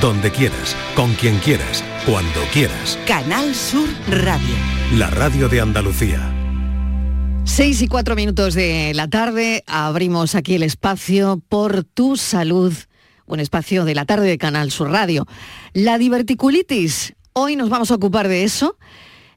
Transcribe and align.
donde 0.00 0.30
quieras, 0.30 0.76
con 0.94 1.12
quien 1.14 1.38
quieras, 1.38 1.82
cuando 2.06 2.40
quieras. 2.52 2.98
Canal 3.06 3.54
Sur 3.54 3.88
Radio. 4.08 4.54
La 4.94 5.10
radio 5.10 5.48
de 5.48 5.60
Andalucía. 5.60 6.32
Seis 7.44 7.82
y 7.82 7.88
cuatro 7.88 8.14
minutos 8.14 8.54
de 8.54 8.92
la 8.94 9.08
tarde 9.08 9.64
abrimos 9.66 10.34
aquí 10.34 10.54
el 10.54 10.62
espacio 10.62 11.42
por 11.48 11.82
tu 11.82 12.16
salud, 12.16 12.72
un 13.26 13.40
espacio 13.40 13.84
de 13.84 13.94
la 13.94 14.04
tarde 14.04 14.28
de 14.28 14.38
Canal 14.38 14.70
Sur 14.70 14.90
Radio. 14.90 15.26
La 15.72 15.98
diverticulitis, 15.98 17.14
hoy 17.32 17.56
nos 17.56 17.68
vamos 17.68 17.90
a 17.90 17.96
ocupar 17.96 18.28
de 18.28 18.44
eso. 18.44 18.78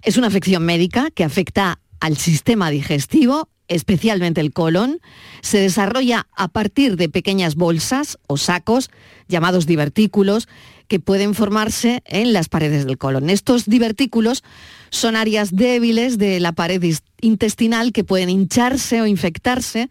Es 0.04 0.18
una 0.18 0.28
afección 0.28 0.64
médica 0.64 1.10
que 1.10 1.24
afecta 1.24 1.80
al 2.00 2.18
sistema 2.18 2.70
digestivo, 2.70 3.50
especialmente 3.72 4.42
el 4.42 4.52
colon. 4.52 5.00
Se 5.42 5.58
desarrolla 5.60 6.28
a 6.36 6.50
partir 6.50 6.98
de 6.98 7.10
pequeñas 7.10 7.56
bolsas 7.56 8.20
o 8.28 8.38
sacos 8.38 8.92
llamados 9.28 9.66
divertículos 9.66 10.48
que 10.90 11.00
pueden 11.00 11.34
formarse 11.34 12.04
en 12.06 12.34
las 12.34 12.50
paredes 12.50 12.86
del 12.86 12.98
colon. 12.98 13.30
Estos 13.30 13.66
divertículos 13.66 14.44
son 14.90 15.16
áreas 15.16 15.56
débiles 15.56 16.18
de 16.18 16.42
la 16.42 16.52
pared 16.52 16.84
intestinal 17.22 17.94
que 17.94 18.04
pueden 18.04 18.30
hincharse 18.30 19.02
o 19.02 19.08
infectarse, 19.08 19.90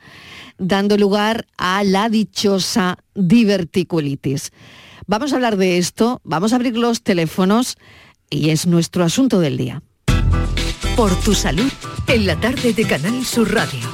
dando 0.59 0.99
lugar 0.99 1.47
a 1.57 1.83
la 1.85 2.11
dichosa 2.11 2.99
diverticulitis. 3.15 4.53
Vamos 5.07 5.33
a 5.33 5.37
hablar 5.37 5.57
de 5.57 5.79
esto, 5.79 6.21
vamos 6.23 6.53
a 6.53 6.57
abrir 6.57 6.77
los 6.77 7.03
teléfonos 7.03 7.79
y 8.29 8.51
es 8.51 8.67
nuestro 8.67 9.03
asunto 9.03 9.41
del 9.41 9.57
día. 9.57 9.83
Por 10.97 11.15
tu 11.21 11.35
salud, 11.35 11.71
en 12.07 12.27
la 12.27 12.37
tarde 12.37 12.73
de 12.73 12.85
Canal 12.85 13.25
Sur 13.25 13.53
Radio. 13.53 13.89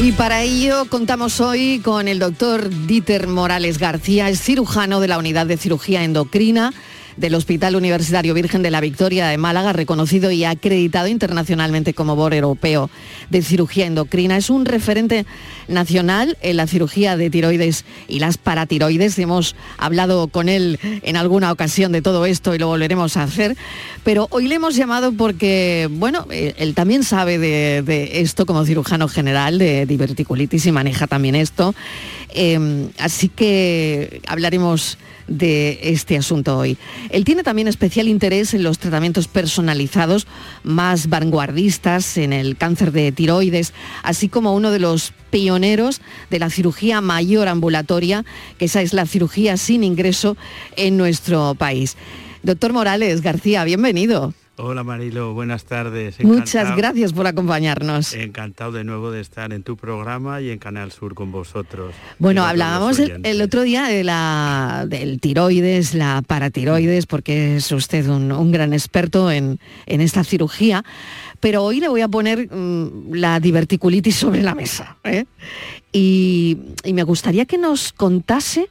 Y 0.00 0.12
para 0.12 0.42
ello 0.42 0.86
contamos 0.86 1.40
hoy 1.40 1.80
con 1.82 2.08
el 2.08 2.18
doctor 2.18 2.68
Dieter 2.86 3.28
Morales 3.28 3.78
García, 3.78 4.28
es 4.28 4.40
cirujano 4.40 5.00
de 5.00 5.08
la 5.08 5.18
Unidad 5.18 5.46
de 5.46 5.56
Cirugía 5.56 6.04
Endocrina 6.04 6.72
del 7.16 7.34
Hospital 7.34 7.76
Universitario 7.76 8.34
Virgen 8.34 8.62
de 8.62 8.70
la 8.70 8.80
Victoria 8.80 9.28
de 9.28 9.38
Málaga, 9.38 9.72
reconocido 9.72 10.30
y 10.30 10.44
acreditado 10.44 11.08
internacionalmente 11.08 11.94
como 11.94 12.16
BOR 12.16 12.34
europeo 12.34 12.90
de 13.30 13.42
cirugía 13.42 13.86
endocrina. 13.86 14.36
Es 14.36 14.50
un 14.50 14.64
referente 14.64 15.26
nacional 15.68 16.36
en 16.40 16.56
la 16.56 16.66
cirugía 16.66 17.16
de 17.16 17.30
tiroides 17.30 17.84
y 18.08 18.18
las 18.18 18.38
paratiroides. 18.38 19.18
Hemos 19.18 19.56
hablado 19.78 20.28
con 20.28 20.48
él 20.48 20.78
en 20.82 21.16
alguna 21.16 21.52
ocasión 21.52 21.92
de 21.92 22.02
todo 22.02 22.26
esto 22.26 22.54
y 22.54 22.58
lo 22.58 22.68
volveremos 22.68 23.16
a 23.16 23.22
hacer. 23.22 23.56
Pero 24.02 24.28
hoy 24.30 24.48
le 24.48 24.56
hemos 24.56 24.76
llamado 24.76 25.12
porque, 25.12 25.88
bueno, 25.90 26.26
eh, 26.30 26.54
él 26.58 26.74
también 26.74 27.04
sabe 27.04 27.38
de, 27.38 28.20
esto 28.20 28.46
como 28.46 28.64
cirujano 28.64 29.08
general 29.08 29.58
de 29.58 29.86
diverticulitis 29.86 30.66
y 30.66 30.72
maneja 30.72 31.06
también 31.06 31.34
esto. 31.34 31.74
Em, 32.30 32.88
así 32.98 33.28
que 33.28 34.20
hablaremos 34.26 34.98
de 35.26 35.78
este 35.82 36.16
asunto 36.16 36.58
hoy. 36.58 36.76
Él 37.10 37.24
tiene 37.24 37.42
también 37.42 37.68
especial 37.68 38.08
interés 38.08 38.54
en 38.54 38.62
los 38.62 38.78
tratamientos 38.78 39.28
personalizados 39.28 40.26
más 40.62 41.08
vanguardistas 41.08 42.16
en 42.16 42.32
el 42.32 42.56
cáncer 42.56 42.92
de 42.92 43.12
tiroides, 43.12 43.72
así 44.02 44.28
como 44.28 44.54
uno 44.54 44.70
de 44.70 44.80
los 44.80 45.12
pioneros 45.30 46.00
de 46.30 46.38
la 46.38 46.50
cirugía 46.50 47.00
mayor 47.00 47.48
ambulatoria, 47.48 48.24
que 48.58 48.66
esa 48.66 48.82
es 48.82 48.92
la 48.92 49.06
cirugía 49.06 49.56
sin 49.56 49.84
ingreso 49.84 50.36
en 50.76 50.96
nuestro 50.96 51.54
país. 51.54 51.96
Doctor 52.42 52.72
Morales 52.72 53.22
García, 53.22 53.64
bienvenido. 53.64 54.34
Hola 54.56 54.84
Marilo, 54.84 55.34
buenas 55.34 55.64
tardes. 55.64 56.22
Muchas 56.22 56.76
gracias 56.76 57.12
por 57.12 57.26
acompañarnos. 57.26 58.14
Encantado 58.14 58.70
de 58.70 58.84
nuevo 58.84 59.10
de 59.10 59.20
estar 59.20 59.52
en 59.52 59.64
tu 59.64 59.76
programa 59.76 60.40
y 60.40 60.50
en 60.50 60.60
Canal 60.60 60.92
Sur 60.92 61.14
con 61.14 61.32
vosotros. 61.32 61.92
Bueno, 62.20 62.44
hablábamos 62.44 63.00
el, 63.00 63.42
otro 63.42 63.62
día 63.62 63.88
de 63.88 64.04
la, 64.04 64.86
del 64.88 65.18
tiroides, 65.20 65.94
la 65.94 66.22
paratiroides, 66.24 67.06
porque 67.06 67.56
es 67.56 67.72
usted 67.72 68.06
un, 68.06 68.52
gran 68.52 68.72
experto 68.72 69.32
en, 69.32 69.58
esta 69.86 70.22
cirugía, 70.22 70.84
pero 71.40 71.64
hoy 71.64 71.80
le 71.80 71.88
voy 71.88 72.02
a 72.02 72.08
poner 72.08 72.48
mm, 72.48 73.12
la 73.12 73.40
diverticulitis 73.40 74.14
sobre 74.14 74.40
la 74.40 74.54
mesa. 74.54 74.98
¿eh? 75.02 75.24
y 75.92 76.56
me 76.92 77.02
gustaría 77.02 77.44
que 77.44 77.58
nos 77.58 77.92
contase 77.92 78.68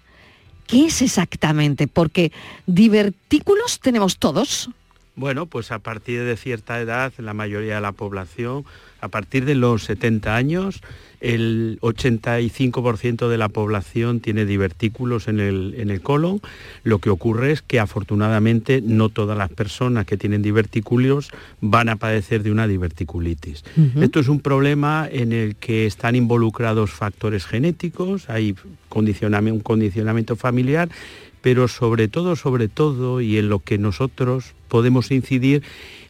qué 0.66 0.85
es 0.85 1.02
exactamente, 1.02 1.88
porque 1.88 2.31
divertículos 2.68 3.79
tenemos 3.81 4.18
todos. 4.18 4.69
Bueno, 5.16 5.46
pues 5.46 5.72
a 5.72 5.78
partir 5.78 6.24
de 6.24 6.35
cierta 6.38 6.79
edad, 6.81 7.13
la 7.19 7.35
mayoría 7.35 7.75
de 7.75 7.81
la 7.81 7.91
población, 7.91 8.66
a 9.00 9.09
partir 9.09 9.46
de 9.46 9.53
los 9.53 9.84
70 9.84 10.35
años, 10.35 10.81
el 11.22 11.78
85% 11.81 13.29
de 13.29 13.38
la 13.38 13.47
población 13.47 14.22
tiene 14.22 14.46
divertículos 14.46 15.28
en 15.28 15.40
el, 15.40 15.75
en 15.78 15.91
el, 15.91 16.02
colon. 16.02 16.41
Lo 16.84 16.97
que 16.97 17.12
ocurre 17.12 17.52
es 17.52 17.62
que 17.62 17.79
afortunadamente 17.79 18.81
no 18.81 19.09
todas 19.09 19.38
las 19.38 19.50
personas 19.50 20.07
que 20.07 20.18
tienen 20.18 20.41
divertículos 20.41 21.29
van 21.62 21.90
a 21.90 21.96
padecer 21.97 22.41
de 22.41 22.52
una 22.52 22.68
diverticulitis. 22.68 23.63
Esto 24.02 24.19
es 24.19 24.28
un 24.28 24.40
problema 24.40 25.07
en 25.12 25.31
el 25.31 25.56
que 25.57 25.85
están 25.85 26.16
involucrados 26.16 26.90
factores 26.90 27.46
genéticos, 27.46 28.31
hay 28.31 28.56
condicionamiento, 28.90 29.57
un 29.57 29.62
condicionamiento 29.62 30.35
familiar 30.35 30.90
pero 31.44 31.68
sobre 31.68 32.07
todo, 32.07 32.38
sobre 32.38 32.69
todo, 32.69 33.19
y 33.19 33.38
en 33.38 33.50
lo 33.50 33.59
que 33.59 33.78
nosotros 33.78 34.53
podemos 34.73 35.11
incidir, 35.11 35.61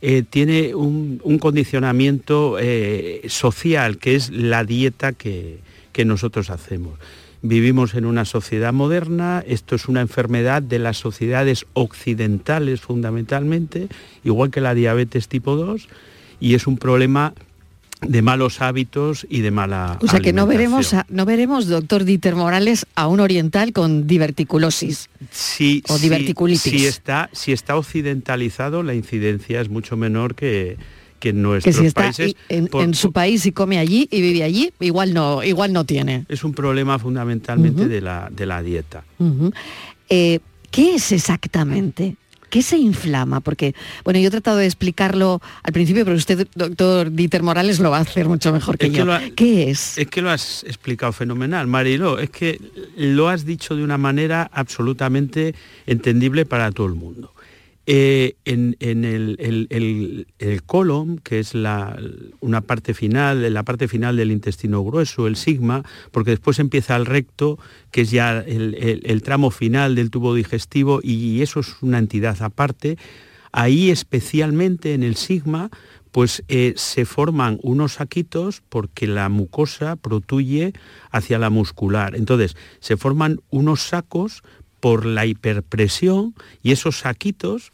eh, 0.02 0.24
tiene 0.24 0.74
un, 0.74 1.20
condicionamiento 1.42 2.56
eh, 2.62 3.24
social, 3.28 3.98
que 3.98 4.16
es 4.16 4.30
la 4.30 4.64
dieta 4.64 5.12
que, 5.12 5.60
que 5.92 6.06
nosotros 6.06 6.50
hacemos. 6.50 6.98
Vivimos 7.42 7.94
en 7.94 8.06
una 8.06 8.24
sociedad 8.24 8.72
moderna, 8.72 9.44
esto 9.46 9.76
es 9.76 9.90
una 9.90 10.00
enfermedad 10.00 10.62
de 10.62 10.80
las 10.80 10.96
sociedades 10.96 11.66
occidentales 11.74 12.80
fundamentalmente, 12.80 13.90
igual 14.24 14.50
que 14.50 14.62
la 14.62 14.74
diabetes 14.74 15.28
tipo 15.28 15.58
2, 15.58 15.90
y 16.40 16.54
es 16.54 16.66
un 16.66 16.78
problema 16.78 17.34
de 18.08 18.22
malos 18.22 18.62
hábitos 18.62 19.26
y 19.30 19.42
de 19.42 19.52
mala 19.52 19.98
O 20.02 20.08
sea 20.08 20.20
que 20.20 20.34
no 20.34 20.48
veremos, 20.48 20.96
no 21.10 21.26
veremos, 21.26 21.68
doctor 21.68 22.04
Dieter 22.04 22.36
Morales, 22.36 22.86
a 22.96 23.08
un 23.08 23.20
oriental 23.20 23.74
con 23.74 24.08
diverticulosis 24.08 25.10
sí, 25.32 25.84
o 25.90 25.98
diverticulitis. 25.98 26.72
Si, 26.72 26.86
está, 26.86 27.30
si 27.34 27.52
está 27.52 27.76
occidentalizado, 27.76 28.84
la 28.84 28.94
incidencia 28.94 29.62
es 29.62 29.70
mucho 29.70 29.98
menor 29.98 30.36
que, 30.36 30.78
que 31.20 31.30
en 31.30 31.42
nuestros 31.42 31.76
que 31.76 31.82
si 31.82 31.88
está 31.88 32.12
En, 32.50 32.94
su 32.94 33.12
país 33.12 33.46
y 33.46 33.52
come 33.52 33.80
allí 33.80 34.08
y 34.12 34.22
vive 34.22 34.44
allí, 34.44 34.74
igual 34.80 35.14
no, 35.14 35.44
igual 35.44 35.74
no 35.74 35.86
tiene. 35.86 36.26
Es 36.30 36.44
un 36.44 36.54
problema 36.54 37.00
fundamentalmente 37.00 37.88
de, 37.88 38.02
la, 38.02 38.30
de 38.32 38.46
la 38.46 38.62
dieta. 38.62 39.04
Eh, 40.10 40.40
¿Qué 40.70 40.96
es 40.96 41.12
exactamente 41.12 42.18
¿Qué 42.54 42.62
se 42.62 42.78
inflama? 42.78 43.40
Porque, 43.40 43.74
bueno, 44.04 44.20
yo 44.20 44.28
he 44.28 44.30
tratado 44.30 44.58
de 44.58 44.68
explicarlo 44.68 45.42
al 45.64 45.74
principio, 45.74 46.06
pero 46.06 46.16
usted, 46.16 46.48
doctor 46.54 47.12
Dieter 47.12 47.42
Morales, 47.42 47.80
lo 47.80 47.90
va 47.90 47.98
a 47.98 48.02
hacer 48.02 48.28
mucho 48.28 48.54
mejor 48.54 48.78
que, 48.78 48.92
yo. 48.92 49.08
¿Qué 49.36 49.72
es? 49.72 49.98
Es 49.98 50.06
que 50.06 50.22
lo 50.22 50.30
has 50.30 50.64
explicado 50.64 51.12
fenomenal, 51.14 51.66
Marilo. 51.66 52.20
Es 52.20 52.30
que 52.30 52.62
lo 52.96 53.28
has 53.28 53.44
dicho 53.44 53.76
de 53.76 53.84
una 53.84 53.98
manera 53.98 54.52
absolutamente 54.54 55.56
entendible 55.88 56.46
para 56.46 56.72
todo 56.72 56.86
el 56.86 56.94
mundo. 56.94 57.34
Eh, 57.86 58.38
en, 58.46 58.78
el, 58.80 60.26
colon, 60.66 61.18
que 61.18 61.40
es 61.40 61.54
la, 61.54 62.00
una 62.40 62.62
parte 62.62 62.94
final, 62.94 63.54
la 63.54 63.64
parte 63.64 63.90
final 63.90 64.16
del 64.16 64.32
intestino 64.32 64.82
grueso, 64.84 65.28
el 65.28 65.36
sigma, 65.36 65.84
porque 66.12 66.32
después 66.32 66.60
empieza 66.60 66.96
el 66.96 67.06
recto, 67.06 67.60
que 67.92 68.02
es 68.02 68.12
ya 68.12 68.40
el, 68.40 69.22
tramo 69.22 69.52
final 69.52 69.96
del 69.96 70.12
tubo 70.12 70.34
digestivo, 70.34 71.02
y 71.04 71.42
eso 71.42 71.60
es 71.60 71.76
una 71.82 72.00
entidad 72.00 72.42
aparte. 72.42 72.98
Ahí 73.52 73.92
especialmente 73.92 74.94
en 74.94 75.04
el 75.04 75.18
sigma, 75.18 75.70
pues 76.12 76.44
eh, 76.48 76.74
se 76.78 77.04
forman 77.04 77.60
unos 77.64 77.94
saquitos 77.94 78.62
porque 78.70 79.08
la 79.08 79.28
mucosa 79.28 79.98
protuye 79.98 80.72
hacia 81.12 81.38
la 81.38 81.50
muscular. 81.50 82.16
Entonces, 82.16 82.56
se 82.80 82.96
forman 82.96 83.42
unos 83.50 83.82
sacos 83.82 84.42
por 84.80 85.06
la 85.06 85.26
hiperpresión 85.26 86.36
y 86.62 86.74
esos 86.74 87.00
saquitos 87.00 87.72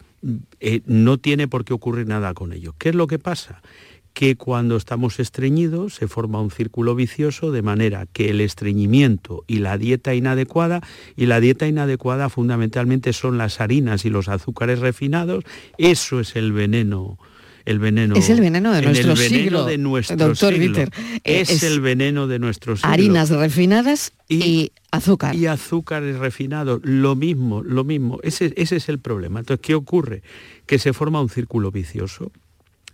eh, 0.59 0.81
no 0.85 1.17
tiene 1.17 1.47
por 1.47 1.65
qué 1.65 1.73
ocurrir 1.73 2.07
nada 2.07 2.33
con 2.33 2.53
ellos. 2.53 2.73
¿Qué 2.77 2.89
es 2.89 2.95
lo 2.95 3.07
que 3.07 3.19
pasa? 3.19 3.61
que 4.13 4.35
cuando 4.35 4.75
estamos 4.75 5.19
estreñidos 5.19 5.95
se 5.95 6.09
forma 6.09 6.41
un 6.41 6.51
círculo 6.51 6.93
vicioso 6.93 7.51
de 7.51 7.61
manera 7.61 8.05
que 8.11 8.29
el 8.29 8.41
estreñimiento 8.41 9.45
y 9.47 9.59
la 9.59 9.77
dieta 9.77 10.13
inadecuada, 10.13 10.81
y 11.15 11.27
la 11.27 11.39
dieta 11.39 11.67
inadecuada 11.67 12.27
fundamentalmente 12.27 13.13
son 13.13 13.37
las 13.37 13.61
harinas 13.61 14.03
y 14.03 14.09
los 14.09 14.27
azúcares 14.27 14.79
refinados, 14.79 15.45
eso 15.77 16.19
es 16.19 16.35
el 16.35 16.51
veneno 16.51 17.17
el 17.69 17.77
veneno. 17.77 18.15
Es 18.15 18.31
el 18.31 18.41
veneno 18.41 18.73
de 18.73 18.81
nuestro 18.81 19.11
el 19.13 19.17
veneno 19.17 19.63
de 19.63 19.77
nuestro 19.77 20.17
doctor 20.17 20.53
siglo. 20.55 20.85
Es, 21.23 21.61
el 21.61 21.81
veneno 21.81 22.25
de 22.25 22.39
nuestros 22.39 22.83
Harinas 22.83 23.29
refinadas 23.29 24.11
y, 24.27 24.71
azúcar. 24.89 25.35
Y 25.35 25.45
azúcares 25.45 26.17
refinados, 26.17 26.81
lo 26.83 27.15
mismo, 27.15 27.61
lo 27.61 27.83
mismo. 27.83 28.19
Ese, 28.23 28.53
ese 28.57 28.77
es 28.77 28.89
el 28.89 28.97
problema. 28.97 29.39
Entonces, 29.41 29.61
¿qué 29.63 29.75
ocurre? 29.75 30.23
Que 30.65 30.79
se 30.79 30.93
forma 30.93 31.21
un 31.21 31.29
círculo 31.29 31.71
vicioso. 31.71 32.31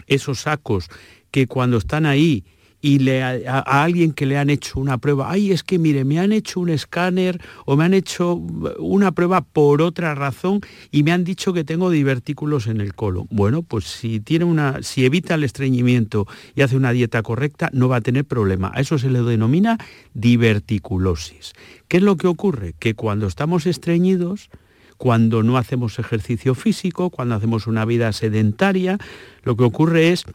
Esos 0.07 0.41
sacos 0.41 0.89
que 1.31 1.47
cuando 1.47 1.77
están 1.77 2.05
ahí 2.05 2.43
y 2.87 3.09
a, 3.09 3.61
alguien 3.61 4.13
que 4.13 4.27
le 4.27 4.37
han 4.37 4.51
hecho 4.51 4.79
una 4.79 4.99
prueba, 4.99 5.31
ay, 5.31 5.51
es 5.51 5.63
que 5.63 5.79
mire, 5.79 6.05
me 6.05 6.19
han 6.19 6.31
hecho 6.31 6.59
un 6.59 6.69
escáner 6.69 7.41
o 7.65 7.75
me 7.75 7.83
han 7.83 7.95
hecho 7.95 8.35
una 8.77 9.11
prueba 9.11 9.41
por 9.41 9.81
otra 9.81 10.13
razón 10.13 10.61
y 10.91 11.01
me 11.01 11.11
han 11.11 11.23
dicho 11.23 11.51
que 11.51 11.63
tengo 11.63 11.89
divertículos 11.89 12.67
en 12.67 12.81
el 12.81 12.93
colon. 12.93 13.25
Bueno, 13.31 13.63
pues 13.63 13.85
si 13.85 14.19
tiene 14.19 14.45
una, 14.45 14.83
si 14.83 15.03
evita 15.03 15.33
el 15.33 15.43
estreñimiento 15.43 16.27
y 16.53 16.61
hace 16.61 16.75
una 16.75 16.91
dieta 16.91 17.23
correcta, 17.23 17.71
no 17.73 17.89
va 17.89 17.95
a 17.95 18.01
tener 18.01 18.23
problema. 18.23 18.71
A 18.75 18.81
eso 18.81 18.99
se 18.99 19.09
le 19.09 19.23
denomina 19.23 19.79
diverticulosis. 20.13 21.53
¿Qué 21.87 21.97
es 21.97 22.03
lo 22.03 22.17
que 22.17 22.27
ocurre? 22.27 22.75
Que 22.77 22.93
cuando 22.93 23.25
estamos 23.25 23.65
estreñidos, 23.65 24.51
cuando 24.97 25.41
no 25.41 25.57
hacemos 25.57 25.97
ejercicio 25.97 26.53
físico, 26.53 27.09
cuando 27.09 27.33
hacemos 27.33 27.65
una 27.65 27.83
vida 27.83 28.13
sedentaria, 28.13 28.99
lo 29.41 29.57
que 29.57 29.63
ocurre 29.63 30.11
es 30.11 30.25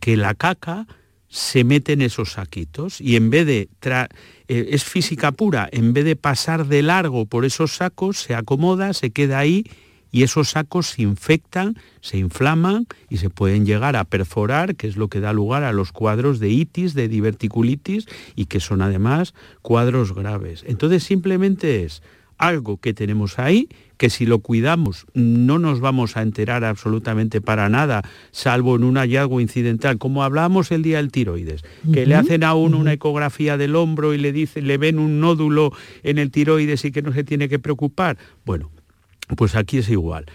que 0.00 0.18
la 0.18 0.34
caca 0.34 0.86
se 1.28 1.64
mete 1.64 1.92
en 1.92 2.02
esos 2.02 2.32
saquitos 2.32 3.00
y 3.00 3.16
en 3.16 3.30
vez 3.30 3.46
de, 3.46 3.68
eh, 4.48 4.68
es 4.70 4.84
física 4.84 5.32
pura, 5.32 5.68
en 5.72 5.92
vez 5.92 6.04
de 6.04 6.16
pasar 6.16 6.66
de 6.66 6.82
largo 6.82 7.26
por 7.26 7.44
esos 7.44 7.76
sacos, 7.76 8.18
se 8.18 8.34
acomoda, 8.34 8.94
se 8.94 9.10
queda 9.10 9.38
ahí 9.38 9.64
y 10.10 10.22
esos 10.22 10.50
sacos 10.50 10.86
se 10.88 11.02
infectan, 11.02 11.76
se 12.00 12.16
inflaman 12.16 12.86
y 13.10 13.18
se 13.18 13.28
pueden 13.28 13.66
llegar 13.66 13.94
a 13.96 14.04
perforar, 14.04 14.74
que 14.74 14.86
es 14.86 14.96
lo 14.96 15.08
que 15.08 15.20
da 15.20 15.34
lugar 15.34 15.64
a 15.64 15.72
los 15.72 15.92
cuadros 15.92 16.38
de 16.38 16.48
itis, 16.48 16.94
de 16.94 17.08
diverticulitis 17.08 18.06
y 18.34 18.46
que 18.46 18.60
son 18.60 18.80
además 18.80 19.34
cuadros 19.60 20.14
graves. 20.14 20.64
Entonces 20.66 21.04
simplemente 21.04 21.84
es 21.84 22.02
algo 22.38 22.78
que 22.78 22.94
tenemos 22.94 23.38
ahí 23.38 23.68
que 23.98 24.08
si 24.10 24.24
lo 24.24 24.38
cuidamos 24.38 25.04
no 25.12 25.58
nos 25.58 25.80
vamos 25.80 26.16
a 26.16 26.22
enterar 26.22 26.64
absolutamente 26.64 27.40
para 27.40 27.68
nada, 27.68 28.02
salvo 28.30 28.76
en 28.76 28.84
un 28.84 28.96
hallazgo 28.96 29.40
incidental, 29.40 29.98
como 29.98 30.24
hablábamos 30.24 30.70
el 30.72 30.82
día 30.82 30.96
del 30.96 31.12
tiroides, 31.12 31.62
que 31.92 32.06
le 32.06 32.14
hacen 32.14 32.44
a 32.44 32.54
uno 32.54 32.78
una 32.78 32.92
ecografía 32.92 33.56
del 33.56 33.76
hombro 33.76 34.14
y 34.14 34.18
le 34.18 34.32
dicen, 34.32 34.66
le 34.66 34.78
ven 34.78 34.98
un 34.98 35.20
nódulo 35.20 35.72
en 36.02 36.18
el 36.18 36.30
tiroides 36.30 36.84
y 36.84 36.92
que 36.92 37.02
no 37.02 37.12
se 37.12 37.24
tiene 37.24 37.48
que 37.48 37.58
preocupar. 37.58 38.16
Bueno, 38.46 38.70
pues 39.36 39.54
aquí 39.54 39.78
es 39.78 39.90
igual 39.90 40.26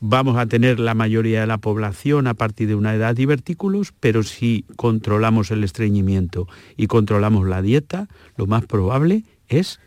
vamos 0.00 0.36
a 0.36 0.46
tener 0.46 0.78
la 0.78 0.94
mayoría 0.94 1.40
de 1.40 1.46
la 1.46 1.58
población 1.58 2.26
a 2.26 2.34
partir 2.34 2.68
de 2.68 2.74
una 2.74 2.94
edad 2.94 3.14
divertículos, 3.14 3.92
pero 3.98 4.22
si 4.22 4.64
controlamos 4.76 5.50
el 5.50 5.64
estreñimiento 5.64 6.46
y 6.76 6.86
controlamos 6.86 7.48
la 7.48 7.62
dieta, 7.62 8.08
lo 8.36 8.46
más 8.46 8.64
probable 8.66 9.24
es 9.48 9.80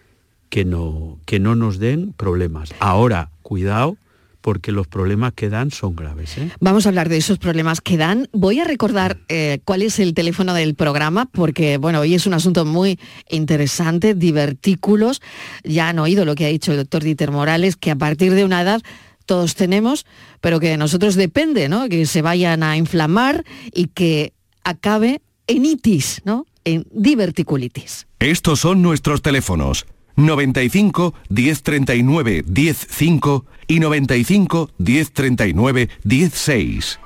que 0.51 0.65
no, 0.65 1.18
que 1.25 1.39
no 1.39 1.56
nos 1.56 1.80
den 1.80 2.13
problemas. 2.13 2.75
Ahora, 2.80 3.31
cuidado, 3.42 3.98
porque 4.42 4.74
los 4.74 4.86
problemas 4.86 5.31
que 5.33 5.50
dan 5.50 5.71
son 5.71 5.95
graves. 5.95 6.38
¿eh? 6.38 6.51
Vamos 6.59 6.86
a 6.86 6.89
hablar 6.89 7.07
de 7.07 7.15
esos 7.18 7.38
problemas 7.38 7.80
que 7.80 7.95
dan. 7.95 8.27
Voy 8.33 8.59
a 8.59 8.65
recordar 8.65 9.18
eh, 9.30 9.62
cuál 9.63 9.81
es 9.81 9.98
el 9.98 10.13
teléfono 10.13 10.53
del 10.53 10.75
programa, 10.75 11.25
porque 11.25 11.77
bueno, 11.77 12.01
hoy 12.01 12.15
es 12.15 12.27
un 12.27 12.33
asunto 12.33 12.65
muy 12.65 13.00
interesante, 13.30 14.13
divertículos. 14.13 15.21
Ya 15.63 15.88
han 15.88 16.00
oído 16.00 16.25
lo 16.25 16.36
que 16.36 16.45
ha 16.45 16.50
dicho 16.50 16.71
el 16.74 16.80
doctor 16.80 17.01
Dieter 17.01 17.31
Morales, 17.31 17.77
que 17.77 17.89
a 17.89 17.95
partir 17.95 18.33
de 18.33 18.44
una 18.44 18.62
edad 18.62 18.81
todos 19.25 19.56
tenemos, 19.56 20.06
pero 20.42 20.59
que 20.59 20.68
de 20.68 20.77
nosotros 20.77 21.15
depende, 21.15 21.69
¿no? 21.69 21.88
Que 21.88 22.06
se 22.06 22.21
vayan 22.21 22.62
a 22.62 22.75
inflamar 22.75 23.45
y 23.74 23.88
que 23.88 24.33
acabe 24.65 25.21
en 25.48 25.63
itis, 25.63 26.21
¿no? 26.25 26.45
En 26.65 26.86
diverticulitis. 26.92 28.07
Estos 28.19 28.59
son 28.59 28.81
nuestros 28.81 29.21
teléfonos 29.21 29.86
95 30.16 31.13
1039 31.30 32.44
105 32.46 33.46
y 33.68 33.80
95 33.80 34.69
1039 34.78 35.90
16. 36.04 37.00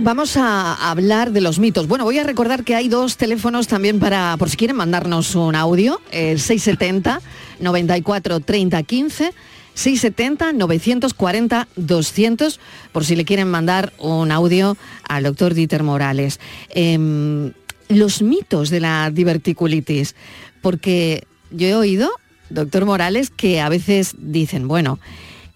Vamos 0.00 0.36
a 0.36 0.90
hablar 0.90 1.32
de 1.32 1.40
los 1.40 1.58
mitos. 1.58 1.88
Bueno, 1.88 2.04
voy 2.04 2.18
a 2.18 2.22
recordar 2.22 2.62
que 2.62 2.76
hay 2.76 2.88
dos 2.88 3.16
teléfonos 3.16 3.66
también 3.66 3.98
para, 3.98 4.36
por 4.36 4.48
si 4.48 4.56
quieren 4.56 4.76
mandarnos 4.76 5.34
un 5.34 5.56
audio, 5.56 6.00
el 6.12 6.38
670 6.38 7.20
94 7.58 8.38
30 8.38 8.82
15, 8.84 9.32
670 9.74 10.52
940 10.52 11.68
200, 11.74 12.60
por 12.92 13.04
si 13.04 13.16
le 13.16 13.24
quieren 13.24 13.48
mandar 13.48 13.92
un 13.98 14.30
audio 14.30 14.76
al 15.08 15.24
doctor 15.24 15.54
Dieter 15.54 15.82
Morales. 15.82 16.38
Em, 16.70 17.52
los 17.88 18.22
mitos 18.22 18.70
de 18.70 18.78
la 18.78 19.10
diverticulitis, 19.10 20.14
porque 20.62 21.24
yo 21.50 21.66
he 21.66 21.74
oído 21.74 22.12
doctor 22.50 22.84
Morales, 22.84 23.30
que 23.30 23.60
a 23.60 23.68
veces 23.68 24.14
dicen, 24.18 24.68
bueno, 24.68 24.98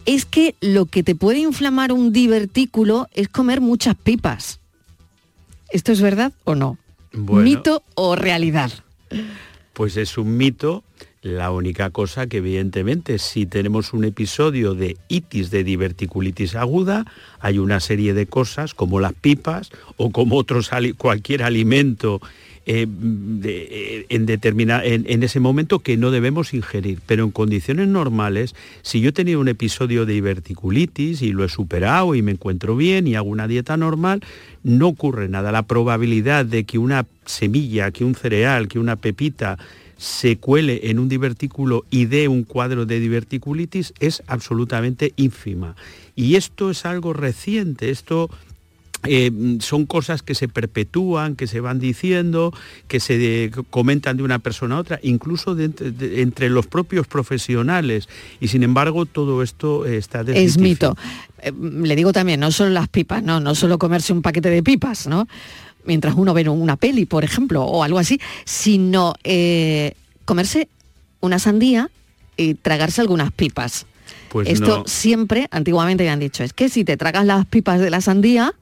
es 0.06 0.24
que 0.24 0.54
lo 0.60 0.86
que 0.86 1.02
te 1.02 1.14
puede 1.14 1.38
inflamar 1.38 1.92
un 1.92 2.12
divertículo 2.12 3.08
es 3.12 3.28
comer 3.28 3.60
muchas 3.60 3.94
pipas. 3.94 4.60
¿Esto 5.70 5.92
es 5.92 6.00
verdad 6.00 6.32
o 6.44 6.54
no? 6.54 6.78
¿Mito 7.12 7.82
o 7.94 8.16
realidad? 8.16 8.72
Pues 9.72 9.96
es 9.96 10.18
un 10.18 10.36
mito. 10.36 10.84
La 11.22 11.52
única 11.52 11.90
cosa 11.90 12.26
que 12.26 12.38
evidentemente 12.38 13.18
si 13.18 13.46
tenemos 13.46 13.92
un 13.92 14.04
episodio 14.04 14.74
de 14.74 14.96
itis, 15.06 15.50
de 15.50 15.62
diverticulitis 15.62 16.56
aguda, 16.56 17.06
hay 17.38 17.58
una 17.58 17.78
serie 17.78 18.12
de 18.12 18.26
cosas 18.26 18.74
como 18.74 18.98
las 18.98 19.12
pipas 19.12 19.70
o 19.96 20.10
como 20.10 20.36
otros, 20.36 20.70
cualquier 20.98 21.44
alimento 21.44 22.20
eh, 22.64 22.86
eh, 23.44 24.06
en, 24.08 25.06
en, 25.08 25.22
ese 25.22 25.40
momento 25.40 25.80
que 25.80 25.96
no 25.96 26.10
debemos 26.10 26.54
ingerir. 26.54 27.00
Pero 27.06 27.24
en 27.24 27.30
condiciones 27.30 27.88
normales, 27.88 28.54
si 28.82 29.00
yo 29.00 29.08
he 29.08 29.12
tenido 29.12 29.40
un 29.40 29.48
episodio 29.48 30.06
de 30.06 30.14
diverticulitis 30.14 31.22
y 31.22 31.32
lo 31.32 31.44
he 31.44 31.48
superado 31.48 32.14
y 32.14 32.22
me 32.22 32.32
encuentro 32.32 32.76
bien 32.76 33.06
y 33.06 33.16
hago 33.16 33.28
una 33.28 33.48
dieta 33.48 33.76
normal, 33.76 34.22
no 34.62 34.88
ocurre 34.88 35.28
nada. 35.28 35.50
La 35.50 35.64
probabilidad 35.64 36.44
de 36.44 36.64
que 36.64 36.78
una 36.78 37.06
semilla, 37.24 37.90
que 37.90 38.04
un 38.04 38.14
cereal, 38.14 38.68
que 38.68 38.78
una 38.78 38.96
pepita 38.96 39.58
se 39.96 40.36
cuele 40.36 40.90
en 40.90 40.98
un 40.98 41.08
divertículo 41.08 41.84
y 41.88 42.06
dé 42.06 42.26
un 42.26 42.42
cuadro 42.42 42.86
de 42.86 42.98
diverticulitis 42.98 43.94
es 44.00 44.22
absolutamente 44.26 45.12
ínfima. 45.16 45.76
Y 46.16 46.34
esto 46.34 46.70
es 46.70 46.84
algo 46.84 47.12
reciente, 47.12 47.90
esto 47.90 48.28
eh, 49.04 49.30
son 49.60 49.86
cosas 49.86 50.22
que 50.22 50.34
se 50.34 50.48
perpetúan, 50.48 51.34
que 51.34 51.46
se 51.46 51.60
van 51.60 51.80
diciendo, 51.80 52.52
que 52.86 53.00
se 53.00 53.50
comentan 53.70 54.16
de 54.16 54.22
una 54.22 54.38
persona 54.38 54.76
a 54.76 54.78
otra, 54.78 55.00
incluso 55.02 55.56
entre 55.58 56.50
los 56.50 56.66
propios 56.66 57.06
profesionales. 57.06 58.08
Y 58.40 58.48
sin 58.48 58.62
embargo, 58.62 59.06
todo 59.06 59.42
esto 59.42 59.86
está 59.86 60.20
Es 60.20 60.58
mito. 60.58 60.96
Eh, 61.42 61.52
le 61.52 61.96
digo 61.96 62.12
también, 62.12 62.38
no 62.38 62.52
solo 62.52 62.70
las 62.70 62.88
pipas, 62.88 63.22
no, 63.22 63.40
no 63.40 63.54
solo 63.54 63.78
comerse 63.78 64.12
un 64.12 64.22
paquete 64.22 64.50
de 64.50 64.62
pipas, 64.62 65.06
¿no? 65.08 65.26
Mientras 65.84 66.14
uno 66.14 66.32
ve 66.32 66.48
una 66.48 66.76
peli, 66.76 67.06
por 67.06 67.24
ejemplo, 67.24 67.64
o 67.64 67.82
algo 67.82 67.98
así, 67.98 68.20
sino 68.44 69.14
eh, 69.24 69.94
comerse 70.24 70.68
una 71.20 71.40
sandía 71.40 71.90
y 72.36 72.54
tragarse 72.54 73.00
algunas 73.00 73.32
pipas. 73.32 73.86
Pues 74.28 74.48
Esto 74.48 74.84
siempre, 74.86 75.48
antiguamente 75.50 76.04
me 76.04 76.10
han 76.10 76.20
dicho, 76.20 76.44
es 76.44 76.52
que 76.52 76.68
si 76.68 76.84
te 76.84 76.96
tragas 76.96 77.26
las 77.26 77.44
pipas 77.46 77.80
de 77.80 77.90
la 77.90 78.00
sandía, 78.00 78.54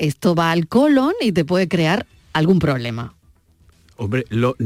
esto 0.00 0.34
va 0.34 0.50
al 0.50 0.66
colon 0.66 1.12
y 1.20 1.32
te 1.32 1.44
puede 1.44 1.68
crear 1.68 2.06
algún 2.32 2.58
problema. 2.58 3.14
Hombre, 3.96 4.24
lo, 4.30 4.56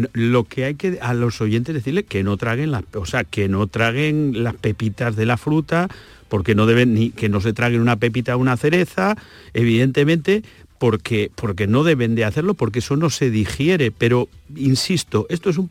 que 0.45 0.65
hay 0.65 0.77
que 0.77 1.01
a 1.03 1.13
los 1.13 1.41
oyentes 1.41 1.75
decirles 1.75 2.05
que 2.09 2.23
no 2.23 2.37
traguen 2.37 2.71
las, 2.71 2.85
o 2.95 3.05
sea, 3.05 3.25
que 3.25 3.49
no 3.49 3.67
traguen 3.67 4.45
las 4.45 4.55
pepitas 4.55 5.17
de 5.17 5.27
la 5.27 5.37
fruta, 5.37 5.89
porque 6.29 6.55
no 6.55 6.67
deben 6.67 6.95
ni 6.95 7.11
que 7.11 7.29
no 7.29 7.41
se 7.41 7.53
traguen 7.53 7.81
una 7.81 7.97
pepita 7.97 8.37
o 8.37 8.39
una 8.39 8.57
cereza, 8.57 9.17
evidentemente, 9.53 10.45
porque, 10.79 11.31
porque 11.35 11.67
no 11.67 11.85
deben 11.85 12.15
de 12.15 12.25
hacerlo, 12.25 12.55
porque 12.55 12.81
eso 12.81 12.97
no 12.97 13.11
se 13.11 13.31
digiere. 13.31 13.91
Pero, 13.91 14.29
insisto, 14.57 15.27
esto 15.29 15.51
es 15.51 15.59
un, 15.59 15.71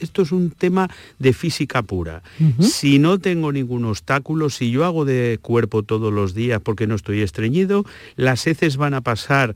esto 0.00 0.22
es 0.22 0.32
un 0.32 0.50
tema 0.50 0.90
de 1.18 1.32
física 1.32 1.82
pura. 1.82 2.22
Si 2.60 2.98
no 2.98 3.18
tengo 3.18 3.52
ningún 3.52 3.84
obstáculo, 3.84 4.50
si 4.50 4.70
yo 4.70 4.84
hago 4.84 5.04
de 5.04 5.38
cuerpo 5.40 5.82
todos 5.82 6.12
los 6.12 6.34
días 6.34 6.60
porque 6.62 6.86
no 6.86 6.94
estoy 6.94 7.20
estreñido, 7.22 7.84
las 8.16 8.46
heces 8.46 8.76
van 8.76 8.94
a 8.94 9.00
pasar 9.00 9.54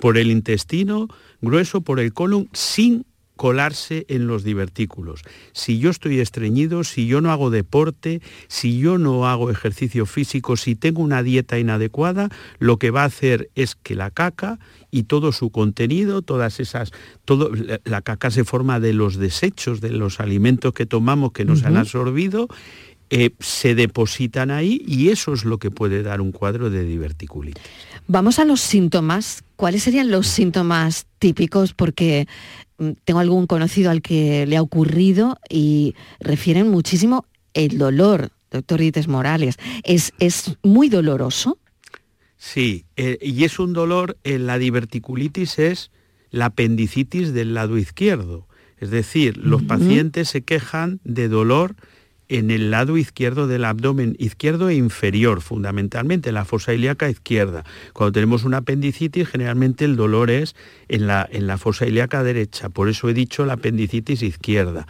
por 0.00 0.18
el 0.18 0.30
intestino 0.30 1.08
grueso, 1.40 1.80
por 1.80 2.00
el 2.00 2.12
colon, 2.12 2.48
sin 2.52 3.04
colarse 3.40 4.04
en 4.10 4.26
los 4.26 4.44
divertículos. 4.44 5.22
Si 5.52 5.78
yo 5.78 5.88
estoy 5.88 6.20
estreñido, 6.20 6.84
si 6.84 7.06
yo 7.06 7.22
no 7.22 7.32
hago 7.32 7.48
deporte, 7.48 8.20
si 8.48 8.78
yo 8.78 8.98
no 8.98 9.26
hago 9.26 9.48
ejercicio 9.48 10.04
físico, 10.04 10.58
si 10.58 10.74
tengo 10.74 11.00
una 11.00 11.22
dieta 11.22 11.58
inadecuada, 11.58 12.28
lo 12.58 12.76
que 12.78 12.90
va 12.90 13.00
a 13.00 13.06
hacer 13.06 13.48
es 13.54 13.76
que 13.76 13.94
la 13.94 14.10
caca 14.10 14.58
y 14.90 15.04
todo 15.04 15.32
su 15.32 15.48
contenido, 15.48 16.20
todas 16.20 16.60
esas, 16.60 16.92
todo, 17.24 17.50
la, 17.84 18.02
caca 18.02 18.30
se 18.30 18.44
forma 18.44 18.78
de 18.78 18.92
los 18.92 19.16
desechos 19.16 19.80
de 19.80 19.88
los 19.88 20.20
alimentos 20.20 20.74
que 20.74 20.84
tomamos 20.84 21.32
que 21.32 21.46
nos 21.46 21.64
han 21.64 21.78
absorbido, 21.78 22.46
eh, 23.08 23.30
se 23.40 23.74
depositan 23.74 24.50
ahí 24.50 24.84
y 24.86 25.08
eso 25.08 25.32
es 25.32 25.46
lo 25.46 25.56
que 25.56 25.70
puede 25.70 26.02
dar 26.02 26.20
un 26.20 26.30
cuadro 26.30 26.68
de 26.68 26.84
diverticulitis. 26.84 27.64
Vamos 28.06 28.38
a 28.38 28.44
los 28.44 28.60
síntomas. 28.60 29.44
¿Cuáles 29.56 29.82
serían 29.84 30.10
los 30.10 30.26
síntomas 30.26 31.06
típicos? 31.18 31.74
Porque 31.74 32.28
tengo 33.04 33.20
algún 33.20 33.46
conocido 33.46 33.90
al 33.90 34.02
que 34.02 34.46
le 34.46 34.56
ha 34.56 34.62
ocurrido 34.62 35.38
y 35.48 35.94
refieren 36.20 36.68
muchísimo 36.68 37.26
el 37.54 37.78
dolor, 37.78 38.30
doctor 38.50 38.80
Dites 38.80 39.08
Morales. 39.08 39.56
¿Es, 39.84 40.12
es 40.18 40.56
muy 40.62 40.88
doloroso? 40.88 41.58
Sí, 42.36 42.86
eh, 42.96 43.18
y 43.20 43.44
es 43.44 43.58
un 43.58 43.72
dolor, 43.72 44.16
en 44.24 44.46
la 44.46 44.58
diverticulitis 44.58 45.58
es 45.58 45.90
la 46.30 46.46
apendicitis 46.46 47.34
del 47.34 47.54
lado 47.54 47.76
izquierdo. 47.76 48.46
Es 48.78 48.90
decir, 48.90 49.36
los 49.36 49.62
pacientes 49.62 50.30
se 50.30 50.40
quejan 50.40 51.00
de 51.04 51.28
dolor 51.28 51.76
en 52.30 52.52
el 52.52 52.70
lado 52.70 52.96
izquierdo 52.96 53.48
del 53.48 53.64
abdomen, 53.64 54.14
izquierdo 54.18 54.68
e 54.68 54.76
inferior, 54.76 55.40
fundamentalmente, 55.40 56.28
en 56.28 56.36
la 56.36 56.44
fosa 56.44 56.72
ilíaca 56.72 57.10
izquierda. 57.10 57.64
Cuando 57.92 58.12
tenemos 58.12 58.44
una 58.44 58.58
apendicitis, 58.58 59.28
generalmente 59.28 59.84
el 59.84 59.96
dolor 59.96 60.30
es 60.30 60.54
en 60.88 61.08
la, 61.08 61.28
en 61.30 61.48
la 61.48 61.58
fosa 61.58 61.86
ilíaca 61.86 62.22
derecha, 62.22 62.68
por 62.68 62.88
eso 62.88 63.08
he 63.08 63.14
dicho 63.14 63.44
la 63.44 63.54
apendicitis 63.54 64.22
izquierda 64.22 64.86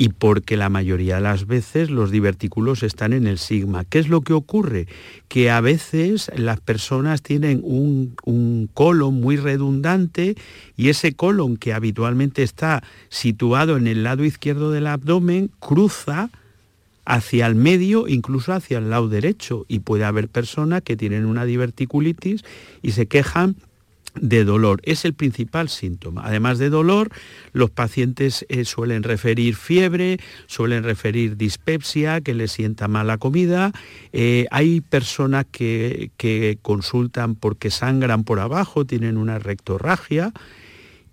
y 0.00 0.10
porque 0.10 0.56
la 0.56 0.68
mayoría 0.68 1.16
de 1.16 1.22
las 1.22 1.48
veces 1.48 1.90
los 1.90 2.12
divertículos 2.12 2.84
están 2.84 3.12
en 3.12 3.26
el 3.26 3.38
sigma. 3.38 3.84
¿Qué 3.84 3.98
es 3.98 4.08
lo 4.08 4.20
que 4.20 4.32
ocurre? 4.32 4.86
Que 5.26 5.50
a 5.50 5.60
veces 5.60 6.30
las 6.36 6.60
personas 6.60 7.20
tienen 7.20 7.60
un, 7.64 8.14
un 8.22 8.70
colon 8.72 9.14
muy 9.14 9.36
redundante 9.36 10.36
y 10.76 10.90
ese 10.90 11.14
colon 11.14 11.56
que 11.56 11.72
habitualmente 11.72 12.44
está 12.44 12.84
situado 13.08 13.76
en 13.76 13.88
el 13.88 14.04
lado 14.04 14.22
izquierdo 14.24 14.70
del 14.70 14.86
abdomen 14.86 15.50
cruza 15.58 16.30
hacia 17.08 17.46
el 17.46 17.54
medio, 17.54 18.06
incluso 18.06 18.52
hacia 18.52 18.78
el 18.78 18.90
lado 18.90 19.08
derecho. 19.08 19.64
Y 19.66 19.80
puede 19.80 20.04
haber 20.04 20.28
personas 20.28 20.82
que 20.82 20.94
tienen 20.96 21.24
una 21.24 21.46
diverticulitis 21.46 22.44
y 22.82 22.92
se 22.92 23.06
quejan 23.06 23.56
de 24.14 24.44
dolor. 24.44 24.80
Es 24.84 25.06
el 25.06 25.14
principal 25.14 25.70
síntoma. 25.70 26.22
Además 26.24 26.58
de 26.58 26.68
dolor, 26.68 27.08
los 27.54 27.70
pacientes 27.70 28.44
eh, 28.50 28.66
suelen 28.66 29.04
referir 29.04 29.56
fiebre, 29.56 30.20
suelen 30.46 30.84
referir 30.84 31.38
dispepsia, 31.38 32.20
que 32.20 32.34
les 32.34 32.52
sienta 32.52 32.88
mal 32.88 33.06
la 33.06 33.16
comida. 33.16 33.72
Eh, 34.12 34.46
hay 34.50 34.82
personas 34.82 35.46
que, 35.50 36.10
que, 36.18 36.58
consultan 36.60 37.36
porque 37.36 37.70
sangran 37.70 38.24
por 38.24 38.38
abajo, 38.38 38.84
tienen 38.84 39.16
una 39.16 39.38
rectorragia, 39.38 40.32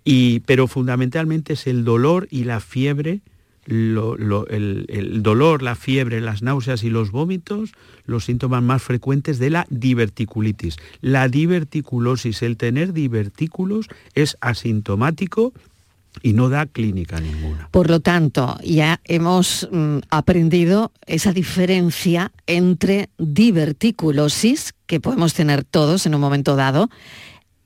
y, 0.04 0.40
pero 0.40 0.66
fundamentalmente 0.66 1.54
es 1.54 1.66
el 1.66 1.84
dolor 1.84 2.28
y 2.30 2.44
la 2.44 2.60
fiebre 2.60 3.22
el, 3.66 5.22
dolor, 5.22 5.62
la 5.62 5.74
fiebre, 5.74 6.20
las 6.20 6.42
náuseas 6.42 6.84
y 6.84 6.90
los 6.90 7.10
vómitos, 7.10 7.72
los 8.04 8.24
síntomas 8.24 8.62
más 8.62 8.82
frecuentes 8.82 9.38
de 9.38 9.50
la 9.50 9.66
diverticulitis. 9.70 10.76
La 11.00 11.28
diverticulosis, 11.28 12.42
el 12.42 12.56
tener 12.56 12.92
divertículos, 12.92 13.88
es 14.14 14.36
asintomático 14.40 15.52
y 16.22 16.32
no 16.32 16.48
da 16.48 16.66
clínica 16.66 17.20
ninguna. 17.20 17.68
Por 17.70 17.90
lo 17.90 18.00
tanto, 18.00 18.58
ya 18.64 19.00
hemos 19.04 19.68
mm, 19.70 19.98
aprendido 20.08 20.92
esa 21.06 21.32
diferencia 21.32 22.32
entre 22.46 23.10
diverticulosis, 23.18 24.74
que 24.86 25.00
podemos 25.00 25.34
tener 25.34 25.64
todos 25.64 26.06
en 26.06 26.14
un 26.14 26.20
momento 26.20 26.56
dado, 26.56 26.88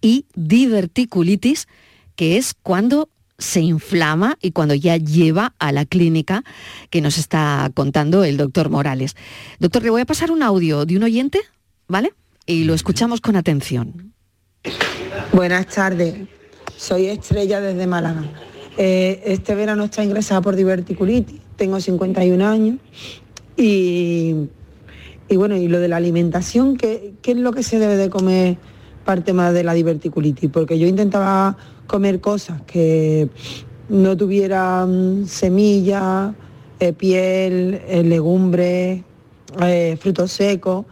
y 0.01 0.25
diverticulitis, 0.35 1.69
que 2.17 2.37
es 2.37 2.55
cuando 2.55 3.09
se 3.41 3.61
inflama 3.61 4.37
y 4.41 4.53
cuando 4.53 4.75
ya 4.75 4.97
lleva 4.97 5.55
a 5.59 5.73
la 5.73 5.85
clínica 5.87 6.45
que 6.91 7.01
nos 7.01 7.19
está 7.19 7.71
contando 7.75 8.23
el 8.23 8.37
doctor 8.37 8.71
Morales. 8.71 9.17
Doctor, 9.59 9.83
le 9.83 9.91
voy 9.91 10.03
a 10.03 10.07
pasar 10.07 10.31
un 10.31 10.43
audio 10.43 10.87
de 10.87 10.97
un 10.97 11.03
oyente, 11.03 11.41
¿vale? 11.89 12.13
Y 12.47 12.65
lo 12.65 12.75
escuchamos 12.75 13.21
con 13.21 13.37
atención. 13.37 14.13
Buenas 15.33 15.67
tardes, 15.67 16.15
soy 16.77 17.07
Estrella 17.07 17.61
desde 17.61 17.87
Málaga. 17.87 18.25
Eh, 18.77 19.23
este 19.27 19.55
verano 19.55 19.85
está 19.85 20.05
ingresada 20.05 20.41
por 20.41 20.55
diverticulitis, 20.55 21.41
tengo 21.57 21.81
51 21.81 22.47
años 22.47 22.79
y, 23.57 24.49
bueno, 25.35 25.57
y 25.57 25.69
lo 25.69 25.81
de 25.81 25.89
la 25.89 25.97
alimentación, 25.97 26.77
¿qué, 26.77 27.15
¿qué 27.23 27.33
es 27.33 27.37
lo 27.39 27.53
que 27.53 27.63
se 27.63 27.79
debe 27.79 27.97
de 27.97 28.11
comer 28.11 28.59
parte 29.05 29.33
más 29.33 29.53
de 29.55 29.65
la 29.65 29.75
diverticulitis? 29.75 30.51
Porque 30.51 30.79
yo 30.79 30.87
intentaba 30.87 31.57
comer 31.87 32.21
cosas 32.21 32.63
que 32.63 33.29
no 33.89 34.17
tuvieran 34.17 35.27
semillas, 35.27 36.33
eh, 36.79 36.93
piel, 36.93 37.81
eh, 37.89 38.03
legumbres, 38.03 39.03
eh, 39.61 39.99
frutos 40.01 40.33
secos 40.33 40.87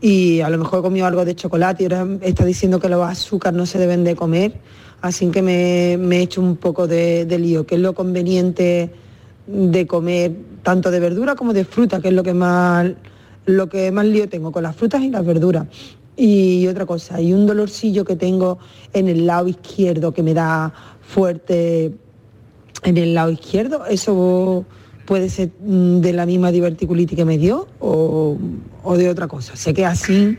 y 0.00 0.40
a 0.42 0.50
lo 0.50 0.58
mejor 0.58 0.80
he 0.80 0.82
comido 0.82 1.06
algo 1.06 1.24
de 1.24 1.34
chocolate 1.34 1.82
y 1.82 1.86
ahora 1.86 2.18
está 2.20 2.44
diciendo 2.44 2.78
que 2.78 2.88
los 2.88 3.02
azúcares 3.02 3.56
no 3.56 3.64
se 3.64 3.78
deben 3.78 4.04
de 4.04 4.14
comer, 4.14 4.60
así 5.00 5.28
que 5.30 5.40
me, 5.40 5.94
he 5.94 6.20
hecho 6.20 6.42
un 6.42 6.56
poco 6.56 6.86
de, 6.86 7.24
de, 7.24 7.38
lío, 7.38 7.66
que 7.66 7.76
es 7.76 7.80
lo 7.80 7.94
conveniente 7.94 8.90
de 9.46 9.86
comer 9.86 10.32
tanto 10.62 10.90
de 10.90 11.00
verdura 11.00 11.34
como 11.34 11.52
de 11.54 11.64
fruta, 11.64 12.00
que 12.00 12.08
es 12.08 12.14
lo 12.14 12.22
que 12.22 12.34
más 12.34 12.92
lo 13.46 13.68
que 13.68 13.90
más 13.92 14.06
lío 14.06 14.28
tengo 14.28 14.52
con 14.52 14.62
las 14.62 14.76
frutas 14.76 15.02
y 15.02 15.10
las 15.10 15.24
verduras. 15.24 15.66
Y 16.16 16.66
otra 16.68 16.86
cosa, 16.86 17.16
hay 17.16 17.32
un 17.32 17.46
dolorcillo 17.46 18.04
que 18.04 18.14
tengo 18.14 18.58
en 18.92 19.08
el 19.08 19.26
lado 19.26 19.48
izquierdo 19.48 20.12
que 20.12 20.22
me 20.22 20.32
da 20.32 20.72
fuerte 21.02 21.92
en 22.84 22.98
el 22.98 23.14
lado 23.14 23.30
izquierdo. 23.30 23.84
¿Eso 23.86 24.64
puede 25.06 25.28
ser 25.28 25.50
de 25.58 26.12
la 26.12 26.24
misma 26.24 26.52
diverticulitis 26.52 27.16
que 27.16 27.24
me 27.24 27.38
dio 27.38 27.66
o, 27.80 28.38
de 28.96 29.10
otra 29.10 29.26
cosa? 29.26 29.56
Sé 29.56 29.74
que 29.74 29.84
así 29.84 30.38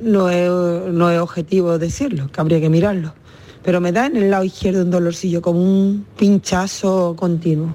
no 0.00 0.28
es, 0.28 0.50
no 0.92 1.10
es 1.10 1.20
objetivo 1.20 1.78
decirlo, 1.78 2.28
que 2.32 2.40
habría 2.40 2.60
que 2.60 2.68
mirarlo. 2.68 3.14
Pero 3.62 3.80
me 3.80 3.92
da 3.92 4.06
en 4.06 4.16
el 4.16 4.30
lado 4.30 4.42
izquierdo 4.42 4.82
un 4.82 4.90
dolorcillo, 4.90 5.42
como 5.42 5.60
un 5.60 6.06
pinchazo 6.16 7.14
continuo. 7.16 7.74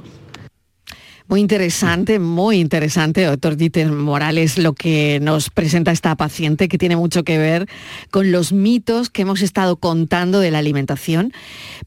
Muy 1.28 1.40
interesante, 1.40 2.20
muy 2.20 2.60
interesante, 2.60 3.24
doctor 3.24 3.58
Dieter 3.58 3.92
Morales, 3.92 4.60
lo 4.60 4.74
que 4.74 5.20
nos 5.24 5.50
presenta 5.50 5.92
esta 5.92 6.16
paciente 6.16 6.68
que 6.68 6.78
tiene 6.78 6.96
mucho 6.96 7.24
que 7.24 7.40
ver 7.40 7.68
con 8.12 8.32
los 8.32 8.54
mitos 8.54 9.10
que 9.10 9.24
hemos 9.24 9.42
estado 9.42 9.78
contando 9.78 10.40
de 10.40 10.52
la 10.52 10.60
alimentación, 10.60 11.34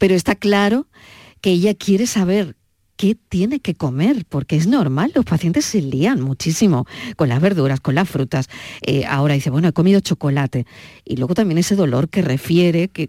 pero 0.00 0.16
está 0.16 0.35
claro 0.35 0.88
que 1.40 1.50
ella 1.50 1.75
quiere 1.75 2.07
saber 2.07 2.57
qué 2.99 3.17
tiene 3.28 3.61
que 3.61 3.76
comer, 3.76 4.26
porque 4.28 4.57
es 4.57 4.67
normal, 4.67 5.12
los 5.14 5.25
pacientes 5.25 5.64
se 5.64 5.81
lían 5.81 6.21
muchísimo 6.21 6.85
con 7.14 7.28
las 7.28 7.40
verduras, 7.40 7.81
con 7.81 7.95
las 7.95 8.09
frutas. 8.09 8.49
Eh, 8.83 9.05
ahora 9.07 9.35
dice, 9.35 9.50
bueno, 9.50 9.69
he 9.69 9.73
comido 9.73 10.00
chocolate. 10.00 10.67
Y 11.05 11.17
luego 11.17 11.35
también 11.35 11.59
ese 11.59 11.76
dolor 11.76 12.09
que 12.09 12.23
refiere, 12.23 12.88
que, 12.88 13.09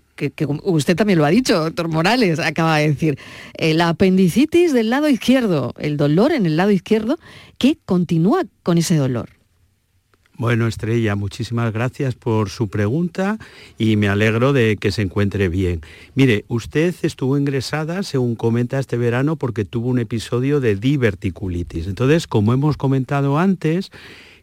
usted 0.63 0.96
también 0.96 1.17
lo 1.17 1.25
ha 1.25 1.29
dicho, 1.29 1.60
doctor 1.60 1.88
Morales, 1.88 2.38
acaba 2.38 2.77
de 2.77 2.89
decir, 2.89 3.17
eh, 3.55 3.74
la 3.74 3.89
apendicitis 3.89 4.74
del 4.74 4.91
lado 4.91 5.10
izquierdo, 5.10 5.74
el 5.79 5.98
dolor 5.98 6.34
en 6.34 6.46
el 6.46 6.55
lado 6.55 6.69
izquierdo, 6.69 7.17
que 7.58 7.79
continúa 7.86 8.43
con 8.62 8.77
ese 8.77 8.96
dolor. 8.96 9.38
Bueno, 10.39 10.67
Estrella, 10.67 11.17
muchísimas 11.17 11.74
gracias 11.74 12.15
por 12.15 12.50
su 12.50 12.69
pregunta 12.69 13.38
y 13.77 13.98
me 13.98 14.08
alegro 14.08 14.53
de 14.53 14.77
que 14.77 14.93
se 14.93 15.01
encuentre 15.01 15.50
bien. 15.50 15.81
Mire, 16.15 16.46
usted 16.48 16.96
estuvo 17.01 17.38
ingresada, 17.38 18.03
según 18.03 18.36
comenta 18.36 18.79
este 18.79 18.96
verano, 18.96 19.36
porque 19.36 19.65
tuvo 19.65 19.89
un 19.89 20.00
episodio 20.00 20.62
de 20.62 20.77
diverticulitis. 20.77 21.88
Entonces, 21.88 22.25
como 22.25 22.53
hemos 22.53 22.77
comentado 22.77 23.38
antes, 23.38 23.91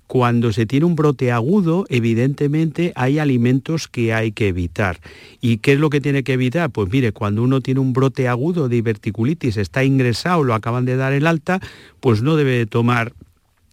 cuando 0.06 0.52
se 0.52 0.66
tiene 0.66 0.84
un 0.84 0.96
brote 0.96 1.32
agudo, 1.32 1.86
evidentemente 1.88 2.92
hay 2.94 3.18
alimentos 3.18 3.88
que 3.88 4.12
hay 4.12 4.32
que 4.32 4.48
evitar. 4.48 5.00
¿Y 5.40 5.56
qué 5.58 5.72
es 5.72 5.78
lo 5.78 5.88
que 5.88 6.02
tiene 6.02 6.24
que 6.24 6.34
evitar? 6.34 6.68
Pues 6.68 6.90
mire, 6.92 7.12
cuando 7.12 7.42
uno 7.42 7.62
tiene 7.62 7.80
un 7.80 7.94
brote 7.94 8.28
agudo 8.28 8.68
de 8.68 8.76
diverticulitis, 8.76 9.56
está 9.56 9.82
ingresado, 9.82 10.44
lo 10.44 10.52
acaban 10.52 10.84
de 10.84 10.96
dar 10.96 11.14
el 11.14 11.26
alta, 11.26 11.58
pues 12.00 12.20
no 12.20 12.36
debe 12.36 12.66
tomar 12.66 13.14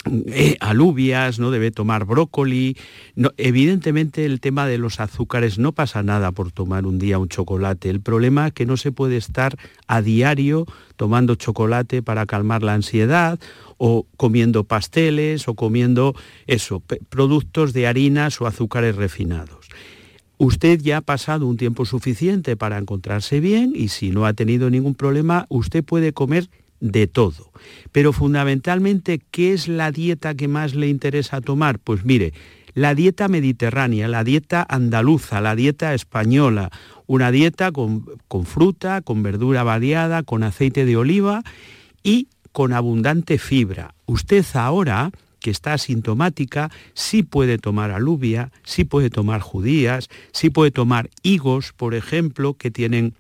eh, 0.06 0.58
alubias, 0.60 1.40
no 1.40 1.52
debe 1.52 1.72
tomar 1.72 2.06
brócoli. 2.06 2.78
Evidentemente 3.38 4.26
el 4.26 4.40
tema 4.40 4.68
de 4.68 4.78
los 4.78 5.00
azúcares 5.00 5.58
no 5.58 5.72
pasa 5.72 6.04
nada 6.04 6.32
por 6.32 6.52
tomar 6.52 6.86
un 6.86 7.00
día 7.00 7.20
un 7.20 7.30
chocolate. 7.30 7.90
El 7.90 8.02
problema 8.02 8.48
es 8.48 8.54
que 8.54 8.66
no 8.66 8.78
se 8.78 8.92
puede 8.92 9.18
estar 9.18 9.58
a 9.88 10.02
diario 10.02 10.66
tomando 10.98 11.36
chocolate 11.36 12.04
para 12.04 12.26
calmar 12.26 12.64
la 12.64 12.74
ansiedad 12.74 13.40
o 13.78 14.06
comiendo 14.18 14.66
pasteles 14.66 15.48
o 15.48 15.56
comiendo 15.56 16.16
eso, 16.48 16.84
productos 17.10 17.74
de 17.74 17.88
harinas 17.88 18.42
o 18.42 18.48
azúcares 18.48 18.96
refinados. 18.96 19.68
Usted 20.38 20.82
ya 20.82 20.98
ha 20.98 21.02
pasado 21.02 21.48
un 21.48 21.58
tiempo 21.58 21.86
suficiente 21.86 22.58
para 22.58 22.78
encontrarse 22.78 23.40
bien 23.40 23.72
y 23.74 23.88
si 23.88 24.10
no 24.10 24.26
ha 24.26 24.34
tenido 24.34 24.70
ningún 24.70 24.96
problema, 24.96 25.46
usted 25.48 25.84
puede 25.84 26.12
comer 26.12 26.50
de 26.84 27.08
todo. 27.08 27.52
Pero 27.94 28.12
fundamentalmente, 28.12 29.22
¿qué 29.32 29.54
es 29.54 29.68
la 29.70 29.92
dieta 29.92 30.36
que 30.36 30.50
más 30.50 30.76
le 30.76 30.90
interesa 30.90 31.40
tomar? 31.40 31.80
Pues 31.80 32.04
mire, 32.04 32.34
la 32.74 32.94
dieta 32.94 33.30
mediterránea, 33.30 34.08
la 34.10 34.26
dieta 34.26 34.66
andaluza, 34.68 35.40
la 35.40 35.56
dieta 35.56 35.94
española, 35.94 36.72
una 37.08 37.32
dieta 37.32 37.72
con, 37.72 38.06
con, 38.28 38.46
fruta, 38.46 39.02
con 39.02 39.24
verdura 39.24 39.64
variada, 39.64 40.24
con 40.24 40.44
aceite 40.44 40.86
de 40.86 40.98
oliva 40.98 41.44
y 42.04 42.28
con 42.52 42.74
abundante 42.74 43.38
fibra. 43.38 43.96
Usted 44.06 44.46
ahora 44.54 45.12
que 45.40 45.52
está 45.52 45.74
asintomática, 45.74 46.70
sí 46.94 47.24
puede 47.24 47.58
tomar 47.58 47.92
alubia, 47.92 48.52
sí 48.64 48.84
puede 48.84 49.10
tomar 49.10 49.42
judías, 49.42 50.10
sí 50.32 50.50
puede 50.50 50.72
tomar 50.72 51.10
higos, 51.22 51.74
por 51.74 51.96
ejemplo, 51.96 52.56
que 52.56 52.72
tienen 52.72 53.14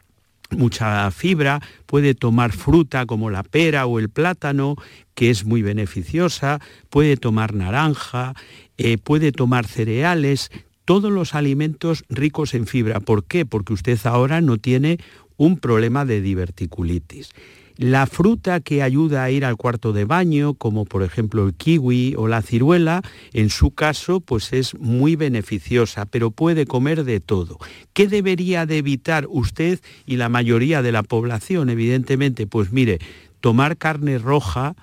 mucha 0.55 1.09
fibra, 1.11 1.61
puede 1.85 2.15
tomar 2.15 2.51
fruta 2.51 3.05
como 3.05 3.29
la 3.29 3.43
pera 3.43 3.85
o 3.85 3.99
el 3.99 4.09
plátano, 4.09 4.75
que 5.15 5.29
es 5.29 5.45
muy 5.45 5.61
beneficiosa, 5.61 6.59
puede 6.89 7.17
tomar 7.17 7.53
naranja, 7.53 8.33
eh, 8.77 8.97
puede 8.97 9.31
tomar 9.31 9.67
cereales, 9.67 10.49
todos 10.85 11.11
los 11.11 11.35
alimentos 11.35 12.03
ricos 12.09 12.53
en 12.53 12.67
fibra. 12.67 12.99
¿Por 12.99 13.23
qué? 13.25 13.45
Porque 13.45 13.73
usted 13.73 13.99
ahora 14.05 14.41
no 14.41 14.57
tiene 14.57 14.99
un 15.37 15.57
problema 15.57 16.05
de 16.05 16.21
diverticulitis. 16.21 17.31
La 17.77 18.05
fruta 18.05 18.59
que 18.59 18.83
ayuda 18.83 19.23
a 19.23 19.31
ir 19.31 19.45
al 19.45 19.57
cuarto 19.57 19.93
de 19.93 20.05
baño, 20.05 20.53
como 20.53 20.85
por 20.85 21.01
ejemplo 21.01 21.47
el 21.47 21.55
kiwi 21.55 22.13
o 22.15 22.27
la 22.27 22.43
ciruela, 22.43 23.01
en 23.33 23.49
su 23.49 23.71
caso 23.71 24.19
pues 24.19 24.53
es 24.53 24.75
muy 24.79 25.15
beneficiosa, 25.15 26.05
pero 26.05 26.29
puede 26.29 26.67
comer 26.67 27.03
de 27.03 27.19
todo. 27.19 27.57
¿Qué 27.93 28.07
debería 28.07 28.67
de 28.67 28.77
evitar 28.77 29.25
usted 29.27 29.79
y 30.05 30.17
la 30.17 30.29
mayoría 30.29 30.83
de 30.83 30.91
la 30.91 31.01
población, 31.01 31.71
evidentemente? 31.71 32.45
Pues 32.45 32.71
mire, 32.71 32.99
tomar 33.39 33.77
carne 33.77 34.19
roja 34.19 34.75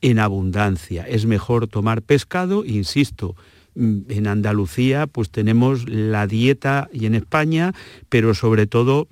en 0.00 0.18
abundancia. 0.18 1.04
Es 1.06 1.26
mejor 1.26 1.68
tomar 1.68 2.00
pescado, 2.00 2.64
insisto, 2.64 3.36
mm, 3.74 3.98
en 4.08 4.26
Andalucía 4.26 5.06
pues 5.06 5.28
tenemos 5.28 5.86
la 5.86 6.26
dieta 6.26 6.88
y 6.94 7.04
en 7.04 7.14
España, 7.14 7.74
pero 8.08 8.32
sobre 8.32 8.66
todo 8.66 9.06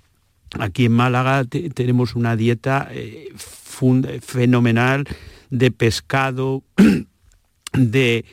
Aquí 0.58 0.86
en 0.86 0.92
Málaga 0.92 1.44
tenemos 1.44 2.14
una 2.14 2.36
dieta 2.36 2.88
eh, 2.90 3.28
fenomenal 3.34 5.04
de 5.50 5.70
pescado, 5.70 6.62
de, 7.72 8.24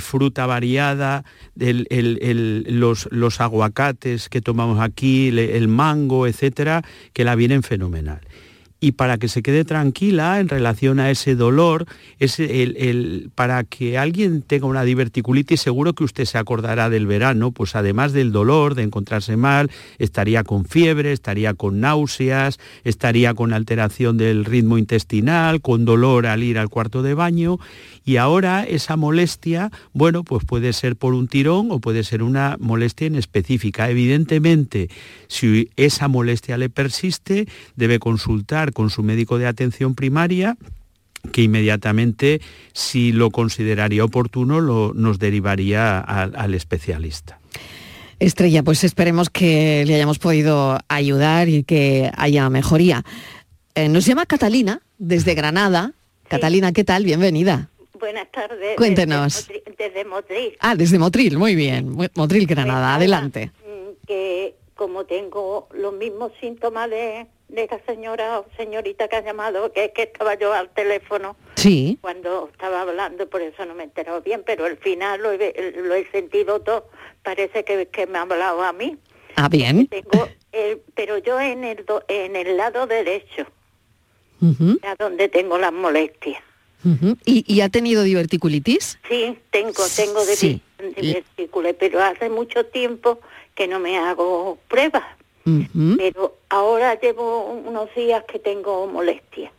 fruta 0.00 0.46
variada, 0.46 1.24
los, 1.56 3.08
los, 3.10 3.40
aguacates 3.40 4.28
que 4.28 4.40
tomamos 4.40 4.80
aquí, 4.80 5.28
el 5.28 5.68
mango, 5.68 6.26
etcétera, 6.26 6.82
que 7.12 7.24
la 7.24 7.34
vienen 7.34 7.62
fenomenal 7.62 8.20
y 8.80 8.92
para 8.92 9.18
que 9.18 9.28
se 9.28 9.42
quede 9.42 9.64
tranquila 9.64 10.40
en 10.40 10.48
relación 10.48 11.00
a 11.00 11.10
ese 11.10 11.34
dolor, 11.34 11.86
es 12.18 12.40
el, 12.40 13.30
para 13.34 13.62
que 13.64 13.98
alguien 13.98 14.40
tenga 14.40 14.66
una 14.66 14.84
diverticulitis, 14.84 15.60
seguro 15.60 15.92
que 15.92 16.04
usted 16.04 16.24
se 16.24 16.38
acordará 16.38 16.88
del 16.88 17.06
verano, 17.06 17.52
pues 17.52 17.76
además 17.76 18.12
del 18.12 18.32
dolor, 18.32 18.74
de 18.74 18.82
encontrarse 18.82 19.36
mal, 19.36 19.70
estaría 19.98 20.44
con 20.44 20.64
fiebre, 20.64 21.12
estaría 21.12 21.52
con 21.52 21.80
náuseas, 21.80 22.58
estaría 22.82 23.34
con 23.34 23.52
alteración 23.52 24.16
del 24.16 24.46
ritmo 24.46 24.78
intestinal, 24.78 25.60
con 25.60 25.84
dolor 25.84 26.26
al 26.26 26.42
ir 26.42 26.58
al 26.58 26.70
cuarto 26.70 27.02
de 27.02 27.12
baño, 27.12 27.58
y 28.04 28.16
ahora 28.16 28.64
esa 28.64 28.96
molestia, 28.96 29.70
bueno, 29.92 30.24
pues 30.24 30.44
puede 30.44 30.72
ser 30.72 30.96
por 30.96 31.12
un 31.12 31.28
tirón 31.28 31.68
o 31.70 31.80
puede 31.80 32.02
ser 32.02 32.22
una 32.22 32.56
molestia 32.58 33.06
en 33.06 33.14
específica. 33.14 33.90
Evidentemente, 33.90 34.88
si 35.28 35.70
esa 35.76 36.08
molestia 36.08 36.56
le 36.56 36.70
persiste, 36.70 37.46
debe 37.76 37.98
consultar 37.98 38.69
con 38.72 38.90
su 38.90 39.02
médico 39.02 39.38
de 39.38 39.46
atención 39.46 39.94
primaria 39.94 40.56
que 41.32 41.42
inmediatamente, 41.42 42.40
si 42.72 43.12
lo 43.12 43.30
consideraría 43.30 44.04
oportuno, 44.04 44.60
lo, 44.60 44.92
nos 44.94 45.18
derivaría 45.18 46.00
al, 46.00 46.54
especialista. 46.54 47.38
Estrella, 48.18 48.62
pues 48.62 48.84
esperemos 48.84 49.30
que 49.30 49.84
le 49.86 49.94
hayamos 49.94 50.18
podido 50.18 50.78
ayudar 50.88 51.48
y 51.48 51.62
que 51.64 52.10
haya 52.16 52.48
mejoría. 52.50 53.04
Eh, 53.74 53.88
nos 53.88 54.04
llama 54.04 54.26
Catalina 54.26 54.82
desde 54.98 55.34
Granada. 55.34 55.92
Catalina, 56.28 56.72
¿qué 56.72 56.84
tal? 56.84 57.04
Bienvenida. 57.04 57.70
Buenas 57.98 58.30
tardes. 58.30 58.76
Cuéntenos. 58.76 59.48
Desde, 59.78 60.04
Motril. 60.04 60.56
Ah, 60.60 60.74
desde 60.74 60.98
Motril, 60.98 61.38
muy 61.38 61.54
bien. 61.54 61.96
Motril, 62.14 62.46
Granada, 62.46 62.94
adelante. 62.94 63.52
Mm, 63.66 64.06
que 64.06 64.54
como 64.74 65.04
tengo 65.04 65.68
los 65.74 65.92
mismos 65.94 66.32
síntomas 66.40 66.88
de, 66.88 67.26
de 67.50 67.64
esta 67.64 67.80
señora 67.86 68.40
o 68.40 68.46
señorita 68.56 69.08
que 69.08 69.16
ha 69.16 69.22
llamado, 69.22 69.72
que 69.72 69.86
es 69.86 69.92
que 69.92 70.02
estaba 70.02 70.34
yo 70.34 70.52
al 70.52 70.70
teléfono 70.70 71.36
sí. 71.56 71.98
cuando 72.00 72.48
estaba 72.52 72.82
hablando, 72.82 73.28
por 73.28 73.42
eso 73.42 73.64
no 73.64 73.74
me 73.74 73.82
he 73.82 73.86
enterado 73.86 74.20
bien, 74.22 74.42
pero 74.44 74.64
al 74.64 74.76
final 74.76 75.20
lo 75.20 75.32
he, 75.32 76.08
sentido 76.10 76.60
todo, 76.60 76.88
parece 77.22 77.64
que, 77.64 77.86
que, 77.86 78.06
me 78.06 78.18
ha 78.18 78.22
hablado 78.22 78.62
a 78.62 78.72
mí. 78.72 78.96
Ah, 79.36 79.48
bien. 79.48 79.86
Tengo 79.86 80.28
pero 80.94 81.18
yo 81.18 81.40
en 81.40 81.64
el, 81.64 81.84
en 82.08 82.36
el 82.36 82.56
lado 82.56 82.86
derecho, 82.86 83.46
a 84.82 84.94
donde 84.96 85.28
tengo 85.28 85.58
las 85.58 85.72
molestias. 85.72 86.42
¿Y, 87.24 87.60
ha 87.60 87.68
tenido 87.68 88.02
diverticulitis? 88.02 88.98
Sí, 89.08 89.38
tengo, 89.50 89.84
tengo 89.94 90.24
de 90.24 90.60
diverticulitis, 90.96 91.78
pero 91.78 92.02
hace 92.02 92.30
mucho 92.30 92.64
tiempo 92.66 93.20
que 93.54 93.68
no 93.68 93.78
me 93.78 93.98
hago 93.98 94.58
pruebas 94.68 95.04
pero 95.96 96.36
ahora 96.48 96.98
llevo 96.98 97.44
unos 97.44 97.94
días 97.94 98.24
que 98.24 98.38
tengo 98.38 98.86
molestia. 98.86 99.52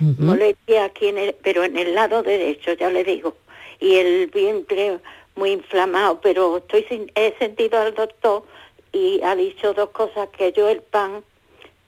Molestia 0.00 0.84
aquí 0.84 1.08
en 1.08 1.18
el, 1.18 1.34
pero 1.42 1.64
en 1.64 1.76
el 1.76 1.94
lado 1.94 2.22
derecho, 2.22 2.72
ya 2.74 2.88
le 2.88 3.02
digo. 3.02 3.34
Y 3.80 3.96
el 3.96 4.28
vientre 4.28 5.00
muy 5.34 5.50
inflamado, 5.50 6.20
pero 6.20 6.58
estoy 6.58 6.84
sin, 6.84 7.10
he 7.14 7.34
sentido 7.38 7.80
al 7.80 7.94
doctor 7.94 8.44
y 8.92 9.20
ha 9.22 9.34
dicho 9.34 9.74
dos 9.74 9.90
cosas 9.90 10.28
que 10.30 10.52
yo 10.52 10.68
el 10.68 10.82
pan 10.82 11.22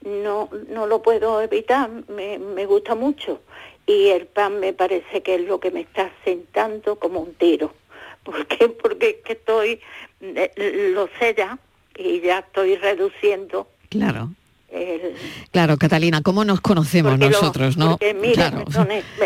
no 0.01 0.49
no 0.69 0.87
lo 0.87 1.01
puedo 1.01 1.41
evitar, 1.41 1.89
me, 2.07 2.39
me 2.39 2.65
gusta 2.65 2.95
mucho 2.95 3.39
y 3.85 4.09
el 4.09 4.27
pan 4.27 4.59
me 4.59 4.73
parece 4.73 5.21
que 5.21 5.35
es 5.35 5.41
lo 5.41 5.59
que 5.59 5.71
me 5.71 5.81
está 5.81 6.11
sentando 6.23 6.97
como 6.97 7.19
un 7.19 7.33
tiro. 7.33 7.73
¿Por 8.23 8.45
qué? 8.47 8.69
Porque 8.69 9.09
es 9.09 9.15
que 9.17 9.33
estoy, 9.33 9.79
eh, 10.21 10.91
lo 10.93 11.09
sé 11.19 11.33
ya, 11.37 11.57
y 11.97 12.21
ya 12.21 12.39
estoy 12.39 12.75
reduciendo. 12.75 13.67
Claro. 13.89 14.31
Claro, 15.51 15.77
Catalina, 15.77 16.21
¿cómo 16.21 16.45
nos 16.45 16.61
conocemos 16.61 17.19
nosotros, 17.19 17.75
no? 17.75 17.91
Porque 17.91 18.13
mire, 18.13 18.51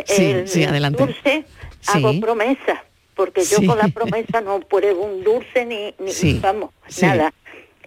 sí, 0.48 0.64
adelante. 0.64 1.06
dulce 1.06 1.46
hago 1.88 2.20
promesas, 2.20 2.80
porque 3.16 3.44
yo 3.44 3.66
con 3.66 3.78
la 3.78 3.88
promesa 3.94 4.42
no 4.42 4.60
pruebo 4.62 5.04
un 5.04 5.24
dulce 5.24 5.66
ni, 5.66 5.94
ni 6.00 6.40
vamos, 6.40 6.72
nada. 7.02 7.32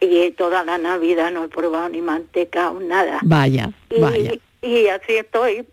Y 0.01 0.31
toda 0.33 0.65
la 0.65 0.79
Navidad 0.79 1.33
no 1.33 1.45
he 1.45 1.49
probado 1.49 1.89
ni 1.89 2.01
manteca 2.01 2.71
o 2.71 2.79
nada. 2.79 3.19
Vaya, 3.23 3.73
vaya. 3.99 4.35
Y 4.63 4.87
así 4.87 5.15
estoy, 5.15 5.67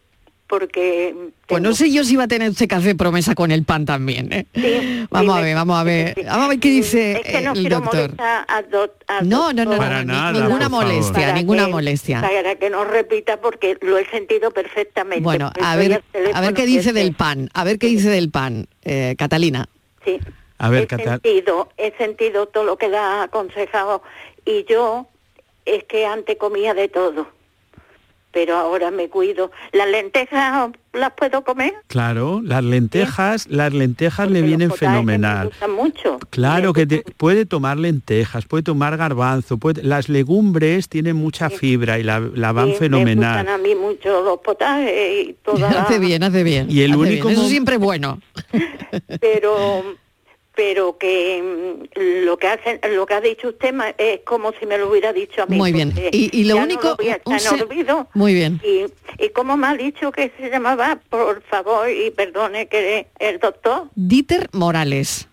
porque... 0.60 1.14
Pues 1.48 1.62
no 1.62 1.76
sé 1.76 1.92
yo 1.92 2.06
si 2.06 2.16
va 2.16 2.24
a 2.24 2.28
tener 2.30 2.52
ese 2.52 2.66
café 2.66 2.96
promesa 2.96 3.36
con 3.36 3.52
el 3.52 3.66
pan 3.66 3.86
también. 3.86 4.32
¿eh? 4.32 5.06
vamos 5.10 5.38
a 5.38 5.42
ver, 5.42 5.54
vamos 5.54 5.78
a 5.78 5.84
ver. 5.84 6.16
Vamos 6.26 6.46
a 6.46 6.48
ver 6.48 6.60
qué 6.60 6.70
dice 6.70 7.22
el 7.26 7.68
doctor. 7.68 8.16
no, 9.24 9.52
no, 9.52 9.66
no, 9.66 10.04
no, 10.06 10.32
ninguna 10.32 10.70
molestia, 10.70 11.34
ninguna 11.34 11.68
molestia. 11.68 12.22
Para 12.22 12.56
que 12.56 12.70
no 12.70 12.86
repita 12.86 13.42
porque 13.42 13.78
lo 13.82 13.98
he 13.98 14.10
sentido 14.10 14.52
perfectamente. 14.52 15.24
Bueno, 15.24 15.52
a 15.62 15.76
ver, 15.76 16.02
a 16.34 16.42
ver 16.42 16.54
qué 16.54 16.66
dice 16.66 16.94
del 16.94 17.14
pan, 17.14 17.50
a 17.54 17.66
ver 17.66 17.78
qué 17.78 17.88
dice 17.88 18.10
del 18.10 18.32
pan, 18.32 18.68
eh, 18.86 19.16
Catalina. 19.18 19.68
Sí. 20.06 20.20
A 20.58 20.70
ver, 20.70 20.88
he 20.90 21.04
sentido, 21.04 21.70
he 21.76 21.92
sentido 21.98 22.48
todo 22.48 22.64
lo 22.64 22.78
que 22.78 22.88
le 22.88 22.98
ha 22.98 23.24
aconsejado 23.24 24.04
y 24.46 24.64
yo 24.70 25.06
es 25.66 25.84
que 25.84 26.06
antes 26.06 26.38
comía 26.38 26.74
de 26.74 26.88
todo 26.88 27.35
pero 28.36 28.58
ahora 28.58 28.92
me 28.92 29.08
cuido. 29.08 29.50
¿Las 29.72 29.88
lentejas 29.88 30.72
las 30.92 31.14
puedo 31.14 31.46
comer? 31.46 31.74
Claro, 31.88 32.42
las 32.44 32.66
lentejas, 32.66 33.48
las 33.48 33.72
lentejas 33.72 34.30
le 34.30 34.42
vienen 34.42 34.72
fenomenal. 34.72 35.52
Me 35.62 35.68
mucho. 35.70 36.20
Claro 36.32 36.74
que 36.74 36.86
puede 37.16 37.46
tomar 37.46 37.78
lentejas, 37.78 38.46
puede 38.46 38.64
tomar 38.64 38.98
garbanzo, 38.98 39.58
puede, 39.58 39.84
las 39.84 40.10
legumbres 40.10 40.90
tienen 40.90 41.16
mucha 41.16 41.50
fibra 41.50 41.98
y 41.98 42.04
la, 42.04 42.20
van 42.52 42.74
fenomenal. 42.74 43.46
Me 43.46 43.52
a 43.52 43.58
mí 43.58 43.74
mucho 43.74 44.22
los 44.22 44.40
potajes 44.40 45.28
y 45.30 45.34
toda 45.46 45.84
Hace 45.84 45.98
bien, 46.00 46.22
hace 46.22 46.44
bien. 46.44 46.68
Y 46.70 46.82
el 46.82 46.94
único 46.94 47.30
Eso 47.30 47.48
siempre 47.48 47.78
bueno. 47.78 48.20
pero 49.22 49.96
pero 50.56 50.98
que 50.98 51.42
mm, 51.42 52.00
lo 52.26 52.38
que 52.38 52.48
hacen, 52.48 52.80
lo 52.94 53.06
que 53.06 53.14
ha 53.14 53.22
dicho 53.22 53.50
usted 53.50 53.74
es 53.98 54.22
como 54.22 54.54
si 54.54 54.66
me 54.66 54.78
lo 54.78 54.90
hubiera 54.90 55.14
dicho 55.14 55.44
a 55.44 55.46
mí. 55.46 55.58
Muy 55.58 55.72
bien. 55.72 55.94
Y, 56.12 56.44
lo 56.46 56.58
único, 56.58 56.96
olvido. 56.96 58.08
Muy 58.14 58.34
bien. 58.34 58.62
Y, 58.64 58.86
y 59.24 59.30
como 59.30 59.58
me 59.58 59.68
ha 59.68 59.76
dicho 59.76 60.12
que 60.12 60.32
se 60.38 60.50
llamaba, 60.50 61.00
por 61.10 61.42
favor 61.44 61.90
y 61.90 62.12
perdone 62.12 62.68
que 62.68 63.08
el 63.20 63.40
doctor. 63.40 63.90
Dieter 63.96 64.50
Morales, 64.52 65.28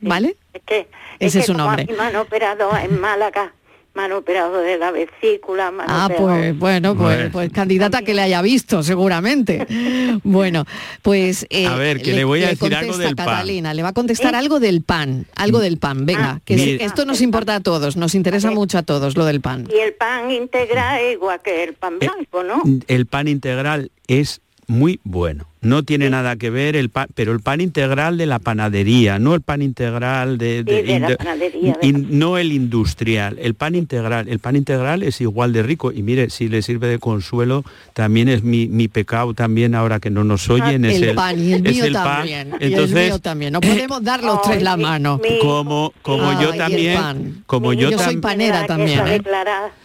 ¿vale? 0.00 0.36
Es 0.52 0.62
que 0.62 0.88
ese 1.18 1.40
es, 1.40 1.46
su 1.46 1.54
nombre. 1.54 1.86
Me 1.86 2.02
han 2.02 2.16
operado 2.16 2.70
en 2.76 3.00
Málaga 3.00 3.52
me 3.94 4.02
han 4.02 4.12
operado 4.12 4.58
de 4.58 4.76
la 4.76 4.90
vesícula. 4.90 5.72
ah, 5.86 6.08
pues 6.16 6.58
bueno, 6.58 6.96
pues, 6.96 7.30
pues 7.30 7.50
candidata 7.52 8.02
que 8.02 8.12
le 8.12 8.22
haya 8.22 8.42
visto, 8.42 8.82
seguramente. 8.82 9.66
bueno, 10.24 10.64
pues... 11.02 11.46
Eh, 11.50 11.66
a 11.66 11.76
ver, 11.76 12.02
que 12.02 12.12
le, 12.12 12.24
voy 12.24 12.42
a 12.42 12.48
decir 12.48 12.74
algo 12.74 12.98
del 12.98 13.14
Catalina, 13.14 13.72
le 13.72 13.82
va 13.82 13.90
a 13.90 13.92
contestar 13.92 14.34
algo 14.34 14.58
del 14.58 14.82
pan, 14.82 15.26
algo 15.36 15.60
del 15.60 15.78
pan, 15.78 16.06
venga, 16.06 16.30
ah, 16.30 16.40
que 16.44 16.78
esto 16.80 17.04
nos 17.04 17.20
importa 17.20 17.56
a 17.56 17.60
todos, 17.60 17.96
nos 17.96 18.14
interesa 18.14 18.50
mucho 18.50 18.78
a 18.78 18.82
todos 18.82 19.16
lo 19.16 19.24
del 19.24 19.40
pan. 19.40 19.68
Y 19.72 19.78
el 19.78 19.94
pan 19.94 20.30
integral 20.30 21.00
es 21.00 21.12
igual 21.14 21.40
que 21.42 21.64
el 21.64 21.74
pan 21.74 21.94
eh, 22.00 22.08
blanco, 22.08 22.42
¿no? 22.42 22.62
El 22.88 23.06
pan 23.06 23.28
integral 23.28 23.90
es 24.08 24.40
muy 24.66 25.00
bueno 25.04 25.46
No 25.64 25.82
tiene 25.82 26.10
nada 26.10 26.36
que 26.36 26.50
ver 26.50 26.76
el 26.76 26.90
pan, 26.90 27.08
pero 27.14 27.32
el 27.32 27.40
pan 27.40 27.60
integral 27.60 28.18
de 28.18 28.26
la 28.26 28.38
panadería, 28.38 29.18
no 29.18 29.34
el 29.34 29.40
pan 29.40 29.62
integral 29.62 30.38
de, 30.38 30.62
la 31.00 31.16
panadería, 31.16 31.78
no 31.82 32.38
el 32.38 32.52
industrial, 32.52 33.38
el 33.40 33.54
pan 33.54 33.74
integral. 33.74 34.28
El 34.28 34.38
pan 34.38 34.56
integral 34.56 35.02
es 35.02 35.20
igual 35.20 35.52
de 35.52 35.62
rico 35.62 35.90
y 35.90 36.02
mire, 36.02 36.30
si 36.30 36.48
le 36.48 36.62
sirve 36.62 36.86
de 36.88 36.98
consuelo, 36.98 37.64
también 37.94 38.28
es 38.28 38.42
mi, 38.42 38.88
pecado 38.88 39.34
también 39.34 39.74
ahora 39.74 39.98
que 39.98 40.10
no 40.10 40.22
nos 40.22 40.48
oyen. 40.50 40.84
es 40.84 41.00
el, 41.00 41.14
pan 41.14 41.38
y 41.38 41.54
el 41.54 41.62
mío 41.62 41.92
también. 41.92 42.52
Entonces, 42.60 43.20
también. 43.22 43.52
No 43.52 43.60
podemos 43.60 44.02
dar 44.02 44.22
los 44.22 44.42
tres 44.42 44.62
la 44.62 44.76
mano. 44.76 45.20
como 45.40 45.92
como 46.02 46.40
yo 46.40 46.54
también, 46.54 47.42
como 47.46 47.72
yo, 47.72 47.90
yo 47.90 47.98
soy 47.98 48.18
panera 48.18 48.66
también. 48.66 49.00
¿eh? 49.06 49.22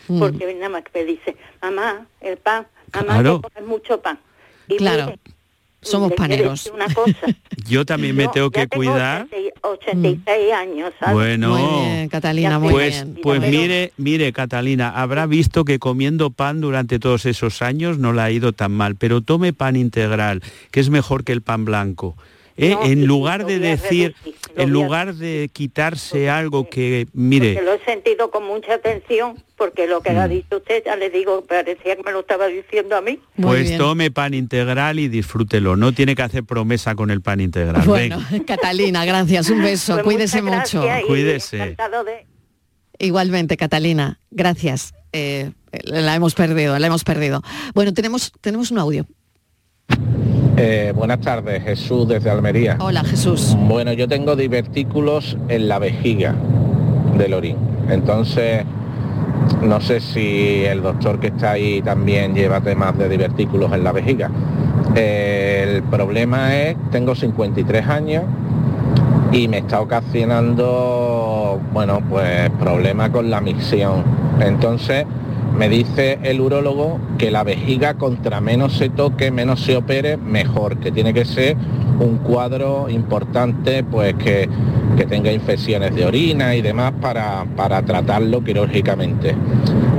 Mm. 0.08 0.20
Porque 0.20 0.54
nada 0.56 0.70
más 0.70 0.84
que 0.84 1.00
me 1.00 1.06
dice, 1.06 1.36
mamá, 1.62 2.06
el 2.22 2.38
pan, 2.38 2.68
mamá, 2.94 3.14
claro. 3.14 3.42
mucho 3.66 4.02
pan. 4.02 4.20
claro. 4.78 5.14
Somos 5.82 6.12
paneros. 6.14 6.72
Una 6.74 6.94
cosa. 6.94 7.28
Yo 7.70 7.86
también 7.86 8.16
me 8.16 8.28
tengo 8.28 8.52
que 8.52 8.68
cuidar. 8.68 9.28
86 9.62 10.26
mm. 10.26 10.54
años. 10.54 10.94
Bueno, 11.12 11.58
Catalina, 12.10 12.60
muy 12.60 12.72
pues, 12.72 13.04
bien. 13.04 13.20
Pues 13.22 13.42
mire, 13.42 13.94
mire, 13.98 14.34
Catalina, 14.34 14.90
habrá 14.90 15.26
visto 15.26 15.66
que 15.66 15.80
comiendo 15.80 16.32
pan 16.32 16.62
durante 16.62 17.00
todos 17.00 17.26
esos 17.26 17.62
años 17.62 17.98
no 17.98 18.14
la 18.14 18.26
ha 18.26 18.32
ido 18.32 18.54
tan 18.54 18.72
mal, 18.72 18.96
pero 18.96 19.22
tome 19.22 19.54
pan 19.54 19.76
integral, 19.76 20.42
que 20.72 20.80
es 20.80 20.90
mejor 20.90 21.24
que 21.24 21.32
el 21.32 21.42
pan 21.42 21.66
blanco. 21.66 22.16
¿Eh? 22.60 22.78
en 22.84 23.06
lugar 23.06 23.46
de 23.46 23.60
decir, 23.60 24.16
en 24.56 24.70
lugar 24.70 25.16
de 25.16 25.50
quitarse 25.52 26.30
algo 26.30 26.70
que, 26.70 27.08
mire... 27.14 27.54
Porque 27.54 27.66
lo 27.66 27.74
he 27.74 27.86
sentido 27.86 28.30
con 28.30 28.46
mucha 28.46 28.74
atención, 28.74 29.42
porque 29.56 29.88
lo 29.88 30.02
que 30.02 30.10
ha 30.10 30.28
mm. 30.28 30.30
dicho 30.30 30.58
usted, 30.58 30.84
ya 30.86 30.96
le 30.96 31.10
digo, 31.10 31.44
parecía 31.46 31.96
que 31.96 32.04
me 32.04 32.12
lo 32.12 32.22
estaba 32.22 32.48
diciendo 32.48 32.96
a 32.96 33.02
mí. 33.02 33.20
pues 33.42 33.78
tome 33.78 34.12
pan 34.12 34.34
integral 34.34 35.00
y 35.00 35.08
disfrútelo, 35.08 35.76
no 35.76 35.94
tiene 35.94 36.16
que 36.16 36.22
hacer 36.22 36.44
promesa 36.44 36.96
con 36.96 37.12
el 37.12 37.22
pan 37.22 37.40
integral. 37.40 37.84
Bueno, 37.86 38.20
Catalina, 38.48 39.06
gracias, 39.06 39.50
un 39.50 39.62
beso, 39.62 39.94
pues 39.94 40.04
cuídese 40.04 40.42
mucho. 40.42 40.84
Cuídese. 41.08 41.76
Igualmente, 43.00 43.56
Catalina, 43.56 44.20
gracias. 44.30 44.94
Eh, 45.14 45.52
la 45.84 46.16
hemos 46.16 46.36
perdido, 46.36 46.78
la 46.78 46.88
hemos 46.88 47.04
perdido. 47.04 47.42
Bueno, 47.74 47.94
tenemos, 47.94 48.34
tenemos 48.42 48.72
un 48.72 48.80
audio. 48.80 49.06
Eh, 50.62 50.92
buenas 50.94 51.22
tardes, 51.22 51.64
Jesús 51.64 52.06
desde 52.06 52.30
Almería. 52.30 52.76
Hola, 52.82 53.02
Jesús. 53.06 53.56
Bueno, 53.58 53.94
yo 53.94 54.10
tengo 54.10 54.36
divertículos 54.36 55.38
en 55.48 55.70
la 55.70 55.80
vejiga 55.80 56.36
del 57.18 57.34
orín. 57.34 57.56
Entonces, 57.90 58.66
no 59.64 59.80
sé 59.80 60.02
si 60.02 60.66
el 60.66 60.82
doctor 60.82 61.18
que 61.22 61.28
está 61.28 61.52
ahí 61.52 61.82
también 61.82 62.36
lleva 62.36 62.60
temas 62.60 62.98
de 62.98 63.08
divertículos 63.08 63.72
en 63.72 63.86
la 63.86 63.94
vejiga. 63.94 64.30
Eh, 64.96 65.76
el 65.78 65.84
problema 65.84 66.54
es, 66.54 66.76
tengo 66.92 67.16
53 67.16 67.88
años 67.88 68.26
y 69.32 69.48
me 69.48 69.60
está 69.60 69.80
ocasionando, 69.80 71.62
bueno, 71.72 72.02
pues 72.10 72.50
problema 72.60 73.10
con 73.10 73.30
la 73.30 73.40
misión. 73.40 74.04
Entonces, 74.42 75.06
me 75.60 75.68
dice 75.68 76.20
el 76.24 76.40
urólogo 76.40 77.02
que 77.18 77.32
la 77.32 77.44
vejiga 77.44 77.96
contra 77.96 78.40
menos 78.40 78.78
se 78.78 78.88
toque, 78.88 79.30
menos 79.30 79.60
se 79.60 79.76
opere, 79.76 80.16
mejor, 80.16 80.78
que 80.78 80.90
tiene 80.90 81.14
que 81.14 81.26
ser 81.26 81.58
un 82.00 82.20
cuadro 82.20 82.90
importante, 82.90 83.84
pues 83.84 84.14
que, 84.16 84.50
tenga 85.10 85.32
infecciones 85.32 85.96
de 85.96 86.06
orina 86.06 86.56
y 86.56 86.62
demás 86.62 86.94
para, 87.02 87.46
tratarlo 87.86 88.44
quirúrgicamente. 88.44 89.36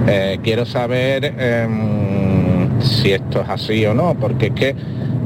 Eh, 0.07 0.39
quiero 0.43 0.65
saber 0.67 1.35
em, 1.39 2.81
si 2.81 3.13
esto 3.13 3.43
es 3.43 3.49
así 3.49 3.85
o 3.87 3.95
no, 3.95 4.15
porque 4.15 4.47
es 4.47 4.53
que, 4.53 4.75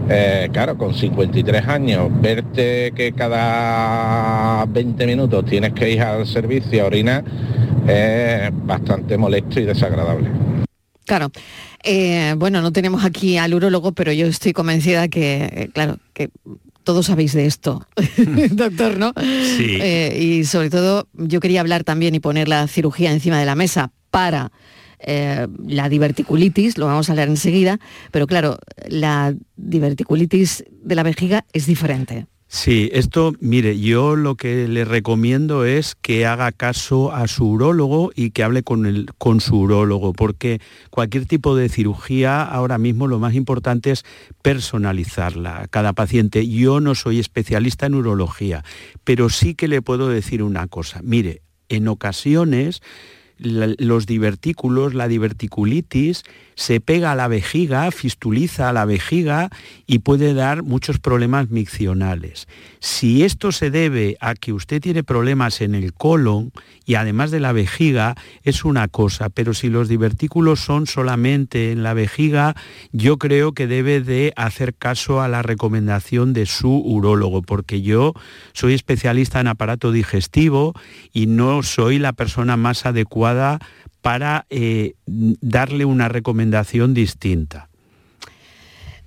eh, 0.08 0.48
claro, 0.52 0.76
con 0.76 0.94
53 0.94 1.66
años, 1.68 2.08
verte 2.20 2.92
que 2.94 3.12
cada 3.12 4.64
20 4.66 5.06
minutos 5.06 5.44
tienes 5.44 5.72
que 5.72 5.90
ir 5.90 6.02
al 6.02 6.26
servicio 6.26 6.84
a 6.84 6.86
orinar, 6.86 7.24
es 7.86 8.50
bastante 8.66 9.16
molesto 9.16 9.60
y 9.60 9.64
desagradable. 9.64 10.30
Claro. 11.04 11.30
Eh, 11.82 12.34
bueno, 12.38 12.62
no 12.62 12.72
tenemos 12.72 13.04
aquí 13.04 13.36
al 13.36 13.54
urólogo, 13.54 13.92
pero 13.92 14.12
yo 14.12 14.26
estoy 14.26 14.52
convencida 14.52 15.08
que, 15.08 15.44
eh, 15.44 15.70
claro, 15.72 15.98
que 16.14 16.30
todos 16.82 17.06
sabéis 17.06 17.34
de 17.34 17.46
esto, 17.46 17.86
doctor, 18.50 18.98
¿no? 18.98 19.12
Sí. 19.56 19.78
Eh, 19.80 20.18
y 20.18 20.44
sobre 20.44 20.70
todo, 20.70 21.08
yo 21.12 21.40
quería 21.40 21.60
hablar 21.60 21.84
también 21.84 22.14
y 22.14 22.20
poner 22.20 22.48
la 22.48 22.66
cirugía 22.68 23.12
encima 23.12 23.38
de 23.38 23.46
la 23.46 23.54
mesa 23.54 23.92
para 24.10 24.50
la 25.06 25.90
diverticulitis, 25.90 26.78
lo 26.78 26.86
vamos 26.86 27.10
a 27.10 27.12
hablar 27.12 27.28
enseguida, 27.28 27.78
pero 28.10 28.26
claro, 28.26 28.56
la 28.88 29.34
diverticulitis 29.56 30.64
de 30.70 30.94
la 30.94 31.02
vejiga 31.02 31.44
es 31.52 31.66
diferente. 31.66 32.26
Sí, 32.54 32.88
esto, 32.92 33.32
mire, 33.40 33.80
yo 33.80 34.14
lo 34.14 34.36
que 34.36 34.68
le 34.68 34.84
recomiendo 34.84 35.64
es 35.64 35.96
que 35.96 36.24
haga 36.24 36.52
caso 36.52 37.12
a 37.12 37.26
su 37.26 37.48
urólogo 37.48 38.12
y 38.14 38.30
que 38.30 38.44
hable 38.44 38.62
con, 38.62 38.86
el, 38.86 39.08
con 39.18 39.40
su 39.40 39.58
urólogo, 39.58 40.12
porque 40.12 40.60
cualquier 40.90 41.26
tipo 41.26 41.56
de 41.56 41.68
cirugía 41.68 42.44
ahora 42.44 42.78
mismo 42.78 43.08
lo 43.08 43.18
más 43.18 43.34
importante 43.34 43.90
es 43.90 44.04
personalizarla 44.40 45.62
a 45.62 45.66
cada 45.66 45.94
paciente. 45.94 46.46
Yo 46.46 46.78
no 46.78 46.94
soy 46.94 47.18
especialista 47.18 47.86
en 47.86 47.96
urología, 47.96 48.62
pero 49.02 49.30
sí 49.30 49.56
que 49.56 49.66
le 49.66 49.82
puedo 49.82 50.08
decir 50.08 50.40
una 50.40 50.68
cosa. 50.68 51.00
Mire, 51.02 51.42
en 51.68 51.88
ocasiones 51.88 52.82
los 53.36 54.06
divertículos, 54.06 54.94
la 54.94 55.08
diverticulitis, 55.08 56.22
se 56.54 56.80
pega 56.80 57.12
a 57.12 57.14
la 57.14 57.28
vejiga, 57.28 57.90
fistuliza 57.90 58.68
a 58.68 58.72
la 58.72 58.84
vejiga 58.84 59.50
y 59.86 60.00
puede 60.00 60.34
dar 60.34 60.62
muchos 60.62 60.98
problemas 60.98 61.50
miccionales. 61.50 62.46
Si 62.80 63.24
esto 63.24 63.52
se 63.52 63.70
debe 63.70 64.16
a 64.20 64.34
que 64.34 64.52
usted 64.52 64.80
tiene 64.80 65.02
problemas 65.02 65.60
en 65.60 65.74
el 65.74 65.92
colon 65.92 66.52
y 66.84 66.96
además 66.96 67.30
de 67.30 67.40
la 67.40 67.52
vejiga, 67.52 68.14
es 68.42 68.64
una 68.64 68.88
cosa, 68.88 69.30
pero 69.30 69.54
si 69.54 69.68
los 69.68 69.88
divertículos 69.88 70.60
son 70.60 70.86
solamente 70.86 71.72
en 71.72 71.82
la 71.82 71.94
vejiga, 71.94 72.54
yo 72.92 73.18
creo 73.18 73.52
que 73.52 73.66
debe 73.66 74.00
de 74.00 74.32
hacer 74.36 74.74
caso 74.74 75.20
a 75.20 75.28
la 75.28 75.42
recomendación 75.42 76.32
de 76.32 76.46
su 76.46 76.70
urólogo, 76.70 77.42
porque 77.42 77.82
yo 77.82 78.14
soy 78.52 78.74
especialista 78.74 79.40
en 79.40 79.48
aparato 79.48 79.92
digestivo 79.92 80.74
y 81.12 81.26
no 81.26 81.62
soy 81.62 81.98
la 81.98 82.12
persona 82.12 82.56
más 82.56 82.86
adecuada 82.86 83.58
para 84.04 84.44
eh, 84.50 84.96
darle 85.06 85.86
una 85.86 86.08
recomendación 86.08 86.92
distinta. 86.92 87.70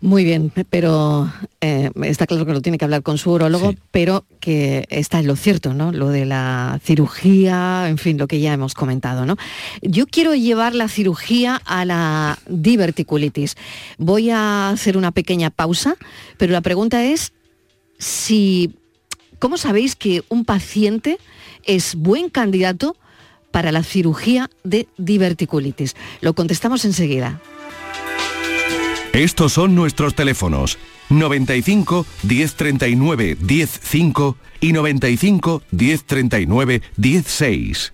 Muy 0.01 0.23
bien, 0.23 0.51
pero 0.71 1.31
eh, 1.62 1.91
está 2.01 2.25
claro 2.25 2.47
que 2.47 2.53
lo 2.53 2.63
tiene 2.63 2.79
que 2.79 2.86
hablar 2.86 3.03
con 3.03 3.19
su 3.19 3.31
urologo, 3.31 3.75
pero 3.91 4.25
que 4.39 4.88
está 4.89 5.19
en 5.19 5.27
lo 5.27 5.36
cierto, 5.36 5.75
¿no? 5.75 5.91
Lo 5.91 6.10
de 6.10 6.25
la 6.25 6.79
cirugía, 6.83 7.86
en 7.88 7.99
fin, 7.99 8.17
lo 8.17 8.27
que 8.27 8.39
ya 8.39 8.53
hemos 8.53 8.73
comentado, 8.73 9.27
¿no? 9.27 9.38
Yo 9.83 10.07
quiero 10.07 10.33
llevar 10.33 10.73
la 10.73 10.88
cirugía 10.88 11.62
a 11.65 11.86
la 11.86 12.39
diverticulitis. 12.47 13.55
Voy 13.99 14.31
a 14.31 14.69
hacer 14.69 14.97
una 14.97 15.12
pequeña 15.12 15.51
pausa, 15.51 15.95
pero 16.38 16.53
la 16.53 16.62
pregunta 16.62 17.03
es 17.05 17.33
si, 17.99 18.73
¿cómo 19.38 19.57
sabéis 19.57 19.95
que 19.95 20.23
un 20.29 20.43
paciente 20.43 21.19
es 21.65 21.93
buen 21.93 22.29
candidato 22.31 22.95
para 23.51 23.71
la 23.71 23.83
cirugía 23.83 24.49
de 24.63 24.88
diverticulitis. 24.97 25.95
Lo 26.21 26.33
contestamos 26.33 26.86
enseguida. 26.86 27.41
Estos 29.13 29.53
son 29.53 29.73
nuestros 29.73 30.13
teléfonos 30.13 30.77
95 31.10 32.05
1039 32.23 33.38
105 33.47 34.38
y 34.62 34.73
95 34.73 35.63
1039 35.71 36.81
16. 36.97 37.93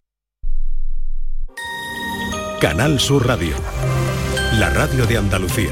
Canal 2.61 2.99
Sur 2.99 3.25
Radio. 3.25 3.55
la 4.59 4.69
radio 4.69 5.07
de 5.07 5.17
Andalucía. 5.17 5.71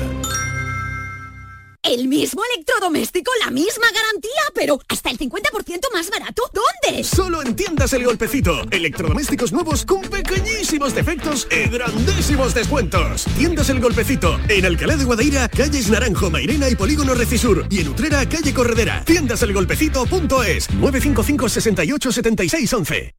El 1.83 2.07
mismo 2.07 2.41
electrodoméstico, 2.55 3.31
la 3.45 3.51
misma 3.51 3.85
garantía, 3.93 4.41
pero 4.55 4.79
hasta 4.87 5.11
el 5.11 5.19
50% 5.19 5.93
más 5.93 6.09
barato. 6.09 6.41
¿Dónde? 6.51 7.03
Solo 7.03 7.43
en 7.43 7.55
tiendas 7.55 7.93
El 7.93 8.05
Golpecito. 8.05 8.63
Electrodomésticos 8.71 9.53
nuevos 9.53 9.85
con 9.85 10.01
pequeñísimos 10.01 10.95
defectos 10.95 11.47
y 11.51 11.69
grandísimos 11.69 12.55
descuentos. 12.55 13.25
Tiendas 13.37 13.69
El 13.69 13.81
Golpecito. 13.81 14.39
En 14.49 14.65
Alcalá 14.65 14.97
de 14.97 15.05
Guadaira, 15.05 15.47
calles 15.47 15.91
Naranjo, 15.91 16.31
Mairena 16.31 16.69
y 16.69 16.75
Polígono 16.75 17.13
Recisur. 17.13 17.67
Y 17.69 17.81
en 17.81 17.89
Utrera, 17.89 18.27
calle 18.27 18.51
Corredera. 18.51 19.03
Tiendaselgolpecito.es 19.05 20.71
955 20.71 21.49
68 21.49 22.11
76 22.11 22.73
11. 22.73 23.18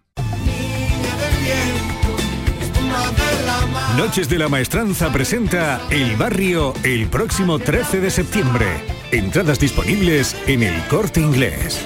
Noches 3.97 4.29
de 4.29 4.39
la 4.39 4.47
Maestranza 4.47 5.11
presenta 5.11 5.81
El 5.89 6.15
Barrio 6.15 6.73
el 6.83 7.07
próximo 7.07 7.59
13 7.59 7.99
de 7.99 8.09
septiembre. 8.09 8.65
Entradas 9.11 9.59
disponibles 9.59 10.35
en 10.47 10.63
el 10.63 10.81
corte 10.87 11.19
inglés. 11.19 11.85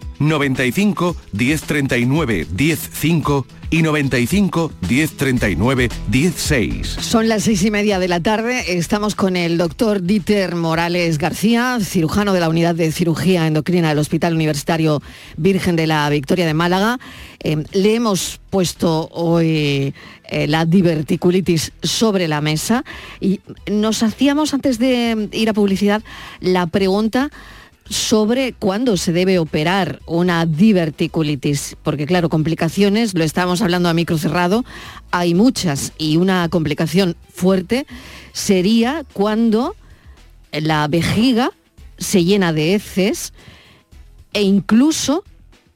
95 0.21 1.15
1039 1.33 2.47
105 2.55 3.45
y 3.71 3.81
95 3.81 4.71
1039 4.87 5.89
16. 6.09 6.87
Son 6.87 7.27
las 7.27 7.43
seis 7.43 7.63
y 7.63 7.71
media 7.71 7.99
de 7.99 8.07
la 8.07 8.19
tarde. 8.19 8.77
Estamos 8.77 9.15
con 9.15 9.35
el 9.35 9.57
doctor 9.57 10.03
Dieter 10.03 10.55
Morales 10.55 11.17
García, 11.17 11.79
cirujano 11.81 12.33
de 12.33 12.41
la 12.41 12.49
unidad 12.49 12.75
de 12.75 12.91
cirugía 12.91 13.47
endocrina 13.47 13.89
del 13.89 13.99
Hospital 13.99 14.35
Universitario 14.35 15.01
Virgen 15.37 15.75
de 15.75 15.87
la 15.87 16.09
Victoria 16.09 16.45
de 16.45 16.53
Málaga. 16.53 16.99
Eh, 17.39 17.63
le 17.71 17.95
hemos 17.95 18.39
puesto 18.49 19.07
hoy 19.13 19.93
eh, 20.25 20.47
la 20.47 20.65
diverticulitis 20.65 21.71
sobre 21.81 22.27
la 22.27 22.41
mesa 22.41 22.83
y 23.19 23.39
nos 23.71 24.03
hacíamos 24.03 24.53
antes 24.53 24.77
de 24.77 25.29
ir 25.31 25.49
a 25.49 25.53
publicidad 25.53 26.03
la 26.41 26.67
pregunta 26.67 27.31
sobre 27.89 28.53
cuándo 28.53 28.95
se 28.97 29.11
debe 29.11 29.39
operar 29.39 29.99
una 30.05 30.45
diverticulitis, 30.45 31.75
porque 31.83 32.05
claro, 32.05 32.29
complicaciones, 32.29 33.13
lo 33.13 33.23
estábamos 33.23 33.61
hablando 33.61 33.89
a 33.89 33.93
micro 33.93 34.17
cerrado, 34.17 34.63
hay 35.11 35.33
muchas 35.33 35.91
y 35.97 36.17
una 36.17 36.47
complicación 36.49 37.15
fuerte 37.33 37.85
sería 38.31 39.05
cuando 39.13 39.75
la 40.51 40.87
vejiga 40.87 41.51
se 41.97 42.23
llena 42.23 42.53
de 42.53 42.75
heces 42.75 43.33
e 44.33 44.41
incluso 44.41 45.23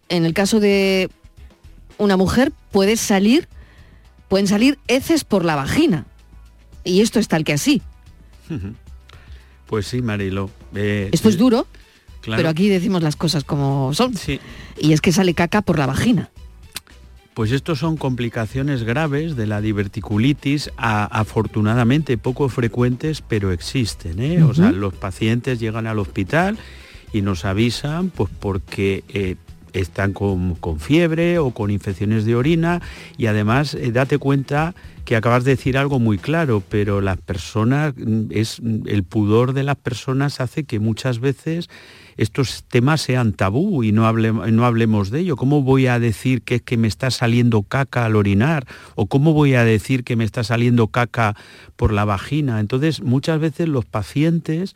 en 0.08 0.26
el 0.26 0.34
caso 0.34 0.60
de 0.60 1.10
una 1.98 2.15
mujer 2.15 2.54
puede 2.72 2.96
salir 2.96 3.50
pueden 4.28 4.48
salir 4.48 4.80
heces 4.88 5.24
por 5.24 5.46
la 5.46 5.56
vagina. 5.56 6.06
Y 6.84 7.02
esto 7.02 7.20
es 7.20 7.28
tal 7.28 7.44
que 7.44 7.54
así. 7.54 7.82
Pues 9.68 9.88
sí, 9.88 10.02
Marilo. 10.02 10.50
Eh, 10.76 11.10
esto 11.12 11.30
es 11.30 11.38
duro. 11.38 11.68
Pero 12.25 12.49
aquí 12.49 12.69
decimos 12.69 13.03
las 13.03 13.15
cosas 13.15 13.43
como 13.43 13.93
son. 13.93 14.13
Y 14.79 14.93
es 14.93 15.01
que 15.01 15.11
sale 15.11 15.33
caca 15.33 15.61
por 15.61 15.77
la 15.77 15.85
vagina. 15.85 16.29
Pues 17.33 17.51
estos 17.51 17.79
son 17.79 17.97
complicaciones 17.97 18.83
graves 18.83 19.35
de 19.35 19.45
la 19.45 19.59
diverticulitis, 19.59 20.71
afortunadamente 20.77 22.17
poco 22.17 22.47
frecuentes, 22.47 23.21
pero 23.21 23.51
existen. 23.51 24.21
¿eh? 24.21 24.41
O 24.43 24.53
sea, 24.53 24.71
los 24.71 24.93
pacientes 24.93 25.59
llegan 25.59 25.85
al 25.85 25.99
hospital 25.99 26.57
y 27.11 27.21
nos 27.21 27.43
avisan 27.43 28.09
pues 28.09 28.31
porque 28.39 29.03
eh, 29.09 29.35
están 29.73 30.13
con, 30.13 30.57
fiebre 30.79 31.38
o 31.38 31.51
con 31.51 31.71
infecciones 31.71 32.25
de 32.25 32.35
orina 32.35 32.81
y 33.17 33.25
además 33.27 33.73
eh, 33.73 33.91
date 33.91 34.17
cuenta 34.17 34.73
que 35.03 35.15
acabas 35.15 35.43
de 35.43 35.51
decir 35.51 35.77
algo 35.77 35.99
muy 35.99 36.17
claro, 36.17 36.63
pero 36.67 37.01
las 37.01 37.17
personas, 37.17 37.93
mm, 37.97 38.27
es, 38.31 38.61
el 38.85 39.03
pudor 39.03 39.53
de 39.53 39.63
las 39.63 39.75
personas 39.75 40.39
hace 40.39 40.63
que 40.63 40.79
muchas 40.79 41.19
veces 41.19 41.69
estos 42.17 42.63
temas 42.63 43.01
sean 43.01 43.34
tabú 43.34 43.84
y 43.84 43.91
no, 43.91 44.06
hablemos 44.08 45.10
de 45.10 45.19
ello. 45.19 45.36
¿Cómo 45.36 45.62
voy 45.62 45.88
a 45.88 45.99
decir 45.99 46.41
que 46.41 46.56
es 46.56 46.62
que 46.62 46.78
me 46.78 46.88
está 46.88 47.12
saliendo 47.12 47.63
caca 47.63 48.06
al 48.06 48.15
orinar? 48.15 48.65
¿O 48.95 49.08
cómo 49.08 49.34
voy 49.34 49.56
a 49.56 49.63
decir 49.63 50.04
que 50.04 50.15
me 50.15 50.23
está 50.23 50.43
saliendo 50.43 50.88
caca 50.88 51.36
por 51.75 51.91
la 51.91 52.06
vagina? 52.06 52.60
Entonces, 52.60 53.01
muchas 53.01 53.39
veces 53.39 53.67
los 53.67 53.86
pacientes 53.86 54.75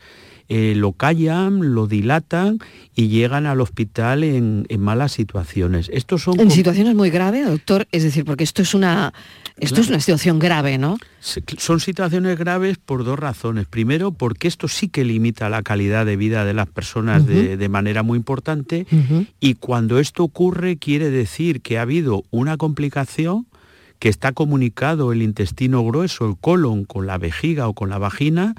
eh, 0.51 0.73
lo 0.75 0.93
callan, 0.93 1.75
lo 1.75 1.85
dilatan 1.85 2.57
y 2.95 3.07
llegan 3.07 3.45
al 3.45 3.61
hospital 3.61 4.23
en, 4.23 4.65
malas 4.79 5.11
situaciones. 5.11 5.91
Estos 5.93 6.23
son 6.23 6.39
en 6.39 6.49
situaciones 6.49 6.95
muy 6.95 7.11
graves, 7.11 7.47
doctor, 7.47 7.87
es 7.91 8.01
decir, 8.01 8.25
porque 8.25 8.43
esto 8.43 8.63
es 8.63 8.73
una 8.73 9.13
esto 9.57 9.81
es 9.81 9.89
una 9.89 9.99
situación 9.99 10.39
grave, 10.39 10.79
¿no? 10.79 10.97
Son 11.19 11.79
situaciones 11.79 12.35
graves 12.39 12.77
por 12.77 13.03
dos 13.03 13.19
razones. 13.19 13.67
Primero, 13.67 14.11
porque 14.11 14.47
esto 14.47 14.67
sí 14.67 14.87
que 14.87 15.03
limita 15.03 15.49
la 15.49 15.61
calidad 15.61 16.05
de 16.07 16.15
vida 16.15 16.45
de 16.45 16.55
las 16.55 16.67
personas 16.67 17.27
de, 17.27 17.69
manera 17.69 18.01
muy 18.01 18.17
importante 18.17 18.87
y 19.39 19.53
cuando 19.53 19.99
esto 19.99 20.23
ocurre 20.23 20.77
quiere 20.77 21.11
decir 21.11 21.61
que 21.61 21.77
ha 21.77 21.83
habido 21.83 22.23
una 22.31 22.57
complicación 22.57 23.45
que 23.99 24.09
está 24.09 24.31
comunicado 24.31 25.11
el 25.11 25.21
intestino 25.21 25.83
grueso, 25.83 26.25
el 26.25 26.37
colon, 26.37 26.85
con 26.85 27.05
la 27.05 27.19
vejiga 27.19 27.67
o 27.67 27.73
con 27.73 27.89
la 27.89 27.99
vagina 27.99 28.55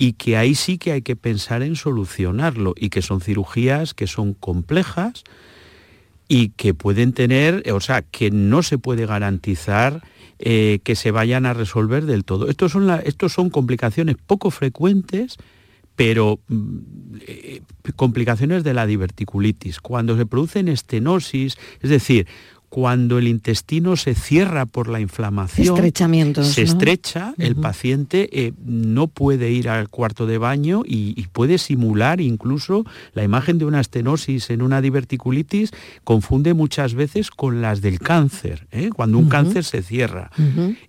y 0.00 0.14
que 0.14 0.38
ahí 0.38 0.54
sí 0.54 0.78
que 0.78 0.92
hay 0.92 1.02
que 1.02 1.14
pensar 1.14 1.62
en 1.62 1.76
solucionarlo 1.76 2.72
y 2.74 2.88
que 2.88 3.02
son 3.02 3.20
cirugías 3.20 3.92
que 3.92 4.06
son 4.06 4.32
complejas 4.32 5.24
y 6.26 6.50
que 6.50 6.72
pueden 6.72 7.12
tener, 7.12 7.70
o 7.70 7.80
sea, 7.80 8.00
que 8.00 8.30
no 8.30 8.62
se 8.62 8.78
puede 8.78 9.04
garantizar 9.04 10.02
eh, 10.38 10.78
que 10.84 10.96
se 10.96 11.10
vayan 11.10 11.44
a 11.44 11.52
resolver 11.52 12.06
del 12.06 12.24
todo. 12.24 12.48
Estos 12.48 12.72
son, 12.72 12.88
estos 13.04 13.34
son 13.34 13.50
complicaciones 13.50 14.16
poco 14.26 14.50
frecuentes, 14.50 15.36
pero 15.96 16.40
mm, 16.48 16.78
eh, 17.26 17.60
complicaciones 17.94 18.64
de 18.64 18.72
la 18.72 18.86
diverticulitis. 18.86 19.80
Cuando 19.80 20.16
se 20.16 20.24
producen 20.24 20.68
estenosis, 20.68 21.58
es 21.82 21.90
decir, 21.90 22.26
cuando 22.70 23.18
el 23.18 23.26
intestino 23.26 23.96
se 23.96 24.14
cierra 24.14 24.64
por 24.64 24.88
la 24.88 25.00
inflamación, 25.00 25.66
se 26.44 26.62
estrecha, 26.62 27.34
el 27.36 27.56
paciente 27.56 28.28
eh, 28.32 28.52
no 28.64 29.08
puede 29.08 29.50
ir 29.50 29.68
al 29.68 29.88
cuarto 29.88 30.24
de 30.24 30.38
baño 30.38 30.82
y, 30.86 31.20
puede 31.32 31.58
simular 31.58 32.20
incluso 32.20 32.84
la 33.14 33.22
imagen 33.22 33.58
de 33.58 33.64
una 33.64 33.80
estenosis 33.80 34.50
en 34.50 34.62
una 34.62 34.80
diverticulitis, 34.80 35.70
confunde 36.04 36.54
muchas 36.54 36.94
veces 36.94 37.30
con 37.30 37.60
las 37.60 37.80
del 37.80 37.98
cáncer, 37.98 38.66
¿eh? 38.70 38.90
cuando 38.94 39.18
un 39.18 39.28
cáncer 39.28 39.64
se 39.64 39.82
cierra. 39.82 40.30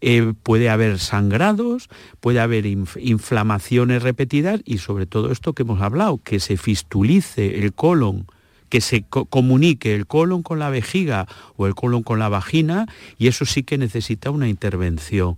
Eh, 0.02 0.34
puede 0.44 0.70
haber 0.70 1.00
sangrados, 1.00 1.90
puede 2.20 2.40
haber 2.40 2.66
inflamaciones 2.66 4.04
repetidas 4.04 4.62
y 4.66 4.78
sobre 4.78 5.08
todo 5.08 5.32
esto 5.32 5.54
que 5.54 5.64
hemos 5.64 5.82
hablado, 5.82 6.20
que 6.24 6.40
se 6.40 6.58
fistulice 6.58 7.60
el 7.60 7.74
colon 7.74 8.28
que 8.72 8.82
se 8.82 9.04
comunique 9.04 9.94
el 9.94 10.08
colon 10.08 10.42
con 10.42 10.58
la 10.58 10.70
vejiga 10.70 11.28
o 11.58 11.68
el 11.68 11.76
colon 11.76 12.04
con 12.04 12.20
la 12.20 12.30
vagina 12.30 12.88
y 13.20 13.28
eso 13.28 13.46
sí 13.46 13.64
que 13.64 13.78
necesita 13.78 14.32
una 14.32 14.48
intervención. 14.48 15.36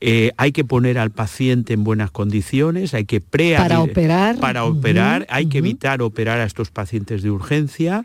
Eh, 0.00 0.32
hay 0.36 0.52
que 0.52 0.64
poner 0.64 0.98
al 0.98 1.10
paciente 1.10 1.72
en 1.72 1.82
buenas 1.82 2.10
condiciones, 2.10 2.92
hay 2.92 3.06
que 3.06 3.22
para 3.22 3.80
operar, 3.80 4.36
para 4.36 4.64
operar, 4.64 5.26
hay 5.30 5.46
que 5.46 5.58
evitar 5.58 6.02
operar 6.02 6.40
a 6.40 6.44
estos 6.44 6.70
pacientes 6.70 7.22
de 7.22 7.30
urgencia 7.30 8.04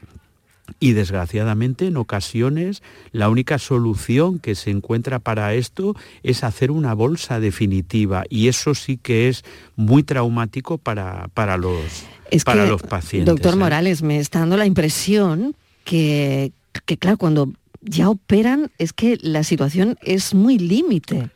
y 0.80 0.94
desgraciadamente 0.94 1.88
en 1.88 1.98
ocasiones 1.98 2.84
la 3.12 3.28
única 3.28 3.58
solución 3.58 4.40
que 4.40 4.56
se 4.56 4.70
encuentra 4.70 5.20
para 5.20 5.54
esto 5.56 5.96
es 6.24 6.44
hacer 6.46 6.72
una 6.72 6.94
bolsa 6.94 7.42
definitiva 7.42 8.24
y 8.30 8.48
eso 8.48 8.76
sí 8.76 8.98
que 8.98 9.28
es 9.28 9.44
muy 9.76 10.04
traumático 10.04 10.78
para, 10.78 11.28
para, 11.34 11.58
los, 11.58 12.06
para 12.46 12.66
los 12.66 12.82
pacientes. 12.82 13.26
Doctor 13.26 13.54
¿eh? 13.54 13.58
Morales, 13.58 14.02
me 14.02 14.20
está 14.20 14.40
dando 14.40 14.58
la 14.58 14.66
impresión 14.66 15.56
que, 15.84 16.52
que, 16.86 16.98
claro, 16.98 17.18
cuando 17.18 17.52
ya 17.82 18.10
operan 18.10 18.72
es 18.78 18.94
que 18.94 19.18
la 19.22 19.44
situación 19.44 19.98
es 20.02 20.34
muy 20.34 20.58
límite. 20.58 21.30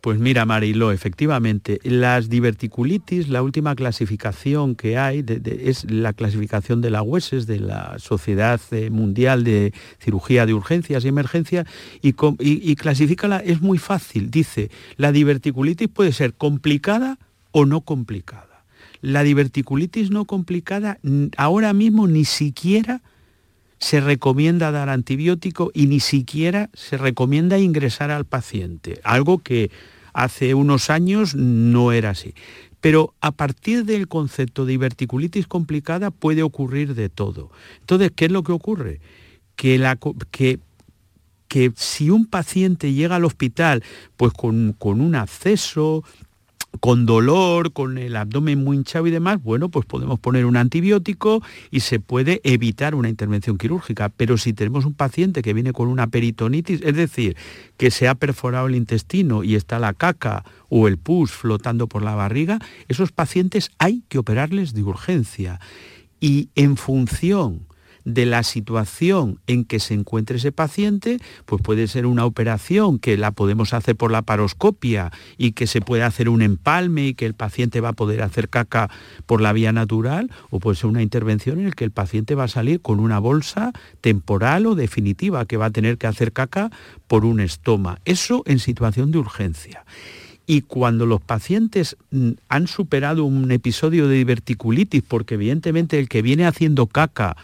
Pues 0.00 0.20
mira, 0.20 0.44
Marilo, 0.44 0.92
efectivamente, 0.92 1.80
las 1.82 2.28
diverticulitis, 2.28 3.28
la 3.28 3.42
última 3.42 3.74
clasificación 3.74 4.76
que 4.76 4.96
hay 4.96 5.24
es 5.44 5.90
la 5.90 6.12
clasificación 6.12 6.80
de 6.80 6.90
la 6.90 7.02
hueses 7.02 7.46
de 7.46 7.58
la 7.58 7.98
Sociedad 7.98 8.60
eh, 8.70 8.90
Mundial 8.90 9.42
de 9.42 9.74
Cirugía 9.98 10.46
de 10.46 10.54
Urgencias 10.54 11.04
y 11.04 11.08
Emergencias 11.08 11.66
y, 12.00 12.10
y, 12.10 12.14
y 12.38 12.76
clasifícala, 12.76 13.38
es 13.38 13.60
muy 13.60 13.78
fácil. 13.78 14.30
Dice, 14.30 14.70
la 14.96 15.10
diverticulitis 15.10 15.88
puede 15.88 16.12
ser 16.12 16.32
complicada 16.32 17.18
o 17.50 17.66
no 17.66 17.80
complicada. 17.80 18.47
La 19.00 19.22
diverticulitis 19.22 20.10
no 20.10 20.24
complicada 20.24 20.98
ahora 21.36 21.72
mismo 21.72 22.06
ni 22.06 22.24
siquiera 22.24 23.02
se 23.78 24.00
recomienda 24.00 24.72
dar 24.72 24.88
antibiótico 24.88 25.70
y 25.72 25.86
ni 25.86 26.00
siquiera 26.00 26.68
se 26.74 26.96
recomienda 26.96 27.58
ingresar 27.58 28.10
al 28.10 28.24
paciente, 28.24 29.00
algo 29.04 29.38
que 29.38 29.70
hace 30.12 30.54
unos 30.54 30.90
años 30.90 31.36
no 31.36 31.92
era 31.92 32.10
así. 32.10 32.34
Pero 32.80 33.14
a 33.20 33.32
partir 33.32 33.84
del 33.84 34.08
concepto 34.08 34.64
de 34.64 34.72
diverticulitis 34.72 35.46
complicada 35.46 36.10
puede 36.10 36.42
ocurrir 36.42 36.94
de 36.94 37.08
todo. 37.08 37.50
Entonces, 37.80 38.10
¿qué 38.14 38.26
es 38.26 38.32
lo 38.32 38.42
que 38.42 38.52
ocurre? 38.52 39.00
Que, 39.56 40.60
si 41.76 42.10
un 42.10 42.26
paciente 42.26 42.92
llega 42.92 43.16
al 43.16 43.24
hospital 43.24 43.82
pues 44.16 44.32
con 44.32 44.76
un 44.82 45.14
acceso, 45.14 46.04
con 46.80 47.06
dolor, 47.06 47.72
con 47.72 47.98
el 47.98 48.16
abdomen 48.16 48.62
muy 48.62 48.76
hinchado 48.76 49.06
y 49.06 49.10
demás, 49.10 49.42
bueno, 49.42 49.68
pues 49.68 49.86
podemos 49.86 50.18
poner 50.18 50.44
un 50.44 50.56
antibiótico 50.56 51.42
y 51.70 51.80
se 51.80 51.98
puede 51.98 52.40
evitar 52.44 52.94
una 52.94 53.08
intervención 53.08 53.58
quirúrgica. 53.58 54.10
Pero 54.10 54.38
si 54.38 54.52
tenemos 54.52 54.84
un 54.84 54.94
paciente 54.94 55.42
que 55.42 55.54
viene 55.54 55.72
con 55.72 55.88
una 55.88 56.06
peritonitis, 56.06 56.80
es 56.82 56.94
decir, 56.94 57.36
que 57.76 57.90
se 57.90 58.08
ha 58.08 58.14
perforado 58.14 58.66
el 58.66 58.76
intestino 58.76 59.44
y 59.44 59.54
está 59.54 59.78
la 59.78 59.92
caca 59.92 60.44
o 60.68 60.88
el 60.88 60.98
pus 60.98 61.32
flotando 61.32 61.88
por 61.88 62.02
la 62.02 62.14
barriga, 62.14 62.58
esos 62.88 63.12
pacientes 63.12 63.70
hay 63.78 64.02
que 64.08 64.18
operarles 64.18 64.74
de 64.74 64.82
urgencia. 64.82 65.60
Y 66.20 66.48
en 66.54 66.76
función 66.76 67.67
de 68.08 68.24
la 68.24 68.42
situación 68.42 69.38
en 69.46 69.66
que 69.66 69.80
se 69.80 69.92
encuentre 69.92 70.38
ese 70.38 70.50
paciente, 70.50 71.18
pues 71.44 71.60
puede 71.60 71.86
ser 71.88 72.06
una 72.06 72.24
operación 72.24 72.98
que 72.98 73.18
la 73.18 73.32
podemos 73.32 73.74
hacer 73.74 73.96
por 73.96 74.10
la 74.10 74.22
paroscopia 74.22 75.12
y 75.36 75.52
que 75.52 75.66
se 75.66 75.82
puede 75.82 76.04
hacer 76.04 76.30
un 76.30 76.40
empalme 76.40 77.08
y 77.08 77.14
que 77.14 77.26
el 77.26 77.34
paciente 77.34 77.82
va 77.82 77.90
a 77.90 77.92
poder 77.92 78.22
hacer 78.22 78.48
caca 78.48 78.88
por 79.26 79.42
la 79.42 79.52
vía 79.52 79.72
natural, 79.72 80.30
o 80.48 80.58
puede 80.58 80.76
ser 80.76 80.86
una 80.86 81.02
intervención 81.02 81.58
en 81.58 81.66
la 81.66 81.72
que 81.72 81.84
el 81.84 81.90
paciente 81.90 82.34
va 82.34 82.44
a 82.44 82.48
salir 82.48 82.80
con 82.80 82.98
una 82.98 83.18
bolsa 83.18 83.72
temporal 84.00 84.64
o 84.64 84.74
definitiva 84.74 85.44
que 85.44 85.58
va 85.58 85.66
a 85.66 85.70
tener 85.70 85.98
que 85.98 86.06
hacer 86.06 86.32
caca 86.32 86.70
por 87.08 87.26
un 87.26 87.40
estoma. 87.40 88.00
Eso 88.06 88.42
en 88.46 88.58
situación 88.58 89.12
de 89.12 89.18
urgencia. 89.18 89.84
Y 90.46 90.62
cuando 90.62 91.04
los 91.04 91.20
pacientes 91.20 91.98
mm, 92.10 92.30
han 92.48 92.68
superado 92.68 93.26
un 93.26 93.52
episodio 93.52 94.08
de 94.08 94.16
diverticulitis, 94.16 95.02
porque 95.06 95.34
evidentemente 95.34 95.98
el 95.98 96.08
que 96.08 96.22
viene 96.22 96.46
haciendo 96.46 96.86
caca 96.86 97.36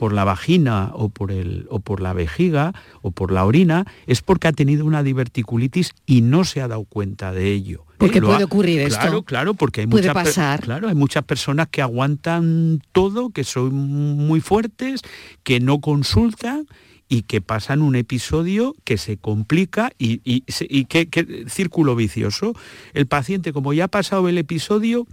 por 0.00 0.14
la 0.14 0.24
vagina 0.24 0.92
o 0.94 1.10
por, 1.10 1.30
el, 1.30 1.66
o 1.68 1.80
por 1.80 2.00
la 2.00 2.14
vejiga 2.14 2.72
o 3.02 3.10
por 3.10 3.30
la 3.30 3.44
orina, 3.44 3.84
es 4.06 4.22
porque 4.22 4.48
ha 4.48 4.52
tenido 4.52 4.86
una 4.86 5.02
diverticulitis 5.02 5.92
y 6.06 6.22
no 6.22 6.44
se 6.44 6.62
ha 6.62 6.68
dado 6.68 6.84
cuenta 6.84 7.32
de 7.32 7.52
ello. 7.52 7.84
Porque 7.98 8.22
puede 8.22 8.44
ocurrir 8.44 8.80
esto. 8.80 8.98
Claro, 8.98 9.22
claro, 9.24 9.52
porque 9.52 9.82
hay, 9.82 9.86
muchas, 9.86 10.60
claro, 10.62 10.88
hay 10.88 10.94
muchas 10.94 11.22
personas 11.24 11.68
que 11.70 11.82
aguantan 11.82 12.80
todo, 12.92 13.28
que 13.28 13.44
son 13.44 13.74
muy 13.74 14.40
fuertes, 14.40 15.02
que 15.42 15.60
no 15.60 15.82
consultan 15.82 16.66
y 17.10 17.24
que 17.24 17.42
pasan 17.42 17.82
un 17.82 17.94
episodio 17.94 18.74
que 18.84 18.96
se 18.96 19.18
complica 19.18 19.92
y, 19.98 20.22
y, 20.24 20.44
y 20.60 20.86
que, 20.86 21.44
círculo 21.46 21.94
vicioso. 21.94 22.54
El 22.94 23.06
paciente, 23.06 23.52
como 23.52 23.74
ya 23.74 23.84
ha 23.84 23.88
pasado 23.88 24.30
el 24.30 24.38
episodio, 24.38 25.06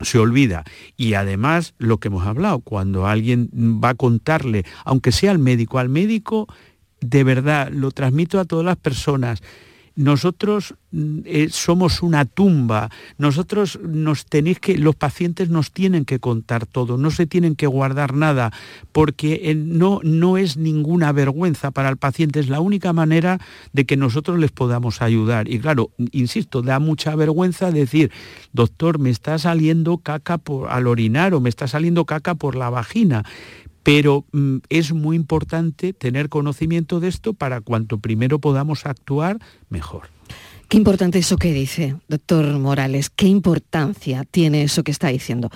se 0.00 0.18
olvida. 0.18 0.64
Y 0.96 1.14
además, 1.14 1.74
lo 1.78 1.98
que 1.98 2.08
hemos 2.08 2.26
hablado, 2.26 2.60
cuando 2.60 3.06
alguien 3.06 3.50
va 3.52 3.90
a 3.90 3.94
contarle, 3.94 4.64
aunque 4.84 5.12
sea 5.12 5.30
al 5.30 5.38
médico, 5.38 5.78
al 5.78 5.88
médico, 5.88 6.46
de 7.00 7.24
verdad, 7.24 7.70
lo 7.70 7.90
transmito 7.90 8.40
a 8.40 8.44
todas 8.44 8.64
las 8.64 8.76
personas, 8.76 9.42
nosotros 9.96 10.74
mm, 10.92 11.20
eh, 11.24 11.48
somos 11.50 12.02
una 12.02 12.26
tumba, 12.26 12.90
nosotros 13.18 13.80
nos 13.82 14.26
tenéis 14.26 14.60
que, 14.60 14.78
los 14.78 14.94
pacientes 14.94 15.48
nos 15.48 15.72
tienen 15.72 16.04
que 16.04 16.20
contar 16.20 16.66
todo, 16.66 16.98
no 16.98 17.10
se 17.10 17.26
tienen 17.26 17.56
que 17.56 17.66
guardar 17.66 18.14
nada, 18.14 18.52
porque 18.92 19.40
eh, 19.44 19.54
no, 19.54 20.00
no 20.04 20.36
es 20.36 20.56
ninguna 20.58 21.12
vergüenza 21.12 21.70
para 21.70 21.88
el 21.88 21.96
paciente, 21.96 22.40
es 22.40 22.48
la 22.48 22.60
única 22.60 22.92
manera 22.92 23.38
de 23.72 23.86
que 23.86 23.96
nosotros 23.96 24.38
les 24.38 24.52
podamos 24.52 25.02
ayudar. 25.02 25.48
Y 25.48 25.58
claro, 25.58 25.90
insisto, 26.12 26.62
da 26.62 26.78
mucha 26.78 27.16
vergüenza 27.16 27.70
decir, 27.70 28.12
doctor, 28.52 28.98
me 28.98 29.10
está 29.10 29.38
saliendo 29.38 29.98
caca 29.98 30.38
por, 30.38 30.70
al 30.70 30.86
orinar 30.86 31.32
o 31.32 31.40
me 31.40 31.48
está 31.48 31.66
saliendo 31.66 32.04
caca 32.04 32.34
por 32.34 32.54
la 32.54 32.68
vagina 32.68 33.24
pero 33.86 34.24
mm, 34.32 34.56
es 34.68 34.92
muy 34.92 35.14
importante 35.14 35.92
tener 35.92 36.28
conocimiento 36.28 36.98
de 36.98 37.06
esto 37.06 37.34
para 37.34 37.60
cuanto 37.60 37.98
primero 37.98 38.40
podamos 38.40 38.84
actuar, 38.84 39.38
mejor. 39.68 40.08
Qué 40.68 40.76
importante 40.76 41.20
eso 41.20 41.36
que 41.36 41.52
dice, 41.52 41.94
doctor 42.08 42.46
Morales, 42.58 43.10
qué 43.10 43.26
importancia 43.26 44.24
tiene 44.28 44.64
eso 44.64 44.82
que 44.82 44.90
está 44.90 45.06
diciendo. 45.06 45.50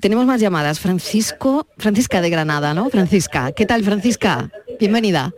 Tenemos 0.00 0.26
más 0.26 0.40
llamadas. 0.40 0.80
Francisco, 0.80 1.68
Francisca 1.78 2.20
de 2.20 2.30
Granada, 2.30 2.74
¿no? 2.74 2.90
Francisca, 2.90 3.52
¿qué 3.52 3.64
tal, 3.64 3.84
Francisca? 3.84 4.50
Bienvenida. 4.80 5.32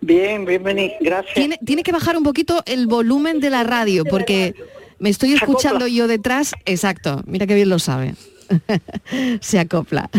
Bien, 0.00 0.46
bienvenida, 0.46 0.94
gracias. 1.02 1.34
Tiene, 1.34 1.58
tiene 1.62 1.82
que 1.82 1.92
bajar 1.92 2.16
un 2.16 2.24
poquito 2.24 2.62
el 2.64 2.86
volumen 2.86 3.40
de 3.40 3.50
la 3.50 3.62
radio 3.62 4.06
porque 4.06 4.54
me 4.98 5.10
estoy 5.10 5.34
escuchando 5.34 5.86
yo 5.86 6.08
detrás. 6.08 6.54
Exacto, 6.64 7.22
mira 7.26 7.46
qué 7.46 7.54
bien 7.54 7.68
lo 7.68 7.78
sabe. 7.78 8.14
se 9.40 9.58
acopla. 9.58 10.10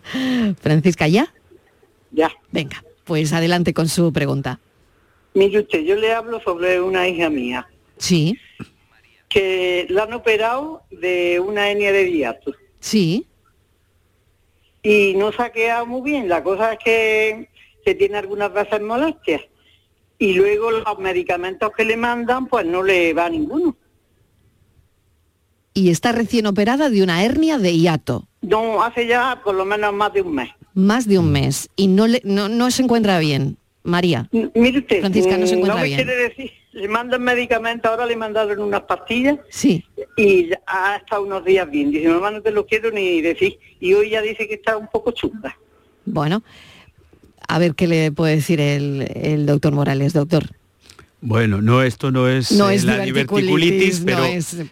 Francisca, 0.60 1.08
¿ya? 1.08 1.32
Ya. 2.10 2.32
Venga, 2.50 2.82
pues 3.04 3.32
adelante 3.32 3.74
con 3.74 3.88
su 3.88 4.12
pregunta. 4.12 4.60
Mire 5.34 5.60
usted, 5.60 5.80
yo 5.80 5.96
le 5.96 6.12
hablo 6.12 6.40
sobre 6.40 6.80
una 6.80 7.08
hija 7.08 7.28
mía. 7.28 7.68
Sí. 7.98 8.38
Que 9.28 9.86
la 9.90 10.04
han 10.04 10.14
operado 10.14 10.82
de 10.90 11.40
una 11.40 11.70
hernia 11.70 11.92
de 11.92 12.04
diato. 12.04 12.54
Sí. 12.80 13.26
Y 14.82 15.14
no 15.16 15.32
se 15.32 15.42
ha 15.42 15.50
quedado 15.50 15.86
muy 15.86 16.10
bien. 16.10 16.28
La 16.28 16.42
cosa 16.42 16.72
es 16.72 16.78
que 16.82 17.48
se 17.84 17.94
tiene 17.94 18.18
algunas 18.18 18.52
veces 18.52 18.80
molestias. 18.80 19.42
Y 20.18 20.32
luego 20.32 20.70
los 20.70 20.98
medicamentos 20.98 21.72
que 21.76 21.84
le 21.84 21.96
mandan, 21.96 22.46
pues 22.46 22.64
no 22.64 22.82
le 22.82 23.12
va 23.12 23.28
ninguno 23.28 23.76
y 25.76 25.90
está 25.90 26.10
recién 26.10 26.46
operada 26.46 26.88
de 26.88 27.02
una 27.02 27.22
hernia 27.22 27.58
de 27.58 27.76
hiato. 27.76 28.26
No, 28.40 28.82
hace 28.82 29.06
ya 29.06 29.42
por 29.44 29.54
lo 29.54 29.66
menos 29.66 29.92
más 29.92 30.10
de 30.14 30.22
un 30.22 30.34
mes. 30.34 30.48
Más 30.72 31.06
de 31.06 31.18
un 31.18 31.30
mes. 31.30 31.68
Y 31.76 31.88
no, 31.88 32.06
le, 32.06 32.22
no, 32.24 32.70
se 32.70 32.82
encuentra 32.82 33.18
bien. 33.18 33.58
María. 33.82 34.28
Mire 34.32 34.78
usted, 34.78 35.00
Francisca 35.00 35.36
no 35.36 35.46
se 35.46 35.54
encuentra 35.54 35.82
bien. 35.82 35.98
quiere 35.98 36.16
decir, 36.16 36.50
le 36.72 36.88
mandan 36.88 37.22
medicamentos, 37.22 37.90
ahora 37.90 38.06
le 38.06 38.16
mandaron 38.16 38.58
unas 38.60 38.80
pastillas. 38.80 39.38
Sí. 39.50 39.84
Y 40.16 40.50
ha 40.66 40.96
estado 40.96 41.22
unos 41.22 41.44
días 41.44 41.70
bien. 41.70 41.90
Dice, 41.90 42.08
mamá, 42.08 42.30
no 42.30 42.40
te 42.40 42.52
lo 42.52 42.66
quiero 42.66 42.90
ni 42.90 43.20
decir. 43.20 43.58
Y 43.78 43.92
hoy 43.92 44.10
ya 44.10 44.22
dice 44.22 44.48
que 44.48 44.54
está 44.54 44.78
un 44.78 44.88
poco 44.88 45.12
chunga. 45.12 45.58
Bueno, 46.06 46.42
a 47.46 47.58
ver 47.58 47.74
qué 47.74 47.86
le 47.86 48.12
puede 48.12 48.36
decir 48.36 48.62
el, 48.62 49.12
el 49.14 49.44
doctor 49.44 49.74
Morales, 49.74 50.14
doctor. 50.14 50.55
Bueno, 51.26 51.60
no, 51.60 51.82
esto 51.82 52.12
no 52.12 52.28
es, 52.28 52.52
eh, 52.52 52.78
la 52.84 53.00
diverticulitis, 53.00 54.04
pero, 54.06 54.22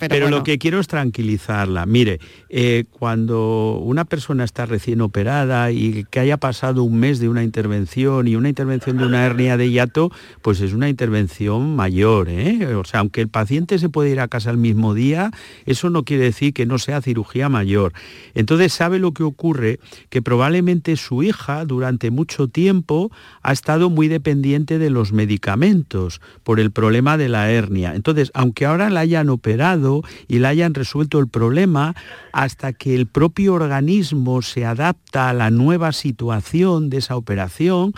pero, 0.09 0.31
lo 0.31 0.45
que 0.45 0.57
quiero 0.57 0.79
es 0.79 0.87
tranquilizarla. 0.87 1.85
Mire, 1.85 2.21
eh, 2.49 2.85
cuando 2.91 3.81
una 3.83 4.05
persona 4.05 4.45
está 4.45 4.65
recién 4.65 5.01
operada 5.01 5.73
y 5.73 6.05
que 6.13 6.21
haya 6.21 6.37
pasado 6.37 6.85
un 6.85 7.01
mes 7.01 7.19
de 7.19 7.29
una 7.29 7.43
intervención 7.43 8.29
y 8.29 8.37
una 8.37 8.49
intervención 8.49 8.99
de 8.99 9.05
una 9.05 9.27
hernia 9.27 9.57
de 9.57 9.69
hiato, 9.69 10.13
pues 10.43 10.61
es 10.61 10.75
una 10.75 10.89
intervención 10.89 11.75
mayor. 11.75 12.29
¿eh? 12.29 12.77
O 12.77 12.85
sea, 12.85 13.01
aunque 13.01 13.21
el 13.21 13.29
paciente 13.29 13.81
se 13.81 13.89
puede 13.89 14.11
ir 14.11 14.21
a 14.21 14.29
casa 14.29 14.53
el 14.53 14.57
mismo 14.57 14.95
día, 14.95 15.33
eso 15.67 15.91
no 15.91 16.05
quiere 16.05 16.23
decir 16.23 16.55
que 16.55 16.67
no 16.67 16.79
sea 16.79 17.03
cirugía 17.03 17.49
mayor. 17.49 17.95
Entonces, 18.37 18.73
¿sabe 18.73 19.01
lo 19.01 19.11
que 19.11 19.25
ocurre? 19.25 19.81
Que 20.09 20.23
probablemente 20.23 20.95
su 20.95 21.25
hija 21.25 21.65
durante 21.65 22.13
mucho 22.13 22.47
tiempo 22.47 23.11
ha 23.43 23.51
estado 23.51 23.91
muy 23.91 24.07
dependiente 24.07 24.79
de 24.79 24.91
los 24.91 25.13
medicamentos 25.13 26.21
por 26.45 26.61
el 26.61 26.71
problema 26.71 27.17
de 27.17 27.29
la 27.29 27.51
hernia. 27.51 27.95
Entonces, 27.95 28.31
aunque 28.35 28.67
ahora 28.67 28.91
la 28.91 29.01
hayan 29.01 29.31
operado 29.31 30.03
y 30.29 30.39
la 30.39 30.51
hayan 30.51 30.75
resuelto 30.75 31.19
el 31.19 31.29
problema, 31.29 31.95
hasta 32.33 32.73
que 32.73 32.95
el 32.95 33.07
propio 33.07 33.55
organismo 33.55 34.43
se 34.43 34.65
adapta 34.65 35.31
a 35.31 35.33
la 35.33 35.51
nueva 35.51 35.93
situación 35.93 36.91
de 36.91 36.99
esa 36.99 37.17
operación, 37.17 37.95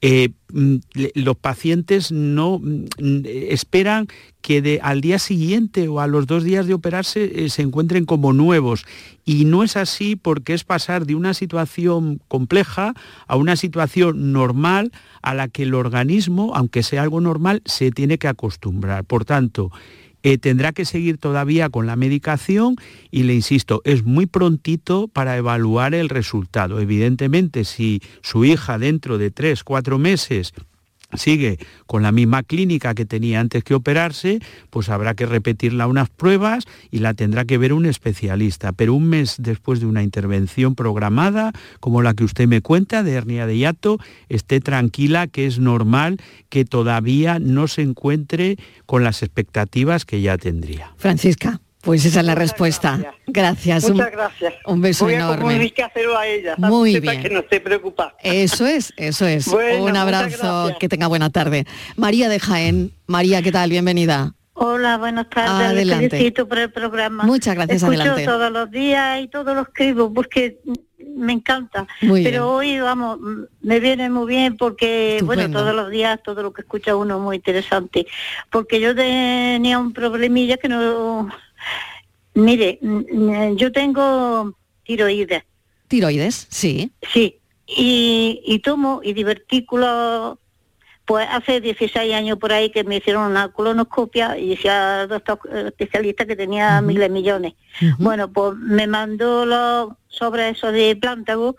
eh, 0.00 0.30
los 0.52 1.36
pacientes 1.36 2.12
no 2.12 2.58
mm, 2.58 2.86
esperan 3.24 4.08
que 4.42 4.80
al 4.82 5.00
día 5.00 5.18
siguiente 5.18 5.88
o 5.88 6.00
a 6.00 6.06
los 6.06 6.26
dos 6.26 6.44
días 6.44 6.66
de 6.66 6.74
operarse 6.74 7.44
eh, 7.44 7.50
se 7.50 7.62
encuentren 7.62 8.06
como 8.06 8.32
nuevos. 8.32 8.86
Y 9.24 9.44
no 9.44 9.62
es 9.62 9.76
así 9.76 10.16
porque 10.16 10.54
es 10.54 10.64
pasar 10.64 11.06
de 11.06 11.14
una 11.14 11.34
situación 11.34 12.20
compleja 12.28 12.94
a 13.26 13.36
una 13.36 13.56
situación 13.56 14.32
normal 14.32 14.92
a 15.22 15.34
la 15.34 15.48
que 15.48 15.64
el 15.64 15.74
organismo, 15.74 16.52
aunque 16.54 16.82
sea 16.82 17.02
algo 17.02 17.20
normal, 17.20 17.62
se 17.66 17.90
tiene 17.90 18.18
que 18.18 18.28
acostumbrar. 18.28 19.04
Por 19.04 19.24
tanto, 19.24 19.70
eh, 20.22 20.38
tendrá 20.38 20.72
que 20.72 20.84
seguir 20.84 21.18
todavía 21.18 21.68
con 21.68 21.86
la 21.86 21.96
medicación 21.96 22.76
y 23.10 23.22
le 23.24 23.34
insisto, 23.34 23.80
es 23.84 24.04
muy 24.04 24.26
prontito 24.26 25.08
para 25.08 25.36
evaluar 25.36 25.94
el 25.94 26.08
resultado. 26.08 26.80
Evidentemente, 26.80 27.64
si 27.64 28.02
su 28.22 28.44
hija 28.44 28.78
dentro 28.78 29.18
de 29.18 29.30
tres, 29.30 29.64
cuatro 29.64 29.98
meses 29.98 30.52
sigue 31.14 31.58
con 31.86 32.02
la 32.02 32.12
misma 32.12 32.42
clínica 32.42 32.94
que 32.94 33.04
tenía 33.04 33.40
antes 33.40 33.64
que 33.64 33.74
operarse, 33.74 34.40
pues 34.70 34.88
habrá 34.88 35.14
que 35.14 35.26
repetirla 35.26 35.86
unas 35.86 36.08
pruebas 36.08 36.64
y 36.90 36.98
la 36.98 37.14
tendrá 37.14 37.44
que 37.44 37.58
ver 37.58 37.72
un 37.72 37.86
especialista. 37.86 38.72
Pero 38.72 38.94
un 38.94 39.08
mes 39.08 39.36
después 39.38 39.80
de 39.80 39.86
una 39.86 40.02
intervención 40.02 40.74
programada, 40.74 41.52
como 41.80 42.02
la 42.02 42.14
que 42.14 42.24
usted 42.24 42.46
me 42.46 42.62
cuenta 42.62 43.02
de 43.02 43.12
hernia 43.12 43.46
de 43.46 43.58
hiato, 43.58 43.98
esté 44.28 44.60
tranquila 44.60 45.26
que 45.26 45.46
es 45.46 45.58
normal 45.58 46.18
que 46.48 46.64
todavía 46.64 47.38
no 47.38 47.68
se 47.68 47.82
encuentre 47.82 48.56
con 48.86 49.04
las 49.04 49.22
expectativas 49.22 50.04
que 50.04 50.20
ya 50.20 50.38
tendría. 50.38 50.92
Francisca. 50.96 51.60
Pues 51.82 52.04
esa 52.04 52.20
es 52.20 52.26
la 52.26 52.34
respuesta. 52.34 52.98
Gracias. 53.26 53.88
Muchas 53.88 54.12
gracias. 54.12 54.54
Un 54.66 54.82
beso 54.82 55.06
Voy 55.06 55.14
enorme. 55.14 55.54
A, 55.54 56.18
a 56.18 56.26
ella. 56.26 56.54
Muy 56.58 57.00
bien. 57.00 57.22
Que 57.22 57.30
no 57.30 57.40
esté 57.40 57.60
preocupada. 57.60 58.14
Eso 58.22 58.66
es, 58.66 58.92
eso 58.96 59.26
es. 59.26 59.46
un 59.80 59.96
abrazo, 59.96 60.76
que 60.78 60.88
tenga 60.88 61.06
buena 61.06 61.30
tarde. 61.30 61.64
María 61.96 62.28
de 62.28 62.38
Jaén. 62.38 62.92
María, 63.06 63.40
¿qué 63.42 63.50
tal? 63.50 63.70
Bienvenida. 63.70 64.34
Hola, 64.52 64.98
buenas 64.98 65.30
tardes. 65.30 65.70
Adelante. 65.70 66.10
felicito 66.10 66.46
por 66.46 66.58
el 66.58 66.70
programa. 66.70 67.24
Muchas 67.24 67.54
gracias, 67.54 67.82
Escucho 67.82 68.00
adelante. 68.02 68.26
todos 68.26 68.52
los 68.52 68.70
días 68.70 69.22
y 69.22 69.28
todos 69.28 69.56
los 69.56 69.68
escribo 69.68 70.12
porque 70.12 70.58
me 71.16 71.32
encanta. 71.32 71.86
Muy 72.02 72.22
Pero 72.24 72.52
hoy, 72.52 72.78
vamos, 72.78 73.18
me 73.62 73.80
viene 73.80 74.10
muy 74.10 74.26
bien 74.26 74.58
porque, 74.58 75.20
bueno, 75.24 75.50
todos 75.50 75.74
los 75.74 75.90
días 75.90 76.20
todo 76.22 76.42
lo 76.42 76.52
que 76.52 76.60
escucha 76.60 76.94
uno 76.94 77.16
es 77.16 77.22
muy 77.22 77.36
interesante. 77.36 78.06
Porque 78.50 78.80
yo 78.80 78.94
tenía 78.94 79.78
un 79.78 79.92
problemilla 79.92 80.58
que 80.58 80.68
no... 80.68 81.30
Mire, 82.34 82.78
yo 83.56 83.72
tengo 83.72 84.54
tiroides. 84.84 85.42
Tiroides, 85.88 86.46
sí. 86.50 86.92
Sí, 87.12 87.40
y, 87.66 88.40
y 88.44 88.58
tomo 88.60 89.00
y 89.02 89.12
divertículo, 89.12 90.38
pues 91.04 91.26
hace 91.30 91.60
16 91.60 92.14
años 92.14 92.38
por 92.38 92.52
ahí 92.52 92.70
que 92.70 92.84
me 92.84 92.98
hicieron 92.98 93.30
una 93.30 93.48
colonoscopia 93.48 94.38
y 94.38 94.50
decía 94.50 95.06
doctor 95.08 95.40
especialista 95.66 96.26
que 96.26 96.36
tenía 96.36 96.80
miles 96.80 97.02
de 97.02 97.08
millones. 97.08 97.54
Bueno, 97.98 98.32
pues 98.32 98.56
me 98.56 98.86
mandó 98.86 99.44
los 99.44 99.90
sobre 100.08 100.50
eso 100.50 100.70
de 100.70 100.96
plántago 100.96 101.56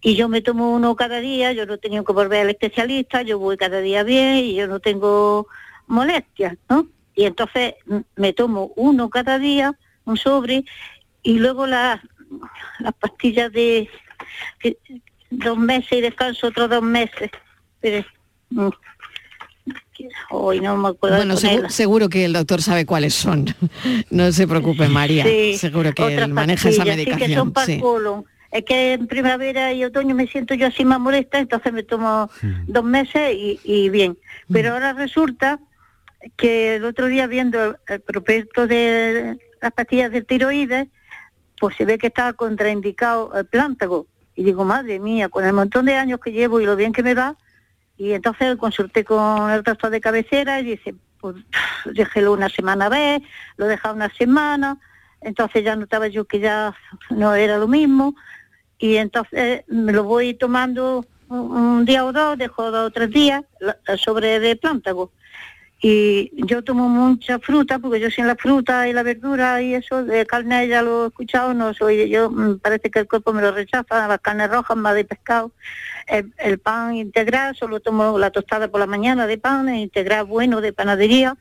y 0.00 0.16
yo 0.16 0.28
me 0.28 0.40
tomo 0.40 0.72
uno 0.74 0.96
cada 0.96 1.20
día, 1.20 1.52
yo 1.52 1.64
no 1.64 1.74
he 1.74 1.78
tenido 1.78 2.04
que 2.04 2.12
volver 2.12 2.42
al 2.42 2.50
especialista, 2.50 3.22
yo 3.22 3.38
voy 3.38 3.56
cada 3.56 3.80
día 3.80 4.02
bien 4.02 4.38
y 4.38 4.54
yo 4.54 4.66
no 4.66 4.80
tengo 4.80 5.46
molestias, 5.86 6.56
¿no? 6.68 6.88
Y 7.14 7.24
entonces 7.24 7.74
me 8.16 8.32
tomo 8.32 8.72
uno 8.76 9.10
cada 9.10 9.38
día, 9.38 9.76
un 10.04 10.16
sobre, 10.16 10.64
y 11.22 11.38
luego 11.38 11.66
las 11.66 12.00
las 12.78 12.94
pastillas 12.94 13.52
de 13.52 13.88
que- 14.58 14.78
dos 15.30 15.58
meses 15.58 15.92
y 15.92 16.00
descanso 16.00 16.48
otros 16.48 16.68
dos 16.70 16.82
meses. 16.82 17.30
Pero, 17.80 18.04
mm, 18.50 18.68
hoy 20.30 20.60
no 20.60 20.76
me 20.76 20.88
acuerdo. 20.88 21.16
Bueno, 21.16 21.34
segu- 21.34 21.68
seguro 21.68 22.08
que 22.08 22.24
el 22.24 22.32
doctor 22.32 22.62
sabe 22.62 22.86
cuáles 22.86 23.14
son. 23.14 23.46
No 24.10 24.32
se 24.32 24.46
preocupe, 24.46 24.88
María. 24.88 25.24
Sí, 25.24 25.56
seguro 25.58 25.92
que 25.92 26.14
él 26.14 26.28
maneja 26.32 26.68
esa 26.68 26.84
pastillas, 26.84 26.96
sí, 26.98 27.04
que 27.04 27.10
son 27.12 27.18
medicación. 27.20 27.52
para 27.52 27.66
el 27.66 27.76
sí. 27.76 27.80
colon. 27.80 28.24
Es 28.50 28.64
que 28.66 28.92
en 28.94 29.06
primavera 29.06 29.72
y 29.72 29.82
otoño 29.84 30.14
me 30.14 30.26
siento 30.26 30.52
yo 30.54 30.66
así 30.66 30.84
más 30.84 31.00
molesta, 31.00 31.38
entonces 31.38 31.72
me 31.72 31.82
tomo 31.82 32.30
dos 32.66 32.84
meses 32.84 33.34
y, 33.34 33.58
y 33.64 33.88
bien. 33.88 34.18
Pero 34.52 34.72
ahora 34.74 34.92
resulta 34.92 35.58
que 36.36 36.76
el 36.76 36.84
otro 36.84 37.06
día 37.06 37.26
viendo 37.26 37.76
el, 37.86 38.00
prospecto 38.00 38.66
de 38.66 39.38
las 39.60 39.72
pastillas 39.72 40.10
de 40.10 40.22
tiroides, 40.22 40.88
pues 41.58 41.76
se 41.76 41.84
ve 41.84 41.98
que 41.98 42.08
estaba 42.08 42.32
contraindicado 42.32 43.32
el 43.34 43.46
plántago. 43.46 44.06
Y 44.34 44.44
digo, 44.44 44.64
madre 44.64 44.98
mía, 44.98 45.28
con 45.28 45.44
el 45.44 45.52
montón 45.52 45.86
de 45.86 45.96
años 45.96 46.20
que 46.20 46.32
llevo 46.32 46.60
y 46.60 46.66
lo 46.66 46.76
bien 46.76 46.92
que 46.92 47.02
me 47.02 47.14
va, 47.14 47.36
y 47.96 48.12
entonces 48.12 48.56
consulté 48.56 49.04
con 49.04 49.50
el 49.50 49.62
doctor 49.62 49.90
de 49.90 50.00
cabecera 50.00 50.60
y 50.60 50.64
dice, 50.64 50.94
pues 51.20 51.36
déjelo 51.84 52.32
una 52.32 52.48
semana 52.48 52.86
a 52.86 52.88
ver, 52.88 53.22
lo 53.56 53.66
dejaba 53.66 53.94
una 53.94 54.12
semana, 54.12 54.78
entonces 55.20 55.62
ya 55.62 55.76
notaba 55.76 56.08
yo 56.08 56.24
que 56.24 56.40
ya 56.40 56.74
no 57.10 57.34
era 57.34 57.58
lo 57.58 57.68
mismo, 57.68 58.14
y 58.78 58.96
entonces 58.96 59.62
me 59.68 59.92
lo 59.92 60.02
voy 60.04 60.34
tomando 60.34 61.06
un, 61.28 61.84
día 61.84 62.04
o 62.04 62.12
dos, 62.12 62.36
dejo 62.36 62.70
dos 62.70 62.88
o 62.88 62.90
tres 62.90 63.10
días 63.10 63.44
sobre 63.98 64.40
de 64.40 64.56
plántago. 64.56 65.12
Y 65.84 66.30
yo 66.46 66.62
tomo 66.62 66.88
mucha 66.88 67.40
fruta, 67.40 67.80
porque 67.80 67.98
yo 67.98 68.08
sin 68.08 68.28
la 68.28 68.36
fruta 68.36 68.86
y 68.88 68.92
la 68.92 69.02
verdura 69.02 69.60
y 69.62 69.74
eso, 69.74 70.04
de 70.04 70.24
carne 70.26 70.68
ya 70.68 70.80
lo 70.80 71.04
he 71.04 71.08
escuchado, 71.08 71.54
no 71.54 71.74
soy 71.74 72.08
yo, 72.08 72.30
mm, 72.30 72.58
parece 72.60 72.88
que 72.88 73.00
el 73.00 73.08
cuerpo 73.08 73.32
me 73.32 73.42
lo 73.42 73.50
rechaza, 73.50 74.06
las 74.06 74.20
carnes 74.20 74.48
rojas 74.48 74.76
más 74.76 74.94
de 74.94 75.04
pescado, 75.04 75.50
el, 76.06 76.32
el 76.38 76.58
pan 76.60 76.94
integral, 76.94 77.56
solo 77.56 77.80
tomo 77.80 78.16
la 78.16 78.30
tostada 78.30 78.68
por 78.68 78.78
la 78.78 78.86
mañana 78.86 79.26
de 79.26 79.38
pan, 79.38 79.68
el 79.68 79.80
integral 79.80 80.24
bueno 80.24 80.60
de 80.60 80.72
panadería 80.72 81.36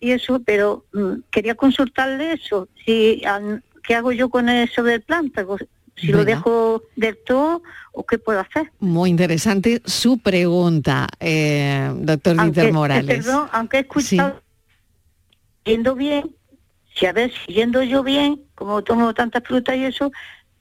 y 0.00 0.10
eso, 0.10 0.42
pero 0.44 0.84
mm, 0.92 1.12
quería 1.30 1.54
consultarle 1.54 2.34
eso, 2.34 2.68
si 2.84 3.24
an- 3.24 3.64
qué 3.82 3.94
hago 3.94 4.12
yo 4.12 4.28
con 4.28 4.50
eso 4.50 4.82
del 4.82 5.00
plántago, 5.00 5.56
si 6.00 6.08
lo 6.08 6.24
dejo 6.24 6.82
del 6.96 7.18
todo 7.24 7.62
o 7.92 8.04
qué 8.04 8.18
puedo 8.18 8.40
hacer. 8.40 8.70
Muy 8.80 9.10
interesante 9.10 9.82
su 9.84 10.18
pregunta, 10.18 11.08
eh, 11.20 11.90
doctor 11.96 12.36
Aunque, 12.38 12.60
Dieter 12.60 12.70
eh, 12.70 12.72
Morales. 12.72 13.24
perdón, 13.24 13.48
aunque 13.52 13.78
he 13.78 13.80
escuchado 13.80 14.40
yendo 15.64 15.94
bien, 15.94 16.34
si 16.94 17.06
a 17.06 17.12
ver, 17.12 17.32
yendo 17.46 17.82
yo 17.82 18.02
bien, 18.02 18.40
como 18.54 18.82
tomo 18.82 19.12
tantas 19.14 19.42
frutas 19.44 19.76
y 19.76 19.84
eso, 19.84 20.10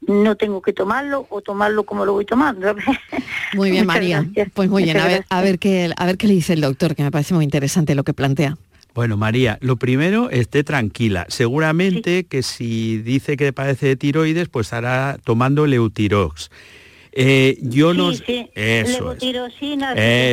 no 0.02 0.36
tengo 0.36 0.62
que 0.62 0.74
tomarlo 0.74 1.26
o 1.30 1.42
tomarlo 1.42 1.86
como 1.86 2.06
lo 2.06 2.14
voy 2.14 2.26
tomando. 2.26 2.76
Muy 3.54 3.72
bien, 3.72 3.86
María. 3.86 4.22
gracias. 4.22 4.50
Pues 4.54 4.70
muy 4.70 4.84
bien, 4.84 4.98
a 4.98 5.08
ver, 5.08 5.26
a 5.30 5.42
ver 5.42 5.58
qué 5.58 5.92
a 5.96 6.06
ver 6.06 6.18
qué 6.18 6.28
le 6.28 6.34
dice 6.34 6.54
el 6.54 6.62
doctor, 6.62 6.96
que 6.96 7.04
me 7.04 7.12
parece 7.12 7.34
muy 7.34 7.46
interesante 7.46 7.96
lo 7.96 8.04
que 8.04 8.14
plantea. 8.14 8.58
Bueno, 8.98 9.16
María, 9.16 9.60
lo 9.62 9.76
primero, 9.76 10.32
esté 10.32 10.64
tranquila. 10.64 11.28
Seguramente 11.30 12.26
que 12.26 12.42
si 12.42 12.98
dice 12.98 13.38
que 13.38 13.54
padece 13.54 13.86
de 13.86 13.96
tiroides, 13.96 14.50
pues 14.50 14.66
estará 14.66 15.20
tomando 15.24 15.68
Leutirox. 15.68 16.50
Eh, 17.20 17.58
yo 17.64 17.96
no... 17.96 18.14
Sí, 18.14 18.48
Eso 18.54 19.12
es. 19.14 19.24
Eso 19.24 19.48
es, 19.48 19.54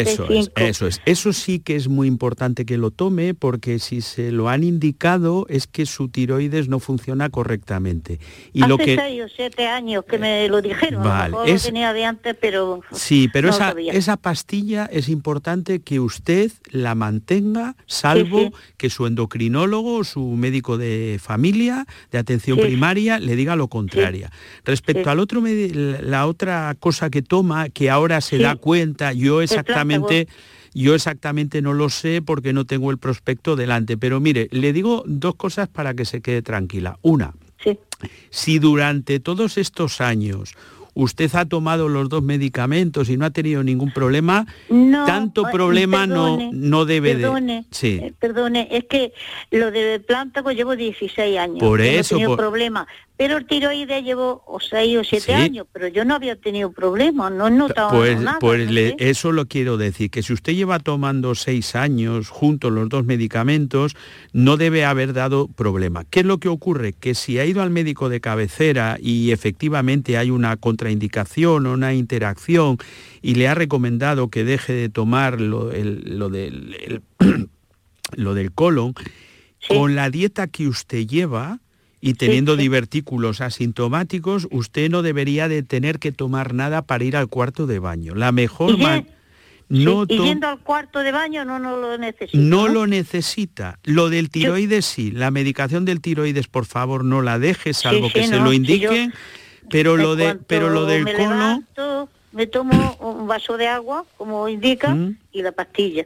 75. 0.07 0.53
eso 0.61 0.87
es. 0.87 1.01
Eso 1.07 1.33
sí 1.33 1.59
que 1.59 1.77
es 1.77 1.89
muy 1.89 2.07
importante 2.07 2.67
que 2.67 2.77
lo 2.77 2.91
tome 2.91 3.33
porque 3.33 3.79
si 3.79 4.03
se 4.03 4.31
lo 4.31 4.51
han 4.51 4.65
indicado 4.65 5.47
es 5.49 5.67
que 5.67 5.87
su 5.87 6.09
tiroides 6.09 6.69
no 6.69 6.81
funciona 6.81 7.31
correctamente. 7.31 8.19
Y 8.53 8.61
Hace 8.63 8.69
lo 8.69 8.77
que 8.79 8.97
seis 8.97 9.23
o 9.23 9.29
siete 9.35 9.67
años 9.67 10.05
que 10.05 10.19
me 10.19 10.47
lo 10.49 10.61
dijeron, 10.61 11.03
Vale, 11.05 11.31
lo 11.31 11.39
mejor 11.39 11.49
es- 11.49 11.63
lo 11.65 11.69
tenía 11.69 11.93
de 11.95 12.05
antes, 12.05 12.37
pero 12.39 12.83
Sí, 12.93 13.31
pero 13.33 13.49
no 13.49 13.55
esa, 13.55 13.75
esa 13.93 14.17
pastilla 14.19 14.85
es 14.85 15.09
importante 15.09 15.81
que 15.81 16.01
usted 16.01 16.53
la 16.71 16.95
mantenga, 16.95 17.77
salvo 17.87 18.39
Sí, 18.41 18.51
que 18.77 18.91
su 18.91 19.07
endocrinólogo 19.07 19.97
o 19.97 20.05
su 20.05 20.21
médico 20.33 20.77
de 20.77 21.19
familia, 21.23 21.87
de 22.11 22.19
atención 22.19 22.59
primaria, 22.59 23.19
le 23.19 23.37
diga 23.37 23.57
lo 23.57 23.69
contrario. 23.69 24.29
Respecto 24.65 25.09
al 25.09 25.19
otro, 25.19 25.43
la 25.43 26.25
la 26.25 26.74
cosa 26.75 27.11
que 27.11 27.23
toma, 27.23 27.69
que 27.69 27.91
ahora 27.91 28.21
se 28.21 28.37
Sí. 28.39 28.43
da 28.43 28.57
cuenta, 28.57 29.13
yo 29.13 29.43
exactamente... 29.43 30.29
Yo 30.77 30.97
exactamente 30.97 31.63
no 31.63 31.73
lo 31.73 31.89
sé 31.89 32.21
porque 32.21 32.53
no 32.53 32.65
tengo 32.65 32.91
el 32.91 32.99
prospecto 32.99 33.55
delante, 33.55 33.97
pero 33.97 34.19
mire, 34.19 34.49
le 34.51 34.73
digo 34.73 35.05
dos 35.07 35.37
cosas 35.37 35.69
para 35.69 35.95
que 35.95 36.05
se 36.05 36.21
quede 36.21 36.43
tranquila. 36.43 36.99
Una, 37.01 37.33
Sí. 37.63 37.79
si 38.31 38.59
durante 38.59 39.21
todos 39.21 39.57
estos 39.57 40.01
años 40.01 40.53
usted 40.97 41.33
ha 41.37 41.45
tomado 41.45 41.89
los 41.89 42.09
dos 42.09 42.25
medicamentos 42.25 43.09
y 43.09 43.17
no 43.17 43.25
ha 43.25 43.31
tenido 43.31 43.63
ningún 43.63 43.93
problema, 43.93 44.47
No, 44.69 45.05
tanto 45.07 45.47
eh, 45.49 45.53
problema 45.53 46.09
no, 46.09 46.37
perdone, 46.39 46.51
no 46.53 46.85
debe 46.85 47.15
perdone, 47.17 47.55
de... 47.63 47.65
Sí. 47.71 48.01
eh, 48.03 48.13
perdone, 48.19 48.67
es 48.73 48.85
que 48.87 49.13
lo 49.53 49.71
de 49.71 50.01
plántago 50.01 50.51
llevo 50.51 50.75
16 50.75 51.39
años. 51.39 51.59
Por 51.61 51.79
no 51.79 51.85
he 51.85 51.99
eso, 52.01 52.17
tenido 52.17 52.31
por- 52.31 52.39
problema, 52.39 52.87
pero 53.17 53.37
el 53.37 53.47
tiroides 53.47 54.03
llevo 54.03 54.43
o 54.47 54.59
seis 54.59 54.99
o 54.99 55.05
siete 55.05 55.35
años, 55.35 55.67
pero 55.73 55.87
yo 55.87 56.05
no 56.05 56.17
había 56.17 56.35
tenido 56.35 56.73
problemas, 56.73 57.31
no 57.33 57.47
he 57.47 57.51
notado 57.53 57.91
Pues, 57.91 58.19
nada. 58.21 58.39
pues 58.41 58.69
le- 58.69 58.97
eso 58.99 59.31
lo 59.31 59.47
quiero 59.47 59.77
decir, 59.77 60.11
que 60.11 60.23
si 60.25 60.33
usted 60.33 60.55
lleva 60.55 60.81
tomando 60.81 61.37
seis 61.37 61.77
años 61.77 62.29
juntos 62.29 62.73
los 62.73 62.89
dos 62.89 63.05
medicamentos, 63.05 63.95
no 64.33 64.57
debe 64.57 64.85
haber 64.85 65.13
dado 65.13 65.47
problema. 65.47 66.05
¿Qué 66.05 66.21
es 66.21 66.27
lo 66.27 66.39
que 66.39 66.49
ocurre? 66.49 66.93
Que 66.93 67.15
si 67.15 67.39
ha 67.39 67.45
ido 67.47 67.63
al 67.63 67.71
médico 67.71 68.09
de 68.09 68.21
cabecera 68.21 68.99
y 69.01 69.31
efectivamente 69.31 70.19
hay 70.19 70.31
una 70.31 70.57
contraindicación 70.57 71.67
o 71.67 71.73
una 71.73 71.95
interacción 71.95 72.79
y 73.23 73.37
le 73.37 73.47
ha 73.47 73.55
recomendado 73.55 74.29
que 74.29 74.43
deje 74.43 74.73
de 74.73 74.89
tomar 74.89 75.41
lo, 75.41 75.71
el- 75.71 76.19
lo 76.19 76.31
del, 76.31 76.75
el- 77.21 77.49
lo 78.17 78.35
del 78.35 78.51
colon, 78.53 78.95
con 79.69 79.95
la 79.95 80.11
dieta 80.11 80.47
que 80.49 80.67
usted 80.69 81.07
lleva, 81.07 81.61
y 82.07 82.15
teniendo 82.15 82.57
divertículos 82.57 83.41
asintomáticos, 83.41 84.47
usted 84.51 84.91
no 84.91 85.01
debería 85.03 85.49
de 85.49 85.63
tener 85.63 85.99
que 85.99 86.13
tomar 86.13 86.53
nada 86.53 86.83
para 86.83 87.03
ir 87.05 87.17
al 87.17 87.29
cuarto 87.29 87.67
de 87.67 87.79
baño. 87.79 88.15
La 88.15 88.31
mejor 88.31 88.77
no, 89.71 90.05
sí, 90.07 90.15
y 90.15 90.19
yendo 90.23 90.47
al 90.49 90.59
cuarto 90.59 90.99
de 90.99 91.11
baño 91.11 91.47
no, 91.47 91.59
no 91.59 91.79
lo 91.79 91.97
necesito. 91.97 92.37
no 92.37 92.69
lo 92.69 92.87
necesita. 92.87 93.79
Lo 93.85 94.11
del 94.11 94.29
tiroides 94.29 94.85
sí. 94.85 95.11
La 95.11 95.31
medicación 95.31 95.87
del 95.87 96.03
tiroides, 96.03 96.47
por 96.47 96.67
favor, 96.67 97.05
no 97.05 97.23
la 97.23 97.39
deje, 97.39 97.73
salvo 97.73 98.09
Sí, 98.09 98.13
que 98.13 98.23
sí, 98.25 98.29
se 98.29 98.37
no, 98.37 98.45
lo 98.45 98.51
sí, 98.51 98.57
indiquen. 98.57 99.15
pero 99.71 99.97
lo 99.97 100.15
de, 100.17 100.35
pero 100.35 100.69
lo 100.69 100.85
del 100.85 101.05
me 101.05 101.15
levanto, 101.15 102.11
me 102.33 102.47
tomo 102.47 102.97
un 103.01 103.27
vaso 103.27 103.57
de 103.57 103.69
agua, 103.69 104.05
como 104.19 104.47
indica, 104.51 104.95
Mm. 104.95 105.17
y 105.33 105.41
la 105.43 105.53
pastilla. 105.53 106.05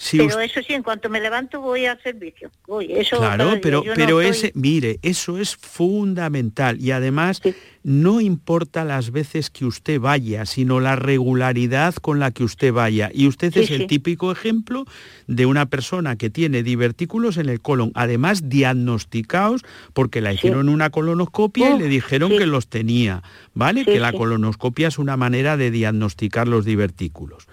Si 0.00 0.16
pero 0.18 0.28
usted- 0.28 0.42
eso 0.44 0.60
sí, 0.64 0.74
en 0.74 0.84
cuanto 0.84 1.08
me 1.10 1.20
levanto 1.20 1.60
voy 1.60 1.86
al 1.86 2.00
servicio. 2.00 2.52
Voy, 2.68 2.92
eso 2.92 3.16
Claro, 3.18 3.58
pero, 3.60 3.82
yo 3.82 3.90
no 3.90 3.96
pero 3.96 4.20
estoy- 4.20 4.48
ese, 4.48 4.52
mire, 4.54 5.00
eso 5.02 5.38
es 5.38 5.56
fundamental 5.56 6.80
y 6.80 6.92
además 6.92 7.42
no 7.82 8.20
importa 8.20 8.84
las 8.84 9.10
veces 9.10 9.50
que 9.50 9.64
usted 9.64 9.98
vaya, 9.98 10.46
sino 10.46 10.78
la 10.78 10.94
regularidad 10.94 11.94
con 11.96 12.20
la 12.20 12.30
que 12.30 12.44
usted 12.44 12.72
vaya. 12.72 13.10
Y 13.12 13.26
usted 13.26 13.52
Sí, 13.52 13.60
es 13.60 13.70
el 13.72 13.86
típico 13.88 14.30
ejemplo 14.30 14.84
de 15.26 15.46
una 15.46 15.66
persona 15.66 16.14
que 16.16 16.30
tiene 16.30 16.62
divertículos 16.62 17.36
en 17.36 17.48
el 17.48 17.60
colon, 17.60 17.90
además 17.94 18.48
diagnosticados 18.48 19.62
porque 19.94 20.20
la 20.20 20.32
hicieron 20.32 20.68
una 20.68 20.90
colonoscopia 20.90 21.74
y 21.74 21.78
le 21.78 21.86
dijeron 21.88 22.30
que 22.30 22.46
los 22.46 22.68
tenía, 22.68 23.22
¿vale? 23.54 23.84
Que 23.84 23.98
la 23.98 24.12
colonoscopia 24.12 24.88
es 24.88 24.98
una 24.98 25.16
manera 25.16 25.56
de 25.56 25.70
diagnosticar 25.72 26.46
los 26.46 26.64
divertículos. 26.64 27.48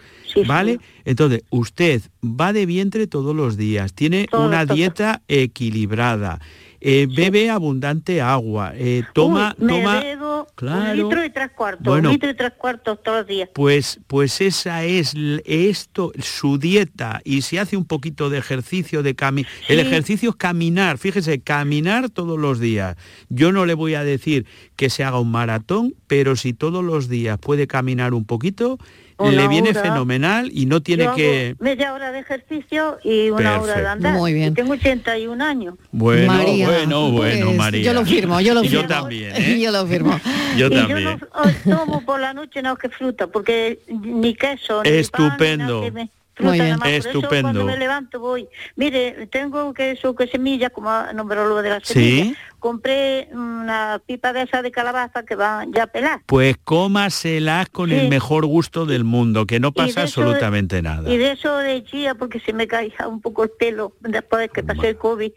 ¿Vale? 0.46 0.80
Entonces, 1.06 1.44
usted 1.50 2.02
va 2.24 2.52
de 2.54 2.66
vientre 2.66 3.08
todos 3.08 3.36
los 3.36 3.58
días, 3.58 3.94
tiene 3.94 4.28
Todo, 4.30 4.46
una 4.46 4.66
todo. 4.66 4.76
dieta 4.76 5.22
equilibrada, 5.28 6.40
eh, 6.82 7.08
bebe 7.10 7.50
abundante 7.50 8.22
agua, 8.22 8.74
eh, 8.76 9.04
toma, 9.14 9.56
Uy, 9.58 9.66
me 9.66 9.74
toma. 9.74 10.00
bebo 10.02 10.48
Claro. 10.56 10.92
un 10.92 10.98
litro 11.10 11.26
y 11.26 11.30
tres 11.32 11.50
cuartos, 11.56 11.84
Bueno. 11.86 12.10
un 12.10 12.14
litro 12.14 12.30
y 12.30 12.36
tres 12.36 12.54
cuartos 12.58 13.02
todos 13.02 13.20
los 13.20 13.28
días. 13.28 13.50
Pues, 13.54 14.00
pues 14.08 14.40
esa 14.42 14.84
es 14.84 15.14
esto, 15.46 16.12
su 16.20 16.58
dieta, 16.60 17.22
y 17.24 17.42
si 17.42 17.58
hace 17.58 17.76
un 17.78 17.86
poquito 17.86 18.30
de 18.30 18.38
ejercicio, 18.38 19.02
de 19.02 19.16
cami 19.16 19.46
el 19.68 19.80
Sí. 19.80 19.86
ejercicio 19.88 20.30
es 20.32 20.36
caminar, 20.36 20.98
fíjese, 21.00 21.40
caminar 21.42 22.10
todos 22.10 22.38
los 22.38 22.60
días. 22.60 22.96
Yo 23.30 23.52
no 23.52 23.66
le 23.66 23.74
voy 23.74 23.96
a 23.96 24.04
decir 24.04 24.46
que 24.76 24.90
se 24.90 25.04
haga 25.04 25.20
un 25.20 25.32
maratón, 25.32 25.96
pero 26.08 26.36
si 26.36 26.54
todos 26.54 26.84
los 26.84 27.10
días 27.10 27.38
puede 27.40 27.68
caminar 27.68 28.14
un 28.14 28.26
poquito, 28.26 28.78
Una 29.18 29.32
le 29.32 29.48
viene 29.48 29.70
hora. 29.70 29.82
fenomenal 29.82 30.50
y 30.54 30.66
no 30.66 30.82
tiene 30.82 31.04
Yo 31.06 31.10
hago 31.10 31.18
que... 31.18 31.56
media 31.60 31.94
hora 31.94 32.12
de 32.12 32.20
ejercicio 32.20 32.98
y 33.04 33.30
una 33.30 33.62
hora 33.62 33.80
de 33.80 33.88
andar. 33.88 34.14
Muy 34.14 34.34
bien. 34.34 34.52
Y 34.52 34.56
tengo 34.56 34.74
81 34.74 35.44
años. 35.44 35.76
Bueno, 35.92 36.28
María, 36.34 36.68
bueno, 36.70 37.12
bueno, 37.12 37.46
pues, 37.48 37.58
María. 37.58 37.82
Yo 37.84 37.94
lo 37.94 38.06
firmo, 38.06 38.42
yo 38.42 38.54
lo 38.54 38.64
Y 38.64 38.68
firmo. 38.70 38.82
Yo 38.84 38.88
también, 38.88 39.32
¿eh? 39.36 39.60
Yo 39.62 39.72
lo 39.72 39.88
firmo. 39.88 40.20
Yo 40.58 40.68
y 40.68 40.70
también. 40.72 41.20
yo 41.20 41.72
no 41.72 41.78
tomo 41.78 42.02
por 42.06 42.20
la 42.20 42.34
noche 42.34 42.62
nada 42.62 42.76
que 42.76 42.90
fruta, 42.90 43.28
porque 43.28 43.80
ni 43.88 44.34
queso, 44.36 44.84
ni 44.84 44.90
Estupendo. 44.90 45.38
pan, 45.38 45.58
ni 45.58 45.58
nada 45.58 45.82
que 45.82 45.92
me- 45.92 46.02
fruta 46.08 46.25
Muy 46.40 46.60
bien. 46.60 46.78
Por 46.78 46.88
eso 46.88 47.08
Estupendo. 47.10 47.42
cuando 47.44 47.66
me 47.66 47.78
levanto 47.78 48.20
voy. 48.20 48.48
Mire, 48.76 49.28
tengo 49.28 49.74
queso, 49.74 50.16
que 50.16 50.28
semilla, 50.28 50.70
como 50.70 50.92
nombró 51.14 51.48
lo 51.48 51.62
de 51.62 51.70
la 51.70 51.80
Sí. 51.84 51.94
semilla. 51.94 52.38
Compré 52.60 53.30
una 53.32 54.02
pipa 54.08 54.34
de 54.34 54.42
esa 54.42 54.64
de 54.64 54.72
calabaza 54.72 55.24
que 55.24 55.36
van 55.36 55.72
ya 55.72 55.84
a 55.84 55.88
pelar. 55.88 56.22
Pues 56.26 56.58
cómaselas 56.64 57.70
con 57.70 57.92
el 57.92 58.02
Sí. 58.02 58.08
mejor 58.08 58.46
gusto 58.48 58.88
del 58.88 59.04
mundo, 59.04 59.46
que 59.46 59.60
no 59.60 59.72
pasa 59.72 60.02
de 60.02 60.08
eso- 60.08 60.22
absolutamente 60.22 60.82
nada. 60.82 61.08
Y 61.12 61.18
de 61.18 61.34
eso 61.34 61.56
de 61.58 61.84
chía, 61.84 62.16
porque 62.16 62.40
se 62.40 62.54
me 62.54 62.66
caía 62.68 63.08
un 63.08 63.22
poco 63.22 63.44
el 63.44 63.52
pelo 63.52 63.94
después 64.00 64.50
que 64.52 64.64
pasé 64.64 64.90
el 64.90 64.98
COVID, 64.98 65.32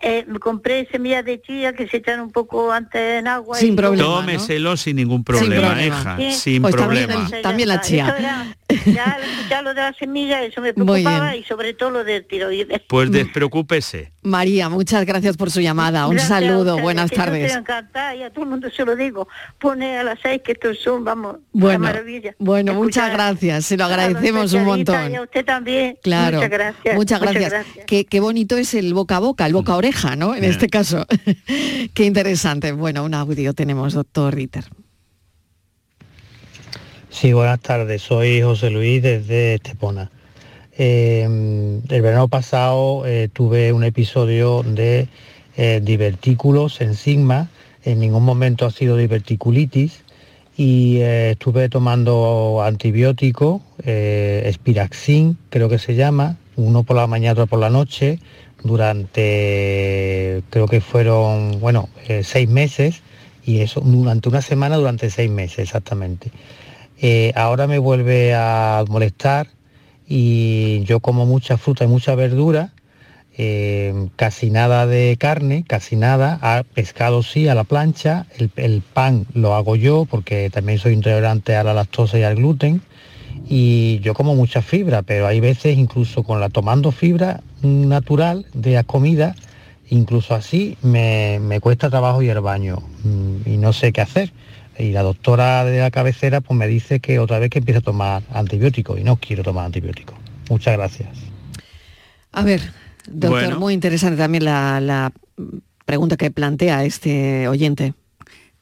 eh, 0.00 0.24
me 0.26 0.40
compré 0.40 0.88
semillas 0.90 1.24
de 1.24 1.40
chía 1.40 1.72
que 1.72 1.86
se 1.86 1.98
echan 1.98 2.20
un 2.20 2.32
poco 2.32 2.72
antes 2.72 3.20
en 3.20 3.28
agua. 3.28 3.56
Sin 3.58 3.74
y 3.74 3.76
problema, 3.76 4.04
Tómeselo 4.04 4.76
sin 4.76 4.96
ningún 4.96 5.22
problema, 5.22 5.68
problema. 5.68 5.84
hija, 6.00 6.16
Sí. 6.16 6.32
sin 6.32 6.62
Pues 6.62 6.74
también 6.74 7.06
problema. 7.06 7.36
el- 7.36 7.42
también 7.42 7.68
la 7.68 7.80
chía. 7.80 8.16
Era, 8.18 8.56
ya 8.92 9.18
escuchar 9.22 9.62
lo 9.62 9.74
de 9.74 9.80
la 9.82 9.92
semilla, 9.92 10.41
eso 10.44 10.60
me 10.60 10.72
preocupaba 10.74 11.36
y 11.36 11.44
sobre 11.44 11.74
todo 11.74 11.90
lo 11.90 12.04
del 12.04 12.24
tiroides. 12.26 12.80
Pues 12.88 13.10
despreocúpese. 13.10 14.12
María, 14.22 14.68
muchas 14.68 15.04
gracias 15.04 15.36
por 15.36 15.50
su 15.50 15.60
llamada. 15.60 16.06
Un 16.06 16.16
Gracias 16.16 16.28
saludo, 16.40 16.78
buenas 16.78 17.10
tardes. 17.10 17.54
encantada 17.54 18.14
y 18.14 18.22
a 18.22 18.30
todo 18.30 18.44
el 18.44 18.50
mundo 18.50 18.68
se 18.70 18.84
lo 18.84 18.94
digo. 18.96 19.26
Pone 19.58 19.98
a 19.98 20.04
las 20.04 20.18
seis 20.22 20.40
que 20.44 20.52
estos 20.52 20.78
son, 20.78 21.04
vamos, 21.04 21.36
Bueno, 21.52 21.78
una 21.80 21.88
maravilla. 21.92 22.34
bueno, 22.38 22.74
muchas 22.74 23.12
gracias, 23.12 23.64
se 23.66 23.76
lo 23.76 23.84
agradecemos 23.84 24.52
un 24.52 24.64
montón. 24.64 25.10
Y 25.12 25.16
a 25.16 25.22
usted 25.22 25.44
también. 25.44 25.98
Claro, 26.02 26.36
Muchas 26.36 26.50
gracias. 26.50 26.94
Muchas 26.96 27.20
gracias. 27.20 27.66
Qué, 27.86 28.04
qué 28.04 28.20
bonito 28.20 28.56
es 28.56 28.74
el 28.74 28.94
boca 28.94 29.16
a 29.16 29.20
boca, 29.20 29.46
el 29.46 29.52
boca 29.52 29.72
a 29.72 29.76
oreja, 29.76 30.14
¿no? 30.16 30.34
En 30.34 30.40
Bien. 30.42 30.52
este 30.52 30.68
caso. 30.68 31.06
qué 31.94 32.04
interesante. 32.04 32.72
Bueno, 32.72 33.04
un 33.04 33.14
audio 33.14 33.54
tenemos, 33.54 33.94
doctor 33.94 34.34
Ritter. 34.34 34.64
Sí, 37.10 37.32
buenas 37.32 37.60
tardes. 37.60 38.02
Soy 38.02 38.40
José 38.40 38.70
Luis 38.70 39.02
desde 39.02 39.54
Estepona. 39.56 40.10
Eh, 40.76 41.22
el 41.22 42.02
verano 42.02 42.28
pasado 42.28 43.06
eh, 43.06 43.28
tuve 43.32 43.72
un 43.72 43.84
episodio 43.84 44.62
de 44.62 45.08
eh, 45.56 45.80
divertículos 45.82 46.80
en 46.80 46.94
sigma. 46.94 47.48
En 47.84 48.00
ningún 48.00 48.24
momento 48.24 48.64
ha 48.64 48.70
sido 48.70 48.96
diverticulitis 48.96 50.02
y 50.56 50.98
eh, 50.98 51.32
estuve 51.32 51.68
tomando 51.68 52.62
antibiótico, 52.64 53.62
eh, 53.84 54.50
Spiraxin, 54.52 55.36
creo 55.50 55.68
que 55.68 55.78
se 55.78 55.94
llama, 55.94 56.36
uno 56.56 56.82
por 56.82 56.96
la 56.96 57.06
mañana, 57.06 57.32
otro 57.32 57.46
por 57.46 57.58
la 57.58 57.70
noche, 57.70 58.18
durante, 58.62 60.42
creo 60.50 60.68
que 60.68 60.80
fueron, 60.80 61.58
bueno, 61.60 61.88
eh, 62.06 62.22
seis 62.22 62.48
meses 62.48 63.02
y 63.44 63.60
eso 63.60 63.80
durante 63.80 64.28
una 64.28 64.42
semana, 64.42 64.76
durante 64.76 65.10
seis 65.10 65.30
meses 65.30 65.58
exactamente. 65.60 66.30
Eh, 67.00 67.32
ahora 67.34 67.66
me 67.66 67.78
vuelve 67.78 68.34
a 68.34 68.84
molestar 68.88 69.48
y 70.14 70.84
yo 70.84 71.00
como 71.00 71.24
mucha 71.24 71.56
fruta 71.56 71.84
y 71.84 71.86
mucha 71.86 72.14
verdura, 72.14 72.68
eh, 73.38 74.10
casi 74.16 74.50
nada 74.50 74.86
de 74.86 75.16
carne, 75.18 75.64
casi 75.66 75.96
nada, 75.96 76.38
a 76.42 76.64
pescado 76.64 77.22
sí, 77.22 77.48
a 77.48 77.54
la 77.54 77.64
plancha, 77.64 78.26
el, 78.36 78.82
pan 78.82 79.24
lo 79.32 79.54
hago 79.54 79.74
yo 79.74 80.04
porque 80.04 80.50
también 80.50 80.78
soy 80.78 80.92
intolerante 80.92 81.56
a 81.56 81.64
la 81.64 81.72
lactosa 81.72 82.18
y 82.18 82.24
al 82.24 82.36
gluten. 82.36 82.82
Y 83.48 84.00
yo 84.00 84.12
como 84.12 84.34
mucha 84.34 84.60
fibra, 84.60 85.00
pero 85.00 85.26
hay 85.26 85.40
veces 85.40 85.78
incluso 85.78 86.24
con 86.24 86.40
la 86.40 86.50
tomando 86.50 86.92
fibra 86.92 87.40
natural 87.62 88.44
de 88.52 88.74
la 88.74 88.84
comida, 88.84 89.34
incluso 89.88 90.34
así 90.34 90.76
me, 90.82 91.38
me 91.40 91.58
cuesta 91.60 91.88
trabajo 91.88 92.20
ir 92.20 92.32
al 92.32 92.42
baño 92.42 92.82
mm, 93.02 93.48
y 93.48 93.56
no 93.56 93.72
sé 93.72 93.92
qué 93.92 94.02
hacer. 94.02 94.30
Y 94.78 94.92
la 94.92 95.02
doctora 95.02 95.64
de 95.64 95.80
la 95.80 95.90
cabecera 95.90 96.40
pues 96.40 96.58
me 96.58 96.66
dice 96.66 97.00
que 97.00 97.18
otra 97.18 97.38
vez 97.38 97.50
que 97.50 97.58
empiece 97.58 97.78
a 97.78 97.82
tomar 97.82 98.22
antibióticos 98.32 98.98
y 98.98 99.04
no 99.04 99.16
quiero 99.16 99.42
tomar 99.42 99.66
antibióticos. 99.66 100.16
Muchas 100.48 100.76
gracias. 100.76 101.10
A 102.32 102.42
ver, 102.42 102.60
doctor, 103.06 103.42
Bueno. 103.42 103.60
muy 103.60 103.74
interesante 103.74 104.16
también 104.16 104.44
la, 104.44 104.80
la 104.80 105.12
pregunta 105.84 106.16
que 106.16 106.30
plantea 106.30 106.84
este 106.84 107.46
oyente. 107.48 107.94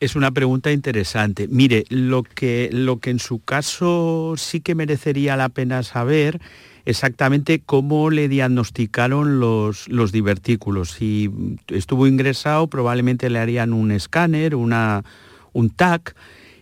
Es 0.00 0.16
una 0.16 0.30
pregunta 0.30 0.72
interesante. 0.72 1.46
Mire, 1.48 1.84
lo 1.90 2.22
que, 2.22 2.70
lo 2.72 3.00
que 3.00 3.11
en 3.11 3.18
su 3.18 3.38
caso 3.40 4.34
sí 4.36 4.61
que 4.61 4.74
merecería 4.74 5.36
la 5.36 5.50
pena 5.50 5.82
saber 5.82 6.40
exactamente 6.86 7.61
cómo 7.61 8.08
le 8.08 8.28
diagnosticaron 8.28 9.40
los, 9.40 9.88
los 9.88 10.11
divertículos. 10.11 10.92
Si 10.92 11.30
estuvo 11.68 12.06
ingresado, 12.06 12.66
probablemente 12.68 13.28
le 13.28 13.38
harían 13.38 13.74
un 13.74 13.90
escáner, 13.92 14.54
una, 14.54 15.04
un 15.53 15.70
TAC, 15.70 16.14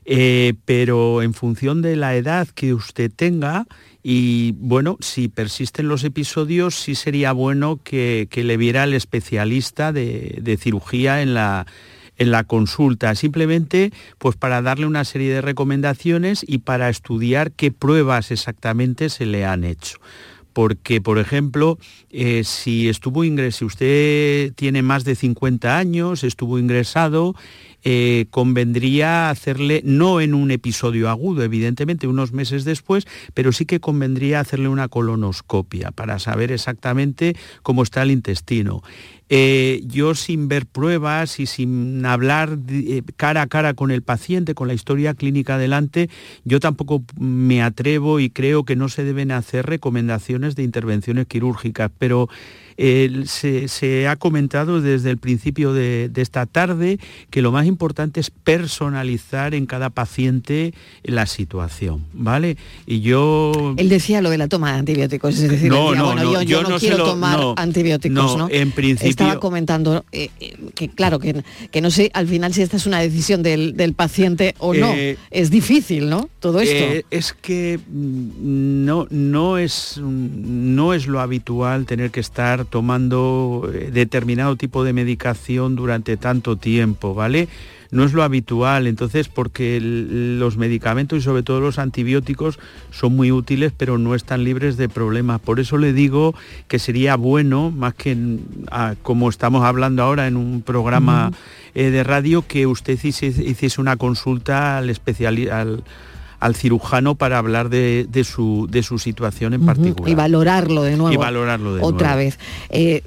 eh, 0.05 0.55
pero 0.65 1.23
en 1.23 1.35
función 1.35 1.83
de 1.83 1.97
la 1.97 2.17
edad 2.17 2.49
que 2.49 2.73
usted 2.73 3.11
tenga 3.15 3.67
y 4.03 4.53
bueno, 4.57 4.97
si 5.01 5.29
persisten 5.29 5.89
los 5.89 6.05
episodios, 6.05 6.77
sí 6.77 6.95
sería 6.95 7.33
bueno 7.33 7.81
que, 7.83 8.29
que 8.31 8.45
le 8.45 8.57
viera 8.57 8.85
el 8.85 8.95
especialista 8.95 9.93
de, 9.93 10.39
de 10.41 10.57
cirugía 10.57 11.21
en 11.21 11.35
la, 11.35 11.67
en 12.19 12.31
la 12.31 12.45
consulta, 12.45 13.15
simplemente 13.15 13.93
pues 14.19 14.37
para 14.37 14.61
darle 14.61 14.87
una 14.87 15.05
serie 15.05 15.33
de 15.33 15.41
recomendaciones 15.41 16.45
y 16.47 16.59
para 16.59 16.89
estudiar 16.89 17.53
qué 17.53 17.71
pruebas 17.71 18.31
exactamente 18.31 19.09
se 19.09 19.25
le 19.27 19.45
han 19.45 19.65
hecho. 19.65 19.99
Porque, 20.53 21.01
por 21.01 21.19
ejemplo, 21.19 21.79
eh, 22.11 22.43
si 22.43 22.89
estuvo 22.89 23.23
ingresado, 23.23 23.59
si 23.59 23.65
usted 23.65 24.53
tiene 24.55 24.83
más 24.83 25.05
de 25.05 25.15
50 25.15 25.79
años, 25.79 26.25
estuvo 26.25 26.59
ingresado 26.59 27.37
eh, 27.85 28.27
convendría 28.31 29.31
hacerle, 29.31 29.83
no 29.85 30.21
en 30.21 30.35
un 30.35 30.51
episodio 30.51 31.09
agudo, 31.09 31.43
evidentemente, 31.43 32.07
unos 32.07 32.33
meses 32.33 32.65
después, 32.65 33.07
pero 33.35 33.53
sí 33.53 33.67
que 33.67 33.81
convendría 33.81 34.41
hacerle 34.41 34.69
una 34.69 34.89
colonoscopia 34.89 35.91
para 35.93 36.19
saber 36.19 36.53
exactamente 36.53 37.37
cómo 37.63 37.83
está 37.83 38.03
el 38.03 38.11
intestino. 38.11 38.83
Eh, 39.31 39.83
yo 39.85 40.15
sin 40.15 40.49
ver 40.49 40.65
pruebas 40.65 41.39
y 41.39 41.45
sin 41.45 42.05
hablar 42.07 42.59
eh, 42.71 43.03
cara 43.17 43.43
a 43.43 43.47
cara 43.47 43.75
con 43.75 43.91
el 43.91 44.03
paciente, 44.03 44.55
con 44.55 44.69
la 44.69 44.75
historia 44.75 45.13
clínica 45.13 45.57
adelante, 45.57 46.09
yo 46.45 46.61
tampoco 46.61 47.03
me 47.19 47.63
atrevo 47.63 48.21
y 48.21 48.31
creo 48.31 48.65
que 48.65 48.75
no 48.75 48.89
se 48.89 49.05
deben 49.05 49.31
hacer 49.31 49.67
recomendaciones 49.67 50.57
de 50.57 50.63
intervenciones 50.63 51.27
quirúrgicas, 51.27 51.91
pero 51.99 52.29
se, 52.79 54.07
ha 54.09 54.17
comentado 54.17 54.81
desde 54.81 55.11
el 55.11 55.19
principio 55.19 55.73
de, 55.73 56.11
esta 56.17 56.47
tarde 56.47 56.99
que 57.31 57.43
lo 57.43 57.53
más 57.53 57.67
importante 57.67 58.21
es 58.21 58.31
personalizar 58.31 59.55
en 59.55 59.67
cada 59.67 59.91
paciente 59.91 60.75
la 61.03 61.27
situación, 61.27 62.05
¿vale? 62.13 62.57
Y 62.87 63.01
yo... 63.01 63.75
Él 63.77 63.89
decía 63.89 64.21
lo 64.21 64.31
de 64.31 64.39
la 64.39 64.49
toma 64.49 64.73
de 64.73 64.79
antibióticos, 64.79 65.39
es 65.39 65.51
decir, 65.51 65.71
no, 65.71 65.95
no, 65.95 66.07
bueno, 66.07 66.43
yo, 66.43 66.63
no, 66.63 66.79
quiero 66.79 67.05
tomar 67.05 67.41
antibióticos, 67.57 68.37
¿no? 68.37 68.49
En 68.51 68.71
principio... 68.71 69.11
Estaba 69.11 69.41
comentando 69.41 70.05
eh, 70.13 70.31
eh, 70.41 70.57
que, 70.75 70.89
claro, 70.89 71.19
que, 71.19 71.43
que, 71.71 71.81
no 71.81 71.91
sé 71.91 72.11
al 72.15 72.29
final 72.29 72.55
si 72.55 72.63
esta 72.63 72.77
es 72.77 72.87
una 72.87 73.01
decisión 73.01 73.43
del, 73.43 73.95
paciente 73.97 74.55
o 74.59 74.75
no. 74.75 74.93
Eh, 74.93 75.17
es 75.31 75.51
difícil, 75.51 76.09
¿no? 76.09 76.29
Todo 76.41 76.61
esto. 76.61 77.07
es 77.11 77.33
que 77.33 77.79
mm, 77.79 78.85
no, 78.85 79.07
no, 79.11 79.59
es, 79.59 79.99
no 80.01 80.95
es 80.95 81.07
lo 81.07 81.21
habitual 81.21 81.87
tener 81.87 82.11
que 82.11 82.21
estar 82.21 82.68
tomando 82.71 83.71
eh, 83.73 83.91
determinado 83.93 84.57
tipo 84.57 84.85
de 84.85 84.93
medicación 84.93 85.77
durante 85.77 86.17
tanto 86.17 86.57
tiempo, 86.57 87.15
¿vale? 87.15 87.49
No 87.91 88.05
es 88.05 88.13
lo 88.13 88.23
habitual, 88.23 88.87
entonces, 88.87 89.29
porque 89.29 89.79
los 89.81 90.59
medicamentos 90.59 91.19
y 91.19 91.23
sobre 91.23 91.43
todo 91.43 91.61
los 91.61 91.79
antibióticos 91.79 92.59
son 92.91 93.17
muy 93.17 93.33
útiles, 93.33 93.73
pero 93.75 93.97
no 93.97 94.15
están 94.15 94.45
libres 94.45 94.77
de 94.77 94.91
problemas. 94.91 95.41
Por 95.41 95.59
eso 95.59 95.79
le 95.79 95.95
digo 95.95 96.35
que 96.67 96.79
sería 96.79 97.17
bueno, 97.17 97.71
más 97.71 97.95
que 97.95 98.15
como 99.03 99.31
estamos 99.31 99.65
hablando 99.65 100.03
ahora 100.03 100.27
en 100.27 100.37
un 100.37 100.61
programa 100.61 101.33
eh, 101.75 101.91
de 101.91 102.05
radio, 102.05 102.47
que 102.47 102.67
usted 102.67 102.99
hiciese, 103.03 103.81
una 103.81 103.97
consulta 103.97 104.79
al 104.79 104.91
especialista 104.91 105.61
al 105.61 105.83
cirujano 106.55 107.15
para 107.15 107.39
hablar 107.39 107.69
de, 107.69 108.07
su, 108.25 108.67
de 108.71 108.83
su 108.83 108.99
situación 108.99 109.55
en 109.55 109.67
particular. 109.67 110.11
Y 110.11 110.15
valorarlo 110.15 110.83
de 110.83 110.97
nuevo. 110.97 111.13
Y 111.13 111.17
valorarlo 111.17 111.75
de 111.75 111.83
Otra 111.83 112.15
vez. 112.17 112.39
Eh, 112.71 113.03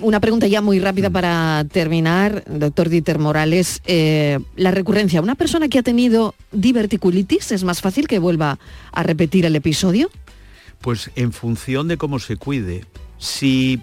una 0.00 0.20
pregunta 0.20 0.46
ya 0.46 0.60
muy 0.60 0.78
rápida 0.78 1.10
para 1.10 1.64
terminar, 1.70 2.44
doctor 2.46 2.88
Dieter 2.88 3.18
Morales. 3.18 3.80
Eh, 3.86 4.38
la 4.56 4.70
recurrencia, 4.70 5.22
¿una 5.22 5.34
persona 5.34 5.68
que 5.68 5.78
ha 5.78 5.82
tenido 5.82 6.34
diverticulitis 6.52 7.52
es 7.52 7.64
más 7.64 7.80
fácil 7.80 8.06
que 8.06 8.18
vuelva 8.18 8.58
a 8.92 9.02
repetir 9.02 9.46
el 9.46 9.56
episodio? 9.56 10.10
Pues 10.80 11.10
en 11.16 11.32
función 11.32 11.88
de 11.88 11.96
cómo 11.96 12.18
se 12.18 12.36
cuide 12.36 12.84
si 13.24 13.80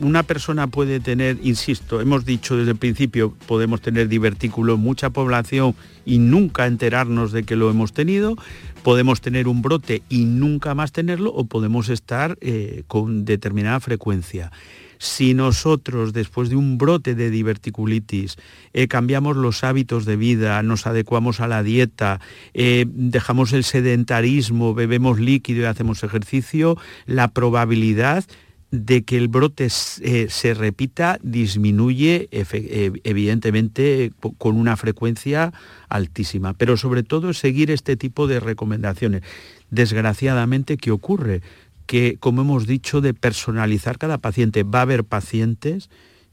una 0.00 0.22
persona 0.22 0.66
puede 0.66 0.98
tener, 0.98 1.36
insisto, 1.42 2.00
hemos 2.00 2.24
dicho 2.24 2.56
desde 2.56 2.70
el 2.70 2.78
principio, 2.78 3.34
podemos 3.46 3.82
tener 3.82 4.08
divertículo 4.08 4.76
en 4.76 4.80
mucha 4.80 5.10
población 5.10 5.74
y 6.06 6.16
nunca 6.16 6.66
enterarnos 6.66 7.30
de 7.30 7.42
que 7.42 7.54
lo 7.54 7.68
hemos 7.68 7.92
tenido, 7.92 8.36
podemos 8.82 9.20
tener 9.20 9.46
un 9.46 9.60
brote 9.60 10.02
y 10.08 10.24
nunca 10.24 10.74
más 10.74 10.92
tenerlo 10.92 11.34
o 11.34 11.44
podemos 11.44 11.90
estar 11.90 12.38
eh, 12.40 12.84
con 12.86 13.26
determinada 13.26 13.78
frecuencia. 13.80 14.52
Si 14.96 15.34
nosotros, 15.34 16.14
después 16.14 16.48
de 16.48 16.56
un 16.56 16.78
brote 16.78 17.14
de 17.14 17.28
diverticulitis, 17.28 18.36
eh, 18.72 18.88
cambiamos 18.88 19.36
los 19.36 19.64
hábitos 19.64 20.06
de 20.06 20.16
vida, 20.16 20.62
nos 20.62 20.86
adecuamos 20.86 21.40
a 21.40 21.46
la 21.46 21.62
dieta, 21.62 22.20
eh, 22.54 22.86
dejamos 22.88 23.52
el 23.52 23.64
sedentarismo, 23.64 24.72
bebemos 24.72 25.20
líquido 25.20 25.60
y 25.60 25.64
hacemos 25.66 26.02
ejercicio, 26.02 26.78
la 27.04 27.28
probabilidad 27.28 28.24
de 28.70 29.02
que 29.02 29.16
el 29.16 29.28
brote 29.28 29.68
eh, 30.00 30.26
se 30.28 30.54
repita 30.54 31.18
disminuye 31.22 32.28
eh, 32.30 32.92
evidentemente 33.04 34.12
con 34.36 34.56
una 34.56 34.76
frecuencia 34.76 35.52
altísima, 35.88 36.52
pero 36.52 36.76
sobre 36.76 37.02
todo 37.02 37.32
seguir 37.32 37.70
este 37.70 37.96
tipo 37.96 38.26
de 38.26 38.40
recomendaciones. 38.40 39.22
Desgraciadamente, 39.70 40.76
¿qué 40.76 40.90
ocurre? 40.90 41.40
Que, 41.86 42.16
como 42.20 42.42
hemos 42.42 42.66
dicho, 42.66 43.00
de 43.00 43.14
personalizar 43.14 43.96
cada 43.96 44.18
paciente, 44.18 44.62
va 44.62 44.80
a 44.80 44.82
haber 44.82 45.04
pacientes 45.04 45.88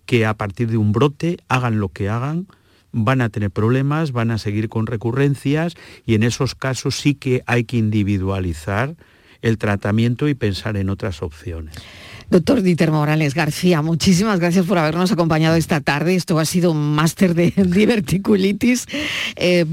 que 0.05 0.25
a 0.25 0.33
partir 0.33 0.69
de 0.69 0.77
un 0.77 0.91
brote 0.91 1.37
hagan 1.47 1.79
lo 1.79 1.89
que 1.89 2.09
hagan, 2.09 2.47
van 2.91 3.21
a 3.21 3.29
tener 3.29 3.51
problemas, 3.51 4.11
van 4.11 4.31
a 4.31 4.37
seguir 4.37 4.69
con 4.69 4.87
recurrencias 4.87 5.75
y 6.05 6.15
en 6.15 6.23
esos 6.23 6.55
casos 6.55 6.95
sí 6.95 7.15
que 7.15 7.43
hay 7.45 7.63
que 7.63 7.77
individualizar 7.77 8.95
el 9.41 9.57
tratamiento 9.57 10.27
y 10.27 10.33
pensar 10.33 10.77
en 10.77 10.89
otras 10.89 11.21
opciones. 11.21 11.75
Doctor 12.29 12.63
Dieter 12.63 12.91
Morales 12.91 13.35
García, 13.35 13.83
muchísimas 13.83 14.39
gracias 14.39 14.65
por 14.65 14.79
habernos 14.79 15.11
acompañado 15.11 15.55
esta 15.55 15.79
tarde. 15.79 16.15
Esto 16.15 16.39
ha 16.39 16.45
sido 16.45 16.71
un 16.71 16.95
máster 16.95 17.35
de 17.35 17.51
diverticulitis. 17.55 18.87
Eh, 19.35 19.65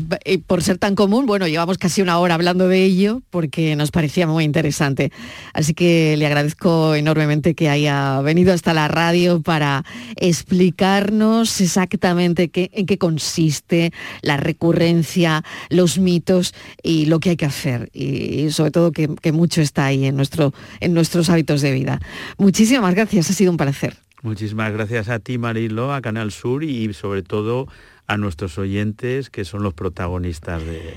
por 0.46 0.62
ser 0.62 0.76
tan 0.76 0.94
común, 0.94 1.24
bueno, 1.24 1.48
llevamos 1.48 1.78
casi 1.78 2.03
una 2.03 2.18
hora 2.18 2.34
hablando 2.34 2.68
de 2.68 2.84
ello 2.84 3.22
porque 3.30 3.74
nos 3.74 3.90
parecía 3.90 4.26
muy 4.26 4.44
interesante. 4.44 5.12
Así 5.55 5.72
que 5.72 6.16
le 6.18 6.26
agradezco 6.26 6.94
enormemente 6.94 7.55
que 7.55 7.70
haya 7.70 8.20
venido 8.20 8.53
hasta 8.53 8.74
la 8.74 8.86
radio 8.86 9.40
para 9.40 9.84
explicarnos 10.16 11.61
exactamente 11.61 12.50
qué, 12.50 12.70
en 12.74 12.84
qué 12.84 12.98
consiste 12.98 13.92
la 14.20 14.36
recurrencia, 14.36 15.42
los 15.70 15.98
mitos 15.98 16.55
y 16.82 17.07
lo 17.07 17.18
que 17.18 17.30
hay 17.30 17.36
que 17.36 17.46
hacer. 17.46 17.90
Y 17.94 18.50
sobre 18.50 18.70
todo 18.70 18.92
que, 18.92 19.32
mucho 19.32 19.62
está 19.62 19.86
ahí 19.86 20.05
en, 20.05 20.16
nuestro, 20.16 20.53
en 20.80 20.92
nuestros 20.92 21.30
hábitos 21.30 21.62
de 21.62 21.72
vida. 21.72 22.00
Muchísimas 22.43 22.93
gracias, 22.93 23.30
ha 23.30 23.34
sido 23.34 23.53
un 23.53 23.57
placer. 23.57 23.97
Muchísimas 24.22 24.72
gracias 24.72 25.09
a 25.09 25.20
ti, 25.20 25.38
Marilo, 25.38 25.95
a 25.95 26.01
Canal 26.03 26.32
Sur 26.32 26.64
y 26.64 26.93
sobre 26.93 27.22
todo 27.22 27.68
a 28.09 28.16
nuestros 28.16 28.59
oyentes 28.59 29.30
que 29.30 29.45
son 29.45 29.62
los 29.62 29.74
protagonistas 29.74 30.61
de, 30.64 30.97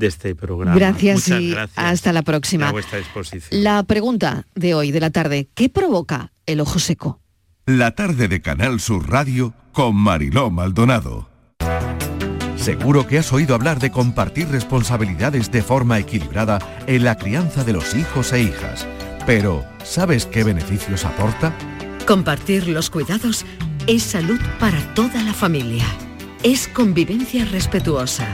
este 0.00 0.34
programa. 0.34 0.74
Gracias 0.74 1.28
y 1.28 1.54
hasta 1.76 2.14
la 2.14 2.22
próxima. 2.22 2.70
A 2.70 2.72
vuestra 2.72 2.98
disposición. 2.98 3.62
La 3.62 3.82
pregunta 3.82 4.46
de 4.54 4.74
hoy, 4.74 4.90
de 4.90 5.00
la 5.00 5.10
tarde, 5.10 5.50
¿qué 5.54 5.68
provoca 5.68 6.32
el 6.46 6.58
ojo 6.60 6.78
seco? 6.78 7.20
La 7.66 7.90
tarde 7.90 8.28
de 8.28 8.40
Canal 8.40 8.80
Sur 8.80 9.10
Radio 9.10 9.52
con 9.72 9.94
Mariló 9.94 10.50
Maldonado. 10.50 11.28
Seguro 12.56 13.06
que 13.06 13.18
has 13.18 13.30
oído 13.30 13.54
hablar 13.54 13.78
de 13.78 13.90
compartir 13.90 14.48
responsabilidades 14.48 15.50
de 15.50 15.62
forma 15.62 15.98
equilibrada 15.98 16.60
en 16.86 17.04
la 17.04 17.16
crianza 17.16 17.62
de 17.62 17.74
los 17.74 17.94
hijos 17.94 18.32
e 18.32 18.40
hijas. 18.40 18.86
Pero, 19.28 19.62
¿sabes 19.84 20.24
qué 20.24 20.42
beneficios 20.42 21.04
aporta? 21.04 21.52
Compartir 22.06 22.66
los 22.66 22.88
cuidados 22.88 23.44
es 23.86 24.02
salud 24.02 24.40
para 24.58 24.80
toda 24.94 25.22
la 25.22 25.34
familia. 25.34 25.84
Es 26.42 26.66
convivencia 26.66 27.44
respetuosa, 27.44 28.26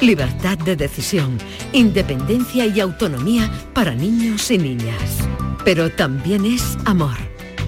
libertad 0.00 0.56
de 0.56 0.74
decisión, 0.74 1.36
independencia 1.74 2.64
y 2.64 2.80
autonomía 2.80 3.50
para 3.74 3.94
niños 3.94 4.50
y 4.50 4.56
niñas. 4.56 5.18
Pero 5.66 5.90
también 5.90 6.46
es 6.46 6.78
amor, 6.86 7.18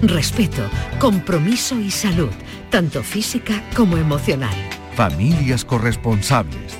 respeto, 0.01 0.67
compromiso 0.97 1.79
y 1.79 1.91
salud, 1.91 2.31
tanto 2.71 3.03
física 3.03 3.63
como 3.75 3.97
emocional. 3.97 4.55
Familias 4.95 5.63
corresponsables, 5.63 6.79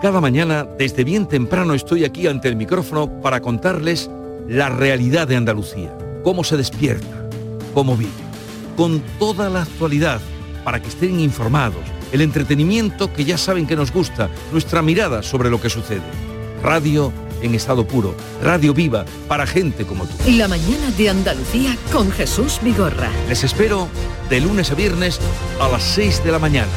Cada 0.00 0.22
mañana, 0.22 0.66
desde 0.78 1.04
bien 1.04 1.26
temprano, 1.26 1.74
estoy 1.74 2.06
aquí 2.06 2.26
ante 2.26 2.48
el 2.48 2.56
micrófono 2.56 3.20
para 3.20 3.42
contarles 3.42 4.08
la 4.48 4.70
realidad 4.70 5.28
de 5.28 5.36
Andalucía, 5.36 5.94
cómo 6.24 6.42
se 6.42 6.56
despierta, 6.56 7.28
cómo 7.74 7.98
vive, 7.98 8.10
con 8.78 9.02
toda 9.18 9.50
la 9.50 9.60
actualidad, 9.60 10.18
para 10.64 10.80
que 10.80 10.88
estén 10.88 11.20
informados, 11.20 11.82
el 12.12 12.22
entretenimiento 12.22 13.12
que 13.12 13.26
ya 13.26 13.36
saben 13.36 13.66
que 13.66 13.76
nos 13.76 13.92
gusta, 13.92 14.30
nuestra 14.52 14.80
mirada 14.80 15.22
sobre 15.22 15.50
lo 15.50 15.60
que 15.60 15.68
sucede. 15.68 16.00
Radio 16.62 17.12
en 17.42 17.54
estado 17.54 17.86
puro, 17.86 18.14
radio 18.42 18.72
viva 18.72 19.04
para 19.28 19.46
gente 19.46 19.84
como 19.84 20.06
tú. 20.06 20.14
La 20.30 20.48
mañana 20.48 20.90
de 20.96 21.10
Andalucía 21.10 21.76
con 21.92 22.10
Jesús 22.10 22.58
Vigorra. 22.62 23.10
Les 23.28 23.44
espero 23.44 23.86
de 24.30 24.40
lunes 24.40 24.70
a 24.70 24.74
viernes 24.74 25.20
a 25.60 25.68
las 25.68 25.82
6 25.82 26.24
de 26.24 26.32
la 26.32 26.38
mañana. 26.38 26.70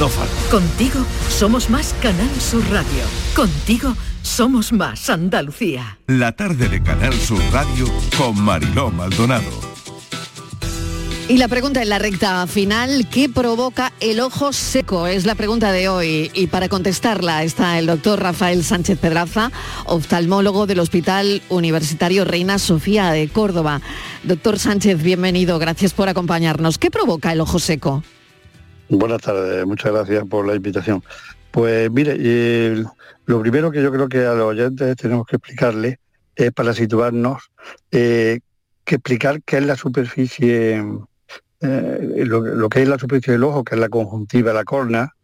No 0.00 0.08
falta. 0.08 0.32
Contigo 0.50 1.04
somos 1.28 1.68
más 1.68 1.94
Canal 2.00 2.30
Sur 2.40 2.62
Radio. 2.70 3.04
Contigo 3.36 3.94
somos 4.22 4.72
más 4.72 5.10
Andalucía. 5.10 5.98
La 6.06 6.32
tarde 6.32 6.70
de 6.70 6.82
Canal 6.82 7.12
Sur 7.12 7.42
Radio 7.52 7.84
con 8.16 8.40
Mariló 8.40 8.90
Maldonado. 8.90 9.50
Y 11.28 11.36
la 11.36 11.48
pregunta 11.48 11.82
en 11.82 11.90
la 11.90 11.98
recta 11.98 12.46
final, 12.46 13.08
¿qué 13.10 13.28
provoca 13.28 13.92
el 14.00 14.20
ojo 14.20 14.54
seco? 14.54 15.06
Es 15.06 15.26
la 15.26 15.34
pregunta 15.34 15.70
de 15.70 15.90
hoy. 15.90 16.30
Y 16.32 16.46
para 16.46 16.70
contestarla 16.70 17.44
está 17.44 17.78
el 17.78 17.84
doctor 17.84 18.22
Rafael 18.22 18.64
Sánchez 18.64 18.98
Pedraza, 18.98 19.52
oftalmólogo 19.84 20.66
del 20.66 20.80
Hospital 20.80 21.42
Universitario 21.50 22.24
Reina 22.24 22.58
Sofía 22.58 23.10
de 23.12 23.28
Córdoba. 23.28 23.82
Doctor 24.24 24.58
Sánchez, 24.58 25.02
bienvenido, 25.02 25.58
gracias 25.58 25.92
por 25.92 26.08
acompañarnos. 26.08 26.78
¿Qué 26.78 26.90
provoca 26.90 27.32
el 27.32 27.42
ojo 27.42 27.58
seco? 27.58 28.02
Buenas 28.92 29.22
tardes, 29.22 29.64
muchas 29.66 29.92
gracias 29.92 30.24
por 30.26 30.44
la 30.44 30.56
invitación. 30.56 31.00
Pues 31.52 31.88
mire, 31.92 32.16
eh, 32.18 32.82
lo 33.24 33.40
primero 33.40 33.70
que 33.70 33.80
yo 33.80 33.92
creo 33.92 34.08
que 34.08 34.26
a 34.26 34.34
los 34.34 34.46
oyentes 34.46 34.96
tenemos 34.96 35.28
que 35.28 35.36
explicarle 35.36 36.00
es 36.34 36.50
para 36.50 36.74
situarnos, 36.74 37.52
eh, 37.92 38.40
que 38.84 38.96
explicar 38.96 39.42
qué 39.44 39.58
es 39.58 39.64
la 39.64 39.76
superficie 39.76 40.84
eh, 41.60 42.24
lo, 42.26 42.68
que 42.68 42.82
es 42.82 42.88
la 42.88 42.98
superficie 42.98 43.34
del 43.34 43.44
ojo, 43.44 43.62
que 43.62 43.76
es 43.76 43.80
la 43.80 43.88
conjuntiva, 43.88 44.52
la 44.52 44.64
córnea, 44.64 45.14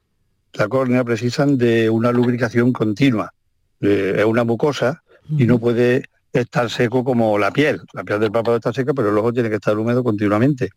la 0.53 0.69
córnea 0.69 1.03
precisan 1.03 1.59
de 1.59 1.91
una 1.91 2.13
lubricación 2.13 2.73
continua. 2.73 3.33
es 3.81 4.25
una 4.25 4.45
mucosa 4.45 5.03
y 5.29 5.45
no 5.45 5.59
puede 5.59 6.05
estar 6.33 6.71
seco 6.71 7.03
como 7.03 7.37
la 7.37 7.51
piel. 7.51 7.81
La 7.95 8.05
piel 8.05 8.21
del 8.21 8.31
párpado 8.31 8.59
está 8.59 8.73
seca, 8.73 8.95
pero 8.95 9.11
el 9.11 9.19
ojo 9.19 9.33
tiene 9.33 9.49
que 9.49 9.57
estar 9.57 9.77
húmedo 9.77 10.05
continuamente. 10.05 10.71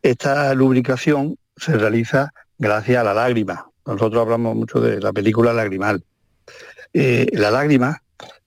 Esta 0.00 0.54
lubricación 0.54 1.36
se 1.56 1.76
realiza 1.76 2.32
gracias 2.58 2.98
a 2.98 3.04
la 3.04 3.14
lágrima. 3.14 3.66
Nosotros 3.86 4.22
hablamos 4.22 4.56
mucho 4.56 4.80
de 4.80 5.00
la 5.00 5.12
película 5.12 5.52
lagrimal. 5.52 6.04
Eh, 6.92 7.26
la 7.32 7.50
lágrima, 7.50 8.02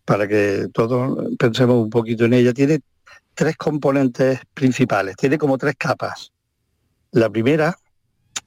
para 0.05 0.27
que 0.27 0.67
todos 0.73 1.17
pensemos 1.37 1.83
un 1.83 1.89
poquito 1.89 2.25
en 2.25 2.33
ella, 2.33 2.53
tiene 2.53 2.79
tres 3.33 3.57
componentes 3.57 4.39
principales, 4.53 5.15
tiene 5.17 5.37
como 5.37 5.57
tres 5.57 5.75
capas. 5.77 6.31
La 7.11 7.29
primera, 7.29 7.77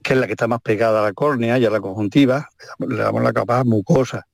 que 0.02 0.14
es 0.14 0.18
la 0.18 0.26
que 0.26 0.32
está 0.32 0.46
más 0.46 0.60
pegada 0.62 1.00
a 1.00 1.02
la 1.02 1.12
córnea 1.12 1.58
y 1.58 1.66
a 1.66 1.70
la 1.70 1.80
conjuntiva, 1.80 2.48
le 2.78 2.96
damos 2.96 3.22
la 3.22 3.32
capa 3.32 3.64
mucosa, 3.64 4.26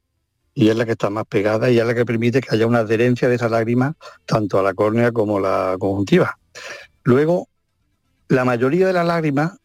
y 0.55 0.69
es 0.69 0.77
la 0.77 0.85
que 0.85 0.93
está 0.93 1.11
más 1.11 1.27
pegada 1.27 1.71
y 1.71 1.79
es 1.79 1.87
la 1.87 1.95
que 1.95 2.07
permite 2.07 2.41
que 2.41 2.55
haya 2.55 2.67
una 2.67 2.81
adherencia 2.81 3.29
de 3.29 3.35
esa 3.35 3.49
lágrima 3.49 3.97
tanto 4.25 4.59
a 4.59 4.63
la 4.63 4.73
córnea 4.73 5.11
como 5.11 5.39
a 5.39 5.41
la 5.41 5.77
conjuntiva. 5.79 6.39
Luego, 7.03 7.49
la 8.29 8.45
mayoría 8.45 8.87
de 8.87 8.93
las 8.93 9.07
lágrimas 9.07 9.59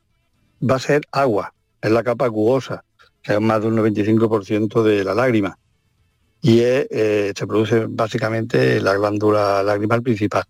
va 0.62 0.76
a 0.76 0.80
ser 0.80 1.02
agua, 1.12 1.54
es 1.82 1.92
la 1.92 2.04
capa 2.04 2.26
acuosa, 2.26 2.84
que 3.22 3.34
es 3.34 3.42
más 3.42 3.62
de 3.62 3.68
un 3.68 3.78
95% 3.78 4.84
de 4.84 5.04
la 5.04 5.14
lágrima. 5.14 5.58
Y 6.42 6.60
eh, 6.62 7.34
se 7.36 7.48
produce 7.48 7.86
básicamente 7.90 8.80
la 8.80 8.96
glándula 8.96 9.62
lagrimal 9.62 10.02
principal 10.02 10.44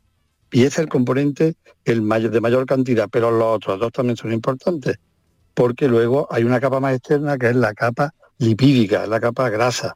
y 0.52 0.64
es 0.64 0.78
el 0.80 0.90
componente 0.90 1.56
el 1.86 2.02
mayor, 2.02 2.32
de 2.32 2.42
mayor 2.42 2.66
cantidad, 2.66 3.08
pero 3.10 3.32
los 3.32 3.56
otros 3.56 3.80
dos 3.80 3.92
también 3.92 4.18
son 4.18 4.32
importantes, 4.32 4.98
porque 5.54 5.88
luego 5.88 6.28
hay 6.32 6.44
una 6.44 6.60
capa 6.60 6.80
más 6.80 6.96
externa 6.96 7.38
que 7.38 7.50
es 7.50 7.56
la 7.56 7.74
capa 7.74 8.14
lipídica, 8.38 9.06
la 9.08 9.20
capa 9.20 9.50
grasa, 9.50 9.96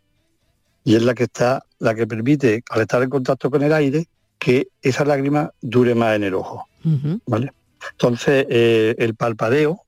y 0.83 0.95
es 0.95 1.03
la 1.03 1.13
que 1.13 1.23
está, 1.23 1.63
la 1.79 1.95
que 1.95 2.07
permite, 2.07 2.63
al 2.69 2.81
estar 2.81 3.01
en 3.01 3.09
contacto 3.09 3.49
con 3.49 3.63
el 3.63 3.73
aire, 3.73 4.07
que 4.37 4.67
esa 4.81 5.05
lágrima 5.05 5.51
dure 5.61 5.95
más 5.95 6.15
en 6.15 6.23
el 6.23 6.33
ojo. 6.33 6.67
¿vale? 7.25 7.53
Entonces, 7.91 8.45
eh, 8.49 8.95
el 8.97 9.15
palpadeo 9.15 9.82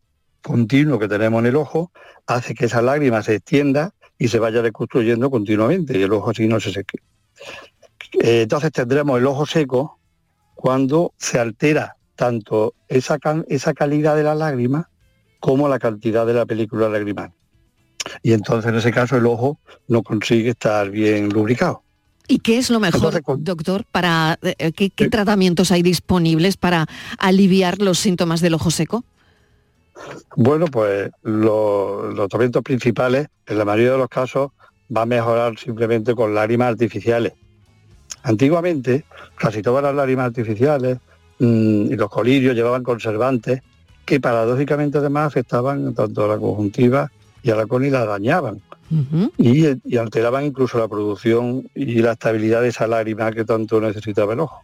continuo 0.46 1.00
que 1.00 1.08
tenemos 1.08 1.40
en 1.40 1.48
el 1.48 1.56
ojo 1.56 1.92
hace 2.28 2.54
que 2.54 2.66
esa 2.66 2.84
lágrima 2.84 3.24
se 3.24 3.34
extienda 3.36 3.96
y 4.20 4.28
se 4.28 4.38
vaya 4.38 4.62
reconstruyendo 4.62 5.32
continuamente 5.32 5.98
y 5.98 6.04
el 6.04 6.14
ojo 6.14 6.30
así 6.30 6.48
no 6.48 6.60
se 6.60 6.72
seque. 6.72 7.00
Eh, 8.22 8.44
entonces 8.44 8.72
tendremos 8.72 9.18
el 9.18 9.26
ojo 9.26 9.48
seco 9.48 9.98
cuando 10.54 11.14
se 11.18 11.40
altera 11.40 11.98
tanto 12.16 12.76
esa, 12.88 13.18
esa 13.48 13.74
calidad 13.74 14.16
de 14.16 14.22
la 14.22 14.36
lágrima 14.36 14.88
como 15.40 15.68
la 15.68 15.80
cantidad 15.80 16.28
de 16.28 16.36
la 16.36 16.46
película 16.46 16.90
lagrimal. 16.90 17.32
Y 18.22 18.34
entonces 18.34 18.70
en 18.70 18.78
ese 18.78 18.92
caso 18.92 19.18
el 19.18 19.26
ojo 19.26 19.60
no 19.88 20.04
consigue 20.04 20.52
estar 20.52 20.92
bien 20.92 21.30
lubricado. 21.30 21.82
¿Y 22.28 22.40
qué 22.40 22.60
es 22.60 22.70
lo 22.70 22.80
mejor, 22.80 23.20
doctor, 23.40 23.84
para 23.92 24.38
eh, 24.44 24.72
¿qué, 24.72 25.10
tratamientos 25.10 25.72
hay 25.72 25.82
disponibles 25.82 26.56
para 26.56 26.86
aliviar 27.18 27.82
los 27.82 27.98
síntomas 27.98 28.42
del 28.42 28.54
ojo 28.54 28.70
seco? 28.70 29.04
Bueno, 30.36 30.66
pues 30.68 31.10
los 31.24 32.16
tratamientos 32.16 32.64
principales, 32.64 33.28
en 33.46 33.58
la 33.58 33.66
mayoría 33.66 33.94
de 33.94 33.98
los 33.98 34.10
casos, 34.10 34.52
va 34.96 35.04
a 35.04 35.06
mejorar 35.06 35.58
simplemente 35.58 36.14
con 36.14 36.36
lágrimas 36.36 36.70
artificiales. 36.70 37.34
Antiguamente, 38.24 39.06
casi 39.36 39.62
todas 39.62 39.84
las 39.84 39.96
lágrimas 39.96 40.28
artificiales 40.28 40.98
mm, 41.40 41.92
y 41.92 41.96
los 41.96 42.10
colirios 42.10 42.56
llevaban 42.56 42.84
conservantes 42.84 43.62
que 44.06 44.20
paradójicamente 44.20 45.00
además 45.00 45.28
afectaban 45.28 45.94
tanto 45.94 46.26
a 46.26 46.28
la 46.28 46.38
conjuntiva 46.38 47.12
y 47.42 47.52
a 47.52 47.56
la 47.56 47.66
córnea 47.66 47.90
y 47.90 47.92
la 47.92 48.06
dañaban. 48.06 48.62
y, 49.38 49.98
alteraban 49.98 50.46
incluso 50.46 50.78
la 50.78 50.88
producción 50.88 51.68
y 51.74 52.02
la 52.02 52.14
estabilidad 52.14 52.62
de 52.62 52.70
esa 52.70 52.88
lágrima 52.88 53.32
que 53.32 53.46
tanto 53.46 53.82
necesitaba 53.82 54.34
el 54.34 54.42
ojo. 54.42 54.62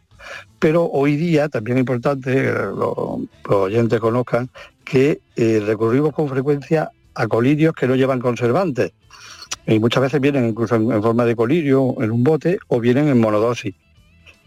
Pero 0.59 0.85
hoy 0.85 1.15
día, 1.15 1.49
también 1.49 1.77
es 1.77 1.81
importante 1.81 2.31
que 2.33 2.51
los, 2.51 3.19
oyentes 3.49 3.99
conozcan 3.99 4.49
que 4.83 5.21
eh, 5.35 5.61
recurrimos 5.65 6.13
con 6.13 6.29
frecuencia 6.29 6.91
a 7.13 7.27
colirios 7.27 7.73
que 7.73 7.87
no 7.87 7.95
llevan 7.95 8.19
conservantes, 8.19 8.93
y 9.67 9.79
muchas 9.79 10.01
veces 10.01 10.19
vienen 10.19 10.47
incluso 10.49 10.75
en, 10.75 11.01
forma 11.01 11.25
de 11.25 11.35
colirio, 11.35 11.95
en 11.99 12.11
un 12.11 12.23
bote, 12.23 12.59
o 12.67 12.79
vienen 12.79 13.07
en 13.07 13.19
monodosis. 13.19 13.75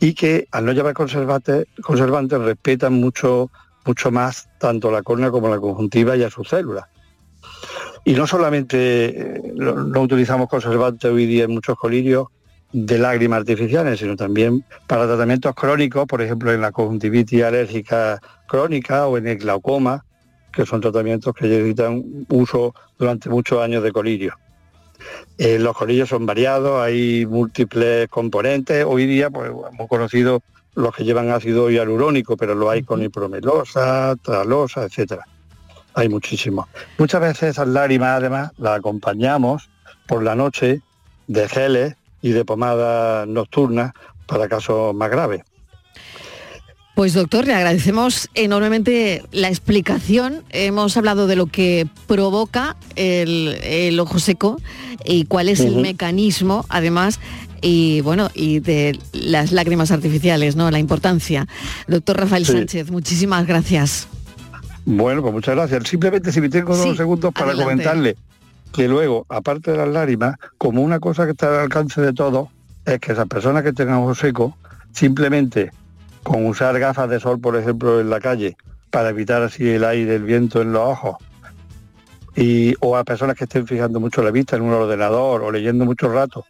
Y 0.01 0.15
que 0.15 0.49
al 0.51 0.65
no 0.65 0.73
llevar 0.73 0.95
conservantes, 0.95 1.67
conservantes 1.83 2.39
respetan 2.41 2.95
mucho, 2.95 3.51
mucho 3.85 4.11
más 4.11 4.49
tanto 4.59 4.91
la 4.91 5.03
córnea 5.03 5.31
como 5.31 5.49
la 5.49 5.61
conjuntiva 5.61 6.17
y 6.17 6.25
a 6.25 6.31
sus 6.31 6.49
células. 6.49 6.87
Y 8.05 8.15
no 8.15 8.27
solamente 8.27 9.37
eh, 9.37 9.53
no, 9.55 10.01
utilizamos 10.01 10.49
conservantes 10.49 11.11
hoy 11.11 11.27
día 11.27 11.45
en 11.45 11.53
muchos 11.53 11.79
colirios 11.79 12.29
de 12.73 12.99
lágrimas 12.99 13.41
artificiales, 13.41 14.01
sino 14.01 14.17
también 14.17 14.65
para 14.89 15.07
tratamientos 15.07 15.55
crónicos, 15.55 16.07
por 16.07 16.21
ejemplo 16.21 16.53
en 16.53 16.61
la 16.61 16.73
conjuntivitis 16.73 17.45
alérgica 17.45 18.21
crónica 18.49 19.07
o 19.07 19.17
en 19.17 19.29
el 19.29 19.39
glaucoma, 19.39 20.05
que 20.55 20.67
son 20.67 20.81
tratamientos 20.81 21.35
que 21.35 21.47
necesitan 21.47 22.27
uso 22.29 22.75
durante 22.99 23.29
muchos 23.29 23.61
años 23.61 23.83
de 23.83 23.93
colirio. 23.93 24.35
Eh, 25.39 25.59
los 25.59 25.77
colillos 25.77 26.09
son 26.09 26.27
variados, 26.27 26.83
hay 26.83 27.27
múltiples 27.27 28.09
componentes. 28.09 28.85
Hoy 28.87 29.07
día 29.07 29.31
pues, 29.31 29.51
hemos 29.51 29.89
conocido 29.89 30.43
los 30.75 30.95
que 30.95 31.05
llevan 31.05 31.31
ácido 31.31 31.71
hialurónico, 31.71 32.37
pero 32.37 32.55
lo 32.55 32.71
hay 32.71 32.83
con 32.83 33.03
hipromelosa, 33.03 34.15
tralosa, 34.23 34.85
etcétera. 34.85 35.25
Hay 35.95 36.09
muchísimos. 36.09 36.67
Muchas 36.99 37.21
veces 37.21 37.51
esas 37.51 37.69
lágrimas 37.69 38.19
además 38.19 38.53
las 38.59 38.79
acompañamos 38.79 39.69
por 40.07 40.23
la 40.23 40.35
noche 40.35 40.81
de 41.27 41.49
geles 41.49 41.95
y 42.23 42.31
de 42.31 42.45
pomadas 42.45 43.29
nocturnas 43.29 43.93
para 44.27 44.49
casos 44.49 44.95
más 44.95 45.11
graves. 45.11 45.43
Pues 46.95 47.13
doctor, 47.13 47.45
le 47.45 47.55
agradecemos 47.55 48.31
enormemente 48.35 49.25
la 49.33 49.49
explicación. 49.49 50.45
Hemos 50.51 50.97
hablado 50.97 51.27
de 51.27 51.35
lo 51.35 51.47
que 51.47 51.89
provoca 52.07 52.77
el, 52.95 53.99
ojo 53.99 54.21
seco 54.21 54.61
y 55.05 55.25
cuál 55.25 55.49
es 55.49 55.59
el 55.59 55.77
mecanismo, 55.77 56.65
además, 56.69 57.19
y 57.61 58.01
bueno, 58.03 58.31
y 58.33 58.61
de 58.61 58.97
las 59.13 59.51
lágrimas 59.51 59.91
artificiales, 59.91 60.55
¿no? 60.55 60.71
La 60.71 60.79
importancia. 60.79 61.49
Doctor 61.89 62.17
Rafael 62.17 62.47
Sánchez, 62.47 62.93
muchísimas 62.93 63.45
gracias. 63.45 64.07
Bueno, 64.85 65.21
pues 65.21 65.35
muchas 65.35 65.57
gracias. 65.57 65.89
Simplemente 65.89 66.31
si 66.31 66.41
me 66.41 66.49
tengo 66.49 66.77
dos 66.77 66.97
segundos 66.97 67.35
para 67.35 67.55
comentarle 67.55 68.17
que 68.73 68.87
luego, 68.87 69.27
aparte 69.29 69.73
de 69.73 69.79
las 69.79 69.89
lágrimas, 69.89 70.37
como 70.59 70.81
una 70.83 71.01
cosa 71.01 71.25
que 71.25 71.33
está 71.33 71.49
al 71.49 71.61
alcance 71.63 72.01
de 72.01 72.13
todos, 72.13 72.51
es 72.85 73.01
que 73.01 73.13
esas 73.13 73.27
personas 73.27 73.65
que 73.65 73.73
tengan 73.73 73.97
ojo 73.97 74.15
seco, 74.15 74.57
simplemente 74.93 75.73
con 76.25 76.47
usar 76.47 76.77
gafas 76.81 77.09
de 77.09 77.21
sol, 77.21 77.39
por 77.39 77.57
ejemplo, 77.57 78.01
en 78.01 78.11
la 78.11 78.19
calle, 78.19 78.57
para 78.91 79.11
evitar 79.11 79.43
así 79.43 79.69
el 79.71 79.85
aire, 79.85 80.17
el 80.17 80.25
viento 80.25 80.61
en 80.63 80.73
los 80.73 80.83
ojos, 80.83 81.17
y, 82.35 82.75
o 82.81 82.97
a 82.97 83.05
personas 83.05 83.37
que 83.37 83.45
estén 83.45 83.67
fijando 83.67 84.01
mucho 84.01 84.23
la 84.23 84.33
vista 84.33 84.57
en 84.57 84.63
un 84.63 84.73
ordenador 84.73 85.43
o 85.43 85.53
leyendo 85.53 85.85
mucho 85.85 86.09
rato, 86.09 86.45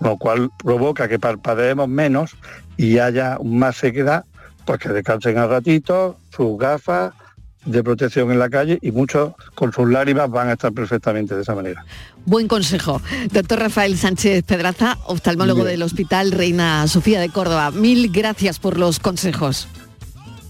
lo 0.00 0.18
cual 0.18 0.50
provoca 0.62 1.08
que 1.08 1.18
parpadeemos 1.18 1.88
menos 1.88 2.36
y 2.76 2.98
haya 2.98 3.38
más 3.42 3.76
sequedad, 3.76 4.24
pues 4.66 4.78
que 4.80 4.90
descansen 4.90 5.38
al 5.38 5.48
ratito, 5.48 6.18
sus 6.30 6.58
gafas 6.58 7.14
de 7.64 7.84
protección 7.84 8.30
en 8.30 8.38
la 8.38 8.48
calle 8.48 8.78
y 8.82 8.90
muchos 8.90 9.32
con 9.54 9.72
sus 9.72 9.88
lágrimas 9.88 10.30
van 10.30 10.48
a 10.48 10.52
estar 10.52 10.72
perfectamente 10.72 11.34
de 11.34 11.42
esa 11.42 11.54
manera. 11.54 11.84
Buen 12.24 12.48
consejo. 12.48 13.00
Doctor 13.32 13.58
Rafael 13.58 13.96
Sánchez 13.96 14.44
Pedraza, 14.44 14.98
oftalmólogo 15.06 15.64
del 15.64 15.82
Hospital 15.82 16.32
Reina 16.32 16.86
Sofía 16.88 17.20
de 17.20 17.28
Córdoba. 17.28 17.70
Mil 17.70 18.10
gracias 18.10 18.58
por 18.58 18.78
los 18.78 18.98
consejos. 18.98 19.68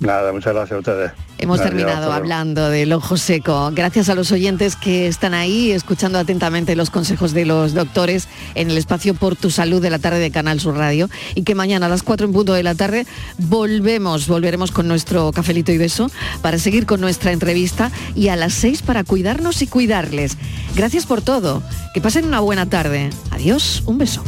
Nada, 0.00 0.32
muchas 0.32 0.54
gracias 0.54 0.76
a 0.76 0.78
ustedes. 0.78 1.12
Hemos 1.40 1.62
terminado 1.62 2.12
hablando 2.12 2.68
del 2.68 2.92
ojo 2.92 3.16
seco. 3.16 3.70
Gracias 3.72 4.10
a 4.10 4.14
los 4.14 4.30
oyentes 4.30 4.76
que 4.76 5.06
están 5.06 5.32
ahí 5.32 5.72
escuchando 5.72 6.18
atentamente 6.18 6.76
los 6.76 6.90
consejos 6.90 7.32
de 7.32 7.46
los 7.46 7.72
doctores 7.72 8.28
en 8.54 8.70
el 8.70 8.76
espacio 8.76 9.14
Por 9.14 9.36
tu 9.36 9.50
Salud 9.50 9.80
de 9.80 9.88
la 9.88 9.98
tarde 9.98 10.18
de 10.18 10.30
Canal 10.30 10.60
Sur 10.60 10.76
Radio 10.76 11.08
y 11.34 11.42
que 11.42 11.54
mañana 11.54 11.86
a 11.86 11.88
las 11.88 12.02
4 12.02 12.26
en 12.26 12.34
punto 12.34 12.52
de 12.52 12.62
la 12.62 12.74
tarde 12.74 13.06
volvemos, 13.38 14.28
volveremos 14.28 14.70
con 14.70 14.86
nuestro 14.86 15.32
cafelito 15.32 15.72
y 15.72 15.78
beso 15.78 16.10
para 16.42 16.58
seguir 16.58 16.84
con 16.84 17.00
nuestra 17.00 17.32
entrevista 17.32 17.90
y 18.14 18.28
a 18.28 18.36
las 18.36 18.52
6 18.52 18.82
para 18.82 19.02
cuidarnos 19.02 19.62
y 19.62 19.66
cuidarles. 19.66 20.36
Gracias 20.76 21.06
por 21.06 21.22
todo. 21.22 21.62
Que 21.94 22.02
pasen 22.02 22.26
una 22.26 22.40
buena 22.40 22.66
tarde. 22.66 23.08
Adiós, 23.30 23.82
un 23.86 23.96
beso. 23.96 24.22